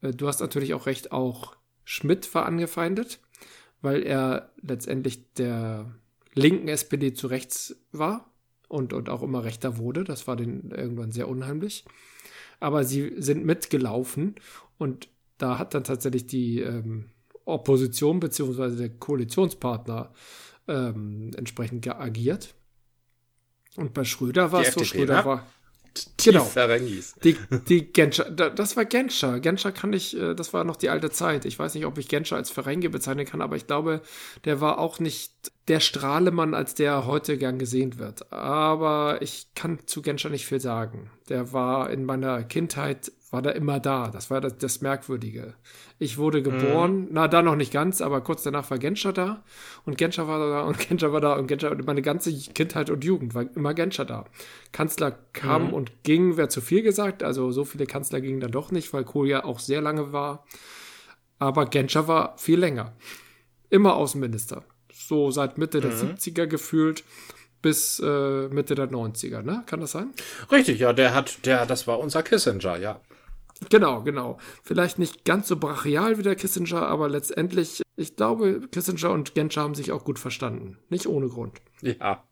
Äh, 0.00 0.12
du 0.12 0.28
hast 0.28 0.40
natürlich 0.40 0.72
auch 0.72 0.86
recht, 0.86 1.12
auch 1.12 1.56
Schmidt 1.86 2.34
war 2.34 2.44
angefeindet, 2.46 3.20
weil 3.80 4.02
er 4.02 4.52
letztendlich 4.60 5.32
der 5.34 5.94
linken 6.34 6.68
SPD 6.68 7.14
zu 7.14 7.28
rechts 7.28 7.76
war 7.92 8.30
und, 8.68 8.92
und 8.92 9.08
auch 9.08 9.22
immer 9.22 9.44
rechter 9.44 9.78
wurde. 9.78 10.02
Das 10.02 10.26
war 10.26 10.34
den 10.34 10.72
irgendwann 10.72 11.12
sehr 11.12 11.28
unheimlich. 11.28 11.84
Aber 12.58 12.82
sie 12.84 13.14
sind 13.18 13.46
mitgelaufen 13.46 14.34
und 14.78 15.08
da 15.38 15.58
hat 15.58 15.74
dann 15.74 15.84
tatsächlich 15.84 16.26
die 16.26 16.60
ähm, 16.60 17.10
Opposition 17.44 18.18
bzw. 18.18 18.76
der 18.76 18.90
Koalitionspartner 18.90 20.12
ähm, 20.66 21.30
entsprechend 21.36 21.86
agiert. 21.86 22.54
Und 23.76 23.94
bei 23.94 24.02
Schröder 24.02 24.50
war 24.50 24.62
es 24.62 24.74
so, 24.74 24.82
Schröder 24.82 25.24
war 25.24 25.46
genau. 26.22 26.44
Ferengis. 26.44 27.14
Die, 27.24 27.36
die 27.68 27.92
Genscher, 27.92 28.30
das 28.30 28.76
war 28.76 28.84
Genscher. 28.84 29.40
Genscher 29.40 29.72
kann 29.72 29.92
ich, 29.92 30.16
äh, 30.16 30.34
das 30.34 30.52
war 30.52 30.64
noch 30.64 30.76
die 30.76 30.90
alte 30.90 31.10
Zeit. 31.10 31.44
Ich 31.44 31.58
weiß 31.58 31.74
nicht, 31.74 31.86
ob 31.86 31.98
ich 31.98 32.08
Genscher 32.08 32.36
als 32.36 32.50
Ferengi 32.50 32.88
bezeichnen 32.88 33.26
kann, 33.26 33.42
aber 33.42 33.56
ich 33.56 33.66
glaube, 33.66 34.02
der 34.44 34.60
war 34.60 34.78
auch 34.78 34.98
nicht 34.98 35.52
der 35.68 35.80
Strahlemann, 35.80 36.54
als 36.54 36.74
der 36.74 37.06
heute 37.06 37.38
gern 37.38 37.58
gesehen 37.58 37.98
wird. 37.98 38.32
Aber 38.32 39.18
ich 39.20 39.48
kann 39.54 39.80
zu 39.86 40.00
Genscher 40.00 40.28
nicht 40.28 40.46
viel 40.46 40.60
sagen. 40.60 41.10
Der 41.28 41.52
war 41.52 41.90
in 41.90 42.04
meiner 42.04 42.44
Kindheit 42.44 43.10
war 43.30 43.42
da 43.42 43.50
immer 43.50 43.80
da. 43.80 44.08
Das 44.08 44.30
war 44.30 44.40
das, 44.40 44.58
das 44.58 44.80
Merkwürdige. 44.80 45.54
Ich 45.98 46.16
wurde 46.16 46.42
geboren, 46.42 47.00
mhm. 47.00 47.08
na, 47.10 47.26
da 47.26 47.42
noch 47.42 47.56
nicht 47.56 47.72
ganz, 47.72 48.00
aber 48.00 48.20
kurz 48.20 48.44
danach 48.44 48.70
war 48.70 48.78
Genscher 48.78 49.12
da 49.12 49.42
und 49.84 49.98
Genscher 49.98 50.28
war 50.28 50.38
da 50.38 50.62
und 50.62 50.78
Genscher 50.88 51.12
war 51.12 51.20
da 51.20 51.34
und 51.34 51.48
Genscher 51.48 51.72
und 51.72 51.84
meine 51.86 52.02
ganze 52.02 52.32
Kindheit 52.32 52.88
und 52.88 53.04
Jugend 53.04 53.34
war 53.34 53.44
immer 53.56 53.74
Genscher 53.74 54.04
da. 54.04 54.26
Kanzler 54.72 55.18
kam 55.32 55.68
mhm. 55.68 55.74
und 55.74 56.04
ging, 56.04 56.36
wäre 56.36 56.48
zu 56.48 56.60
viel 56.60 56.82
gesagt, 56.82 57.24
also 57.24 57.50
so 57.50 57.64
viele 57.64 57.86
Kanzler 57.86 58.20
gingen 58.20 58.40
dann 58.40 58.52
doch 58.52 58.70
nicht, 58.70 58.92
weil 58.92 59.04
Kohl 59.04 59.28
ja 59.28 59.44
auch 59.44 59.58
sehr 59.58 59.80
lange 59.80 60.12
war. 60.12 60.44
Aber 61.38 61.66
Genscher 61.66 62.06
war 62.06 62.38
viel 62.38 62.58
länger. 62.58 62.94
Immer 63.68 63.96
Außenminister. 63.96 64.64
So 65.06 65.30
seit 65.30 65.58
Mitte 65.58 65.78
mhm. 65.78 65.82
der 65.82 65.92
70er 65.92 66.46
gefühlt 66.46 67.04
bis 67.62 68.00
äh, 68.00 68.48
Mitte 68.48 68.74
der 68.74 68.90
90er, 68.90 69.42
ne? 69.42 69.64
Kann 69.66 69.80
das 69.80 69.92
sein? 69.92 70.12
Richtig, 70.52 70.78
ja, 70.78 70.92
der 70.92 71.14
hat, 71.14 71.44
der, 71.46 71.66
das 71.66 71.86
war 71.86 71.98
unser 71.98 72.22
Kissinger, 72.22 72.76
ja. 72.76 73.00
Genau, 73.70 74.02
genau. 74.02 74.38
Vielleicht 74.62 74.98
nicht 74.98 75.24
ganz 75.24 75.48
so 75.48 75.56
brachial 75.56 76.18
wie 76.18 76.22
der 76.22 76.36
Kissinger, 76.36 76.82
aber 76.82 77.08
letztendlich, 77.08 77.82
ich 77.96 78.16
glaube, 78.16 78.68
Kissinger 78.70 79.10
und 79.10 79.34
Genscher 79.34 79.62
haben 79.62 79.74
sich 79.74 79.92
auch 79.92 80.04
gut 80.04 80.18
verstanden. 80.18 80.78
Nicht 80.90 81.06
ohne 81.06 81.28
Grund. 81.28 81.60
Ja. 81.80 82.22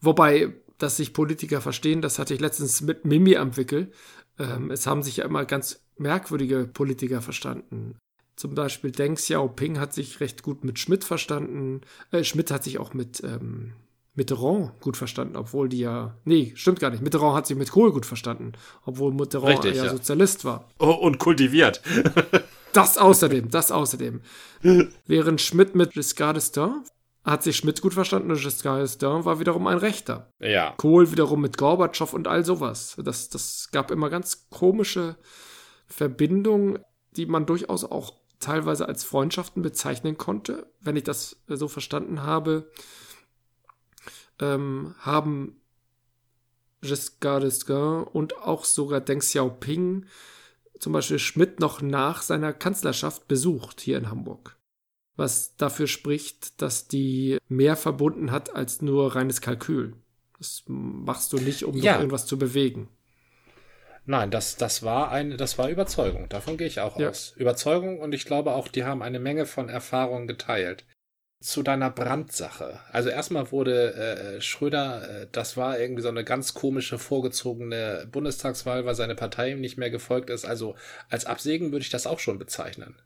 Wobei, 0.00 0.54
dass 0.78 0.96
sich 0.96 1.12
Politiker 1.12 1.60
verstehen, 1.60 2.00
das 2.00 2.18
hatte 2.18 2.32
ich 2.32 2.40
letztens 2.40 2.80
mit 2.80 3.04
Mimi 3.04 3.36
am 3.36 3.56
Wickel. 3.56 3.92
Ähm, 4.38 4.70
es 4.70 4.86
haben 4.86 5.02
sich 5.02 5.18
ja 5.18 5.26
immer 5.26 5.44
ganz 5.44 5.84
merkwürdige 5.98 6.66
Politiker 6.66 7.20
verstanden. 7.20 7.98
Zum 8.40 8.54
Beispiel 8.54 8.90
Deng 8.90 9.16
Xiaoping 9.16 9.78
hat 9.78 9.92
sich 9.92 10.20
recht 10.20 10.42
gut 10.42 10.64
mit 10.64 10.78
Schmidt 10.78 11.04
verstanden. 11.04 11.82
Äh, 12.10 12.24
Schmidt 12.24 12.50
hat 12.50 12.64
sich 12.64 12.78
auch 12.78 12.94
mit 12.94 13.22
ähm, 13.22 13.74
Mitterrand 14.14 14.80
gut 14.80 14.96
verstanden, 14.96 15.36
obwohl 15.36 15.68
die 15.68 15.80
ja. 15.80 16.16
Nee, 16.24 16.52
stimmt 16.54 16.80
gar 16.80 16.88
nicht. 16.88 17.02
Mitterrand 17.02 17.36
hat 17.36 17.46
sich 17.46 17.58
mit 17.58 17.70
Kohl 17.70 17.92
gut 17.92 18.06
verstanden, 18.06 18.52
obwohl 18.86 19.12
Mitterrand 19.12 19.62
Richtig, 19.62 19.76
ja, 19.76 19.84
ja, 19.84 19.90
Sozialist 19.90 20.46
war. 20.46 20.70
Oh, 20.78 20.86
und 20.86 21.18
kultiviert. 21.18 21.82
das 22.72 22.96
außerdem, 22.96 23.50
das 23.50 23.70
außerdem. 23.70 24.22
Während 25.06 25.42
Schmidt 25.42 25.74
mit 25.74 25.92
Giscard 25.92 26.38
d'Estaing 26.38 26.76
hat 27.22 27.42
sich 27.42 27.58
Schmidt 27.58 27.82
gut 27.82 27.92
verstanden 27.92 28.30
und 28.30 28.40
Giscard 28.40 28.82
d'Estaing 28.82 29.26
war 29.26 29.38
wiederum 29.38 29.66
ein 29.66 29.76
Rechter. 29.76 30.32
Ja. 30.38 30.72
Kohl 30.78 31.10
wiederum 31.12 31.42
mit 31.42 31.58
Gorbatschow 31.58 32.14
und 32.14 32.26
all 32.26 32.42
sowas. 32.42 32.96
Das, 33.04 33.28
das 33.28 33.68
gab 33.70 33.90
immer 33.90 34.08
ganz 34.08 34.48
komische 34.48 35.16
Verbindungen, 35.86 36.78
die 37.16 37.26
man 37.26 37.44
durchaus 37.44 37.84
auch 37.84 38.19
teilweise 38.40 38.88
als 38.88 39.04
Freundschaften 39.04 39.62
bezeichnen 39.62 40.18
konnte, 40.18 40.66
wenn 40.80 40.96
ich 40.96 41.04
das 41.04 41.36
so 41.46 41.68
verstanden 41.68 42.22
habe 42.22 42.70
ähm, 44.40 44.94
haben 44.98 45.60
Giscard 46.80 47.44
d'Estaing 47.44 48.04
und 48.04 48.38
auch 48.38 48.64
sogar 48.64 49.00
Deng 49.00 49.20
Xiaoping 49.20 50.06
zum 50.78 50.92
Beispiel 50.94 51.18
Schmidt 51.18 51.60
noch 51.60 51.82
nach 51.82 52.22
seiner 52.22 52.54
Kanzlerschaft 52.54 53.28
besucht 53.28 53.82
hier 53.82 53.98
in 53.98 54.08
Hamburg. 54.08 54.56
Was 55.16 55.56
dafür 55.56 55.86
spricht, 55.86 56.62
dass 56.62 56.88
die 56.88 57.36
mehr 57.48 57.76
verbunden 57.76 58.30
hat 58.30 58.54
als 58.54 58.80
nur 58.80 59.14
reines 59.14 59.42
Kalkül. 59.42 59.94
Das 60.38 60.62
machst 60.66 61.34
du 61.34 61.36
nicht, 61.36 61.64
um 61.64 61.76
ja. 61.76 61.96
irgendwas 61.98 62.24
zu 62.24 62.38
bewegen. 62.38 62.88
Nein, 64.10 64.32
das, 64.32 64.56
das 64.56 64.82
war 64.82 65.12
eine, 65.12 65.36
das 65.36 65.56
war 65.56 65.68
Überzeugung. 65.68 66.28
Davon 66.28 66.56
gehe 66.56 66.66
ich 66.66 66.80
auch 66.80 66.98
ja. 66.98 67.10
aus. 67.10 67.32
Überzeugung 67.36 68.00
und 68.00 68.12
ich 68.12 68.24
glaube 68.24 68.54
auch, 68.54 68.66
die 68.66 68.82
haben 68.82 69.02
eine 69.02 69.20
Menge 69.20 69.46
von 69.46 69.68
Erfahrungen 69.68 70.26
geteilt 70.26 70.84
zu 71.40 71.62
deiner 71.62 71.90
Brandsache. 71.90 72.80
Also 72.90 73.08
erstmal 73.08 73.52
wurde 73.52 73.94
äh, 73.94 74.40
Schröder, 74.40 75.22
äh, 75.22 75.26
das 75.30 75.56
war 75.56 75.78
irgendwie 75.78 76.02
so 76.02 76.08
eine 76.08 76.24
ganz 76.24 76.54
komische 76.54 76.98
vorgezogene 76.98 78.08
Bundestagswahl, 78.10 78.84
weil 78.84 78.96
seine 78.96 79.14
Partei 79.14 79.52
ihm 79.52 79.60
nicht 79.60 79.78
mehr 79.78 79.90
gefolgt 79.90 80.28
ist. 80.28 80.44
Also 80.44 80.74
als 81.08 81.24
Absägen 81.24 81.70
würde 81.70 81.84
ich 81.84 81.90
das 81.90 82.08
auch 82.08 82.18
schon 82.18 82.40
bezeichnen. 82.40 82.96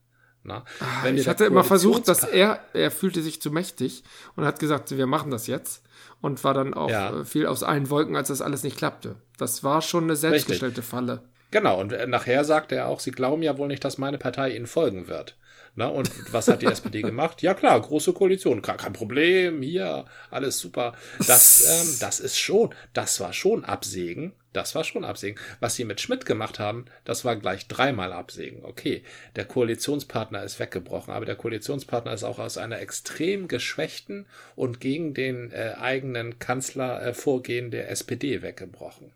Na? 0.45 0.65
Ah, 0.79 1.09
ich 1.09 1.27
hatte 1.27 1.47
immer 1.47 1.65
versucht, 1.65 2.07
dass 2.07 2.23
er, 2.23 2.61
er 2.75 2.91
fühlte 2.91 3.23
sich 3.23 3.41
zu 3.41 3.51
mächtig 3.51 4.05
und 4.37 4.45
hat 4.45 4.59
gesagt, 4.59 4.97
wir 4.97 5.07
machen 5.07 5.31
das 5.31 5.47
jetzt 5.47 5.83
und 6.21 6.45
war 6.45 6.53
dann 6.53 6.75
auch 6.75 6.91
ja. 6.91 7.21
Äh, 7.21 7.25
viel 7.25 7.47
aus 7.47 7.63
allen 7.63 7.89
Wolken, 7.89 8.15
als 8.15 8.29
das 8.29 8.43
alles 8.43 8.63
nicht 8.63 8.77
klappte. 8.77 9.17
Das 9.39 9.65
war 9.65 9.81
schon 9.81 10.05
eine 10.05 10.17
selbstgestellte 10.17 10.79
Richtig. 10.79 10.91
Falle. 10.91 11.23
Genau, 11.51 11.81
und 11.81 11.95
nachher 12.09 12.45
sagte 12.45 12.75
er 12.75 12.89
auch, 12.89 13.01
sie 13.01 13.13
glauben 13.13 13.43
ja 13.43 13.57
wohl 13.57 13.69
nicht, 13.69 13.85
dass 13.85 13.97
meine 13.97 14.19
Partei 14.19 14.55
ihnen 14.55 14.67
folgen 14.67 15.09
wird. 15.09 15.37
Na, 15.77 15.89
und 15.89 16.11
was 16.33 16.49
hat 16.49 16.63
die 16.63 16.67
SPD 16.75 17.03
gemacht? 17.03 17.43
Ja 17.43 17.55
klar, 17.55 17.81
große 17.81 18.13
Koalition, 18.13 18.63
kein 18.63 18.93
Problem, 18.93 19.63
hier, 19.63 20.05
alles 20.31 20.59
super. 20.59 20.95
Das, 21.27 21.65
ähm, 21.67 21.97
das 22.01 22.21
ist 22.21 22.39
schon, 22.39 22.75
das 22.93 23.21
war 23.21 23.33
schon 23.33 23.65
Absägen. 23.65 24.33
Das 24.53 24.77
war 24.77 24.85
schon 24.85 25.05
Absägen. 25.05 25.39
Was 25.59 25.75
sie 25.75 25.85
mit 25.85 26.01
Schmidt 26.01 26.27
gemacht 26.27 26.61
haben, 26.61 26.85
das 27.05 27.25
war 27.25 27.35
gleich 27.35 27.67
dreimal 27.67 28.13
Absägen. 28.13 28.65
Okay, 28.65 29.03
der 29.35 29.47
Koalitionspartner 29.47 30.45
ist 30.45 30.61
weggebrochen, 30.61 31.13
aber 31.13 31.27
der 31.27 31.35
Koalitionspartner 31.35 32.15
ist 32.15 32.23
auch 32.23 32.39
aus 32.39 32.57
einer 32.57 32.79
extrem 32.79 33.49
geschwächten 33.49 34.27
und 34.55 34.81
gegen 34.81 35.13
den 35.13 35.51
äh, 35.51 35.75
eigenen 35.77 36.39
Kanzler 36.39 37.05
äh, 37.05 37.15
vorgehen 37.15 37.73
der 37.73 37.91
SPD 37.91 38.43
weggebrochen. 38.43 39.11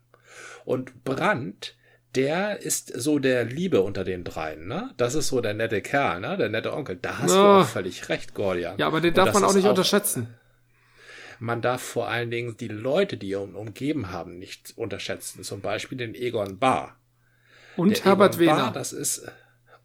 Und 0.65 1.05
Brandt 1.05 1.75
der 2.15 2.61
ist 2.61 2.91
so 2.99 3.19
der 3.19 3.43
Liebe 3.43 3.81
unter 3.81 4.03
den 4.03 4.23
dreien, 4.23 4.67
ne? 4.67 4.91
Das 4.97 5.15
ist 5.15 5.27
so 5.27 5.41
der 5.41 5.53
nette 5.53 5.81
Kerl, 5.81 6.19
ne? 6.19 6.37
Der 6.37 6.49
nette 6.49 6.73
Onkel. 6.73 6.97
Da 7.01 7.19
hast 7.19 7.31
oh. 7.31 7.35
du 7.35 7.41
auch 7.41 7.65
völlig 7.65 8.09
recht, 8.09 8.33
Gordian. 8.33 8.77
Ja, 8.77 8.87
aber 8.87 9.01
den 9.01 9.13
darf 9.13 9.33
man 9.33 9.43
auch 9.43 9.53
nicht 9.53 9.65
auch, 9.65 9.71
unterschätzen. 9.71 10.33
Man 11.39 11.61
darf 11.61 11.81
vor 11.81 12.09
allen 12.09 12.31
Dingen 12.31 12.57
die 12.57 12.67
Leute, 12.67 13.17
die 13.17 13.31
ihn 13.31 13.55
umgeben 13.55 14.11
haben, 14.11 14.39
nicht 14.39 14.73
unterschätzen. 14.75 15.43
Zum 15.43 15.61
Beispiel 15.61 15.97
den 15.97 16.15
Egon 16.15 16.57
Bahr. 16.57 16.97
Und 17.77 17.97
der 17.97 18.05
Herbert 18.05 18.35
Egon 18.35 18.47
Wehner. 18.47 18.55
Bahr, 18.55 18.73
das 18.73 18.91
ist, 18.91 19.31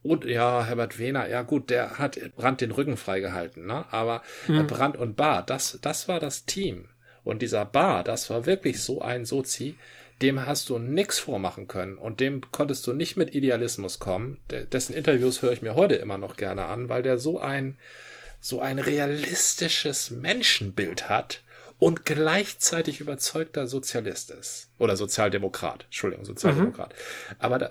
und 0.03 0.25
ja, 0.25 0.64
Herbert 0.64 0.99
Wehner, 0.99 1.29
ja 1.29 1.43
gut, 1.43 1.70
der 1.70 1.99
hat 1.99 2.18
Brand 2.37 2.61
den 2.61 2.72
Rücken 2.72 2.97
freigehalten, 2.97 3.66
ne? 3.66 3.85
Aber 3.91 4.22
hm. 4.47 4.66
Brand 4.66 4.97
und 4.97 5.16
Bahr, 5.16 5.43
das, 5.45 5.79
das 5.81 6.09
war 6.09 6.20
das 6.20 6.45
Team. 6.45 6.89
Und 7.22 7.41
dieser 7.41 7.64
Bahr, 7.64 8.05
das 8.05 8.29
war 8.29 8.45
wirklich 8.45 8.83
so 8.83 9.01
ein 9.01 9.25
Sozi, 9.25 9.77
dem 10.25 10.47
hast 10.47 10.70
du 10.70 10.79
nichts 10.79 11.18
vormachen 11.18 11.68
können 11.68 11.99
und 11.99 12.18
dem 12.18 12.41
konntest 12.51 12.87
du 12.87 12.95
nicht 12.95 13.16
mit 13.18 13.35
Idealismus 13.35 13.99
kommen. 13.99 14.39
dessen 14.49 14.95
Interviews 14.95 15.43
höre 15.43 15.53
ich 15.53 15.61
mir 15.61 15.75
heute 15.75 15.97
immer 15.97 16.16
noch 16.16 16.37
gerne 16.37 16.64
an, 16.64 16.89
weil 16.89 17.03
der 17.03 17.18
so 17.18 17.39
ein, 17.39 17.77
so 18.41 18.61
ein 18.61 18.79
realistisches 18.79 20.11
Menschenbild 20.11 21.11
hat 21.11 21.43
und 21.79 22.07
gleichzeitig 22.07 23.01
überzeugter 23.01 23.66
Sozialist 23.66 24.31
ist. 24.31 24.70
Oder 24.79 24.97
Sozialdemokrat. 24.97 25.85
Entschuldigung, 25.85 26.25
Sozialdemokrat. 26.25 26.95
Mhm. 26.95 27.37
Aber 27.41 27.59
da, 27.59 27.70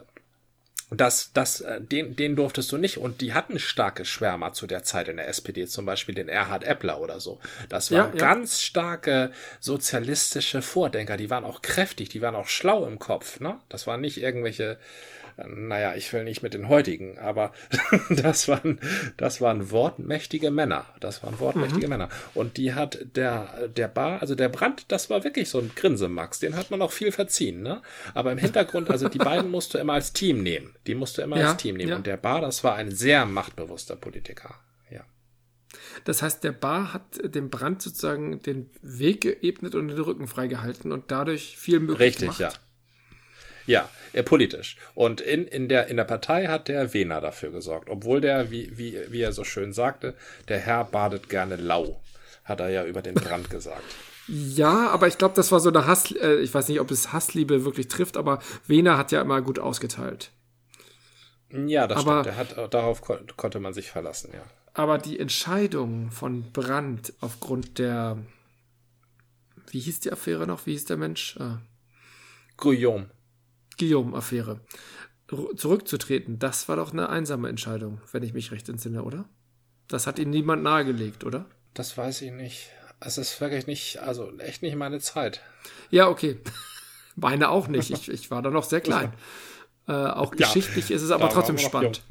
das, 1.00 1.32
das, 1.34 1.62
äh, 1.62 1.82
den, 1.82 2.16
den 2.16 2.36
durftest 2.36 2.72
du 2.72 2.78
nicht. 2.78 2.98
Und 2.98 3.22
die 3.22 3.34
hatten 3.34 3.60
starke 3.60 4.06
Schwärmer 4.06 4.54
zu 4.54 4.68
der 4.68 4.84
Zeit 4.84 5.08
in 5.08 5.18
der 5.18 5.28
SPD, 5.28 5.66
zum 5.68 5.86
Beispiel 5.86 6.16
den 6.16 6.30
Erhard 6.30 6.64
Eppler 6.64 7.00
oder 7.00 7.20
so. 7.20 7.40
Das 7.70 7.92
waren 7.92 8.14
ja, 8.14 8.20
ja. 8.20 8.34
ganz 8.34 8.62
starke 8.62 9.32
sozialistische 9.60 10.62
Vordenker. 10.62 11.18
Die 11.18 11.30
waren 11.30 11.46
auch 11.46 11.62
kräftig, 11.62 12.10
die 12.10 12.22
waren 12.22 12.36
auch 12.36 12.48
schlau 12.48 12.86
im 12.86 13.00
Kopf. 13.00 13.40
Ne? 13.40 13.60
Das 13.70 13.88
waren 13.88 14.02
nicht 14.02 14.22
irgendwelche 14.22 14.78
naja, 15.38 15.96
ich 15.96 16.12
will 16.14 16.24
nicht 16.24 16.44
mit 16.44 16.54
den 16.54 16.70
heutigen, 16.70 17.18
aber 17.18 17.52
das 18.10 18.48
waren, 18.48 18.80
das 19.18 19.42
waren 19.42 19.72
wortmächtige 19.72 20.52
Männer. 20.52 20.86
Das 21.00 21.24
waren 21.24 21.40
wortmächtige 21.40 21.88
mhm. 21.88 21.90
Männer. 21.90 22.10
Und 22.34 22.58
die 22.58 22.74
hat 22.74 23.00
der, 23.16 23.68
der 23.68 23.88
Bar, 23.88 24.22
also 24.22 24.36
der 24.36 24.50
Brand, 24.50 24.86
das 24.92 25.10
war 25.10 25.24
wirklich 25.24 25.50
so 25.50 25.60
ein 25.60 25.72
Grinsemax. 25.76 26.40
Den 26.40 26.56
hat 26.56 26.72
man 26.72 26.82
auch 26.82 26.92
viel 26.92 27.12
verziehen, 27.12 27.62
ne? 27.62 27.82
Aber 28.14 28.32
im 28.32 28.38
Hintergrund, 28.38 28.90
also 28.90 29.10
die 29.10 29.18
beiden 29.18 29.50
musst 29.50 29.74
du 29.74 29.78
immer 29.78 29.94
als 29.94 30.14
Team 30.14 30.44
nehmen. 30.44 30.76
Die 30.88 30.96
musst 30.96 31.18
du 31.18 31.22
immer 31.22 31.40
ja, 31.40 31.52
als 31.52 31.58
Team 31.58 31.78
nehmen. 31.78 31.90
Ja. 31.90 31.96
Und 31.96 32.08
der 32.08 32.18
Bar, 32.18 32.42
das 32.42 32.64
war 32.64 32.76
ein 32.76 32.92
sehr 32.92 33.26
machtbewusster 33.26 33.96
Politiker. 33.96 34.56
Ja. 34.90 35.06
Das 36.06 36.22
heißt, 36.22 36.44
der 36.44 36.52
Bar 36.52 36.94
hat 36.94 37.20
dem 37.24 37.50
Brand 37.50 37.82
sozusagen 37.82 38.42
den 38.42 38.70
Weg 38.82 39.22
geebnet 39.22 39.76
und 39.76 39.88
den 39.88 40.00
Rücken 40.00 40.28
freigehalten 40.28 40.92
und 40.92 41.12
dadurch 41.12 41.58
viel 41.58 41.80
möglich 41.80 42.00
Richtig, 42.00 42.38
gemacht. 42.38 42.40
ja. 42.40 42.54
Ja, 43.66 43.90
äh, 44.14 44.24
politisch. 44.24 44.78
Und 44.94 45.22
in, 45.22 45.48
in, 45.48 45.70
der, 45.70 45.88
in 45.88 45.98
der 45.98 46.04
Partei 46.04 46.48
hat 46.48 46.68
der 46.68 46.94
Wehner 46.94 47.22
dafür 47.22 47.52
gesorgt. 47.52 47.90
Obwohl 47.90 48.22
der, 48.22 48.52
wie, 48.52 48.78
wie, 48.78 49.00
wie 49.10 49.22
er 49.22 49.32
so 49.32 49.44
schön 49.44 49.74
sagte, 49.74 50.16
der 50.48 50.60
Herr 50.60 50.86
badet 50.86 51.30
gerne 51.30 51.56
lau, 51.56 52.02
hat 52.44 52.60
er 52.60 52.70
ja 52.70 52.86
über 52.86 53.02
den 53.02 53.16
Brand 53.16 53.50
gesagt. 53.50 53.84
Ja, 54.28 54.90
aber 54.90 55.08
ich 55.08 55.18
glaube, 55.18 55.36
das 55.36 55.52
war 55.52 55.60
so 55.60 55.70
eine 55.70 55.86
Hass, 55.86 56.12
äh, 56.12 56.36
ich 56.36 56.54
weiß 56.54 56.70
nicht, 56.70 56.80
ob 56.80 56.92
es 56.92 57.12
Hassliebe 57.12 57.66
wirklich 57.66 57.88
trifft, 57.90 58.16
aber 58.16 58.40
Wehner 58.68 58.98
hat 58.98 59.12
ja 59.12 59.22
immer 59.22 59.42
gut 59.42 59.60
ausgeteilt. 59.60 60.32
Ja, 61.50 61.88
das 61.88 62.00
aber, 62.00 62.24
stimmt. 62.24 62.38
Hat, 62.38 62.74
darauf 62.74 63.02
kon 63.02 63.28
konnte 63.38 63.60
man 63.60 63.74
sich 63.74 63.92
verlassen, 63.92 64.32
ja. 64.34 64.44
Aber 64.74 64.98
die 64.98 65.20
Entscheidung 65.20 66.10
von 66.10 66.52
Brand 66.52 67.14
aufgrund 67.22 67.78
der, 67.78 68.18
wie 69.70 69.80
hieß 69.80 70.00
die 70.00 70.12
Affäre 70.12 70.48
noch? 70.48 70.66
Wie 70.66 70.72
hieß 70.72 70.86
der 70.86 70.98
Mensch? 70.98 71.38
Ah. 71.40 71.60
Guillaume. 72.58 73.10
Guillaume-Affäre 73.78 74.62
zurückzutreten, 75.56 76.40
das 76.40 76.68
war 76.70 76.76
doch 76.76 76.92
eine 76.92 77.10
einsame 77.10 77.50
Entscheidung, 77.50 78.02
wenn 78.12 78.24
ich 78.24 78.34
mich 78.34 78.52
recht 78.52 78.70
entsinne, 78.70 79.04
oder? 79.04 79.26
Das 79.88 80.08
hat 80.08 80.20
Ihnen 80.20 80.32
niemand 80.32 80.64
nahegelegt, 80.64 81.24
oder? 81.24 81.46
Das 81.74 81.98
weiß 81.98 82.22
ich 82.22 82.32
nicht. 82.32 82.70
Es 83.00 83.18
ist 83.18 83.40
wirklich 83.42 83.68
nicht, 83.68 84.00
also 84.00 84.38
echt 84.40 84.62
nicht 84.62 84.76
meine 84.76 85.00
Zeit. 85.00 85.42
Ja, 85.90 86.08
okay. 86.08 86.40
Meine 87.16 87.50
auch 87.50 87.68
nicht. 87.68 87.92
Ich, 87.92 88.10
ich 88.10 88.32
war 88.32 88.42
da 88.42 88.50
noch 88.50 88.64
sehr 88.64 88.82
klein. 88.82 89.14
Äh, 89.86 89.92
auch 89.92 90.32
geschichtlich 90.32 90.88
ja, 90.88 90.96
ist 90.96 91.02
es 91.02 91.12
aber 91.12 91.28
trotzdem 91.28 91.58
spannend. 91.58 92.04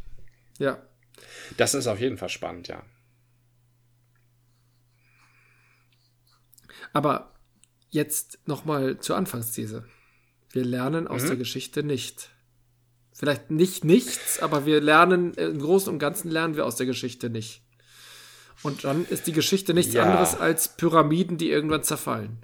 Ja. 0.58 0.76
Das 1.56 1.72
ist 1.72 1.86
auf 1.86 1.98
jeden 1.98 2.18
Fall 2.18 2.28
spannend, 2.28 2.68
ja. 2.68 2.82
Aber 6.92 7.32
jetzt 7.88 8.38
nochmal 8.44 8.98
zur 8.98 9.16
Anfangsthese. 9.16 9.86
Wir 10.52 10.64
lernen 10.64 11.08
aus 11.08 11.22
mhm. 11.22 11.28
der 11.28 11.36
Geschichte 11.36 11.82
nicht. 11.82 12.30
Vielleicht 13.12 13.50
nicht 13.50 13.84
nichts, 13.84 14.40
aber 14.40 14.66
wir 14.66 14.80
lernen, 14.80 15.34
im 15.34 15.58
Großen 15.58 15.92
und 15.92 15.98
Ganzen 15.98 16.30
lernen 16.30 16.56
wir 16.56 16.66
aus 16.66 16.76
der 16.76 16.86
Geschichte 16.86 17.30
nicht. 17.30 17.62
Und 18.62 18.84
dann 18.84 19.06
ist 19.06 19.26
die 19.26 19.32
Geschichte 19.32 19.74
nichts 19.74 19.94
ja. 19.94 20.04
anderes 20.04 20.38
als 20.38 20.76
Pyramiden, 20.76 21.36
die 21.36 21.50
irgendwann 21.50 21.82
zerfallen. 21.82 22.38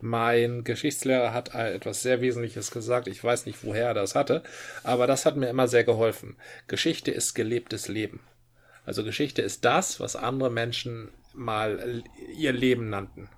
Mein 0.00 0.64
Geschichtslehrer 0.64 1.32
hat 1.32 1.54
etwas 1.54 2.02
sehr 2.02 2.20
Wesentliches 2.20 2.70
gesagt. 2.70 3.08
Ich 3.08 3.22
weiß 3.22 3.46
nicht, 3.46 3.62
woher 3.62 3.88
er 3.88 3.94
das 3.94 4.14
hatte, 4.14 4.42
aber 4.82 5.06
das 5.06 5.26
hat 5.26 5.36
mir 5.36 5.48
immer 5.48 5.68
sehr 5.68 5.84
geholfen. 5.84 6.36
Geschichte 6.66 7.10
ist 7.10 7.34
gelebtes 7.34 7.88
Leben. 7.88 8.20
Also 8.84 9.04
Geschichte 9.04 9.42
ist 9.42 9.64
das, 9.64 9.98
was 10.00 10.16
andere 10.16 10.50
Menschen 10.50 11.10
mal 11.34 12.02
ihr 12.36 12.52
Leben 12.52 12.88
nannten. 12.88 13.28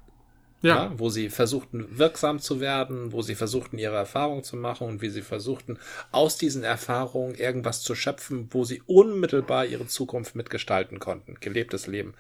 Ja. 0.61 0.75
ja. 0.77 0.93
Wo 0.97 1.09
sie 1.09 1.29
versuchten, 1.29 1.87
wirksam 1.99 2.41
zu 2.41 2.61
werden, 2.61 3.13
wo 3.13 3.23
sie 3.23 3.37
versuchten, 3.37 3.79
ihre 3.79 3.95
Erfahrung 3.95 4.43
zu 4.43 4.57
machen 4.57 4.89
und 4.89 5.03
wie 5.03 5.09
sie 5.09 5.23
versuchten, 5.23 5.79
aus 6.11 6.37
diesen 6.37 6.65
Erfahrungen 6.65 7.35
irgendwas 7.37 7.83
zu 7.83 7.95
schöpfen, 7.95 8.49
wo 8.51 8.65
sie 8.65 8.83
unmittelbar 8.87 9.67
ihre 9.67 9.87
Zukunft 9.87 10.35
mitgestalten 10.35 10.99
konnten. 10.99 11.37
Gelebtes 11.41 11.87
Leben. 11.87 12.15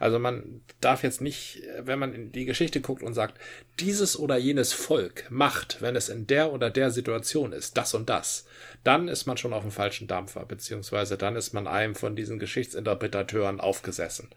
Also 0.00 0.18
man 0.18 0.62
darf 0.80 1.02
jetzt 1.04 1.20
nicht, 1.20 1.62
wenn 1.80 1.98
man 1.98 2.14
in 2.14 2.32
die 2.32 2.46
Geschichte 2.46 2.80
guckt 2.80 3.02
und 3.02 3.14
sagt, 3.14 3.38
dieses 3.78 4.18
oder 4.18 4.36
jenes 4.36 4.72
Volk 4.72 5.26
macht, 5.30 5.80
wenn 5.80 5.96
es 5.96 6.08
in 6.08 6.26
der 6.26 6.52
oder 6.52 6.70
der 6.70 6.90
Situation 6.90 7.52
ist, 7.52 7.76
das 7.76 7.94
und 7.94 8.08
das, 8.08 8.46
dann 8.82 9.08
ist 9.08 9.26
man 9.26 9.36
schon 9.36 9.52
auf 9.52 9.62
dem 9.62 9.70
falschen 9.70 10.06
Dampfer, 10.06 10.44
beziehungsweise 10.44 11.16
dann 11.16 11.36
ist 11.36 11.54
man 11.54 11.66
einem 11.66 11.94
von 11.94 12.16
diesen 12.16 12.38
Geschichtsinterpretateuren 12.38 13.60
aufgesessen. 13.60 14.28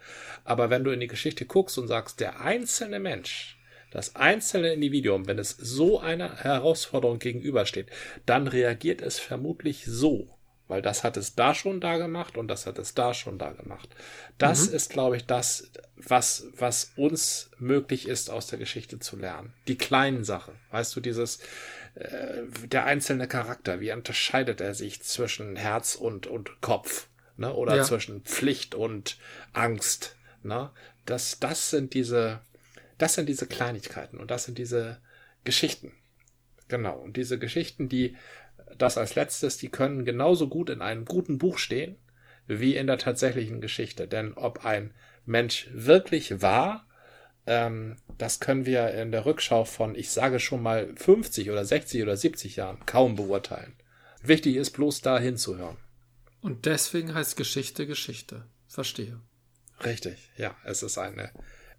Aber 0.44 0.70
wenn 0.70 0.84
du 0.84 0.92
in 0.92 1.00
die 1.00 1.08
Geschichte 1.08 1.46
guckst 1.46 1.78
und 1.78 1.88
sagst, 1.88 2.20
der 2.20 2.42
einzelne 2.42 3.00
Mensch, 3.00 3.57
das 3.92 4.16
einzelne 4.16 4.74
Individuum, 4.74 5.28
wenn 5.28 5.40
es 5.40 5.52
so 5.52 6.00
einer 6.00 6.36
Herausforderung 6.38 7.20
gegenübersteht, 7.20 7.88
dann 8.26 8.48
reagiert 8.48 9.02
es 9.02 9.20
vermutlich 9.20 9.86
so. 9.86 10.28
Weil 10.68 10.82
das 10.82 11.06
hat 11.06 11.16
es 11.16 11.34
da 11.36 11.56
schon 11.56 11.80
da 11.80 11.98
gemacht 11.98 12.38
und 12.38 12.50
das 12.50 12.66
hat 12.66 12.78
es 12.78 12.94
da 12.94 13.14
schon 13.14 13.38
da 13.38 13.52
gemacht. 13.52 13.90
Das 14.38 14.70
mhm. 14.70 14.76
ist, 14.76 14.90
glaube 14.90 15.16
ich, 15.16 15.26
das, 15.26 15.72
was, 15.96 16.48
was 16.58 16.92
uns 16.98 17.52
möglich 17.58 18.08
ist, 18.08 18.30
aus 18.30 18.48
der 18.48 18.60
Geschichte 18.60 19.00
zu 19.00 19.16
lernen. 19.16 19.54
Die 19.68 19.78
kleinen 19.78 20.26
Sachen. 20.26 20.56
Weißt 20.72 20.94
du, 20.96 21.00
dieses, 21.00 21.40
äh, 21.96 22.44
der 22.66 22.86
einzelne 22.86 23.30
Charakter, 23.30 23.80
wie 23.80 23.94
unterscheidet 23.94 24.60
er 24.60 24.74
sich 24.74 25.02
zwischen 25.04 25.56
Herz 25.56 25.96
und, 25.96 26.28
und 26.28 26.60
Kopf? 26.60 27.08
Ne? 27.38 27.54
Oder 27.54 27.78
ja. 27.78 27.84
zwischen 27.84 28.22
Pflicht 28.24 28.76
und 28.76 29.18
Angst. 29.54 30.18
Ne? 30.44 30.72
Das, 31.06 31.40
das 31.40 31.70
sind 31.70 31.94
diese, 31.94 32.42
das 32.98 33.14
sind 33.14 33.28
diese 33.28 33.48
Kleinigkeiten 33.48 34.18
und 34.18 34.32
das 34.32 34.46
sind 34.46 34.58
diese 34.58 35.00
Geschichten. 35.44 35.94
Genau. 36.68 36.98
Und 36.98 37.18
diese 37.18 37.40
Geschichten, 37.40 37.90
die, 37.90 38.16
das 38.78 38.98
als 38.98 39.16
letztes, 39.16 39.58
die 39.58 39.70
können 39.70 40.06
genauso 40.06 40.48
gut 40.48 40.70
in 40.70 40.82
einem 40.82 41.06
guten 41.06 41.38
Buch 41.38 41.58
stehen, 41.58 41.98
wie 42.48 42.76
in 42.76 42.88
der 42.88 42.98
tatsächlichen 42.98 43.62
Geschichte. 43.62 44.08
Denn 44.08 44.34
ob 44.34 44.66
ein 44.66 44.94
Mensch 45.26 45.70
wirklich 45.72 46.42
war, 46.42 46.86
ähm, 47.46 47.98
das 48.18 48.40
können 48.40 48.66
wir 48.66 48.92
in 48.92 49.12
der 49.12 49.26
Rückschau 49.26 49.66
von, 49.66 49.96
ich 49.96 50.12
sage 50.12 50.40
schon 50.40 50.62
mal, 50.62 50.94
50 50.96 51.52
oder 51.52 51.66
60 51.66 52.04
oder 52.04 52.18
70 52.18 52.58
Jahren 52.58 52.86
kaum 52.86 53.16
beurteilen. 53.16 53.74
Wichtig 54.22 54.56
ist 54.56 54.72
bloß 54.72 55.02
da 55.02 55.20
hinzuhören. 55.20 55.78
Und 56.42 56.66
deswegen 56.66 57.14
heißt 57.14 57.38
Geschichte 57.38 57.88
Geschichte. 57.88 58.46
Verstehe. 58.68 59.20
Richtig, 59.84 60.30
ja. 60.38 60.56
Es 60.66 60.84
ist 60.84 60.98
eine 60.98 61.32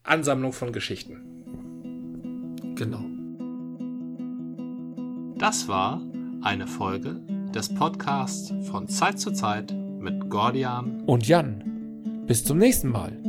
Ansammlung 0.08 0.52
von 0.52 0.72
Geschichten. 0.72 1.20
Genau. 2.74 3.04
Das 5.38 5.68
war 5.68 6.02
eine 6.42 6.66
Folge 6.66 7.20
des 7.54 7.74
Podcasts 7.74 8.52
von 8.70 8.88
Zeit 8.88 9.20
zu 9.20 9.32
Zeit 9.32 9.72
mit 9.72 10.28
Gordian 10.30 11.02
und 11.06 11.26
Jan. 11.26 12.24
Bis 12.26 12.44
zum 12.44 12.58
nächsten 12.58 12.88
Mal. 12.88 13.27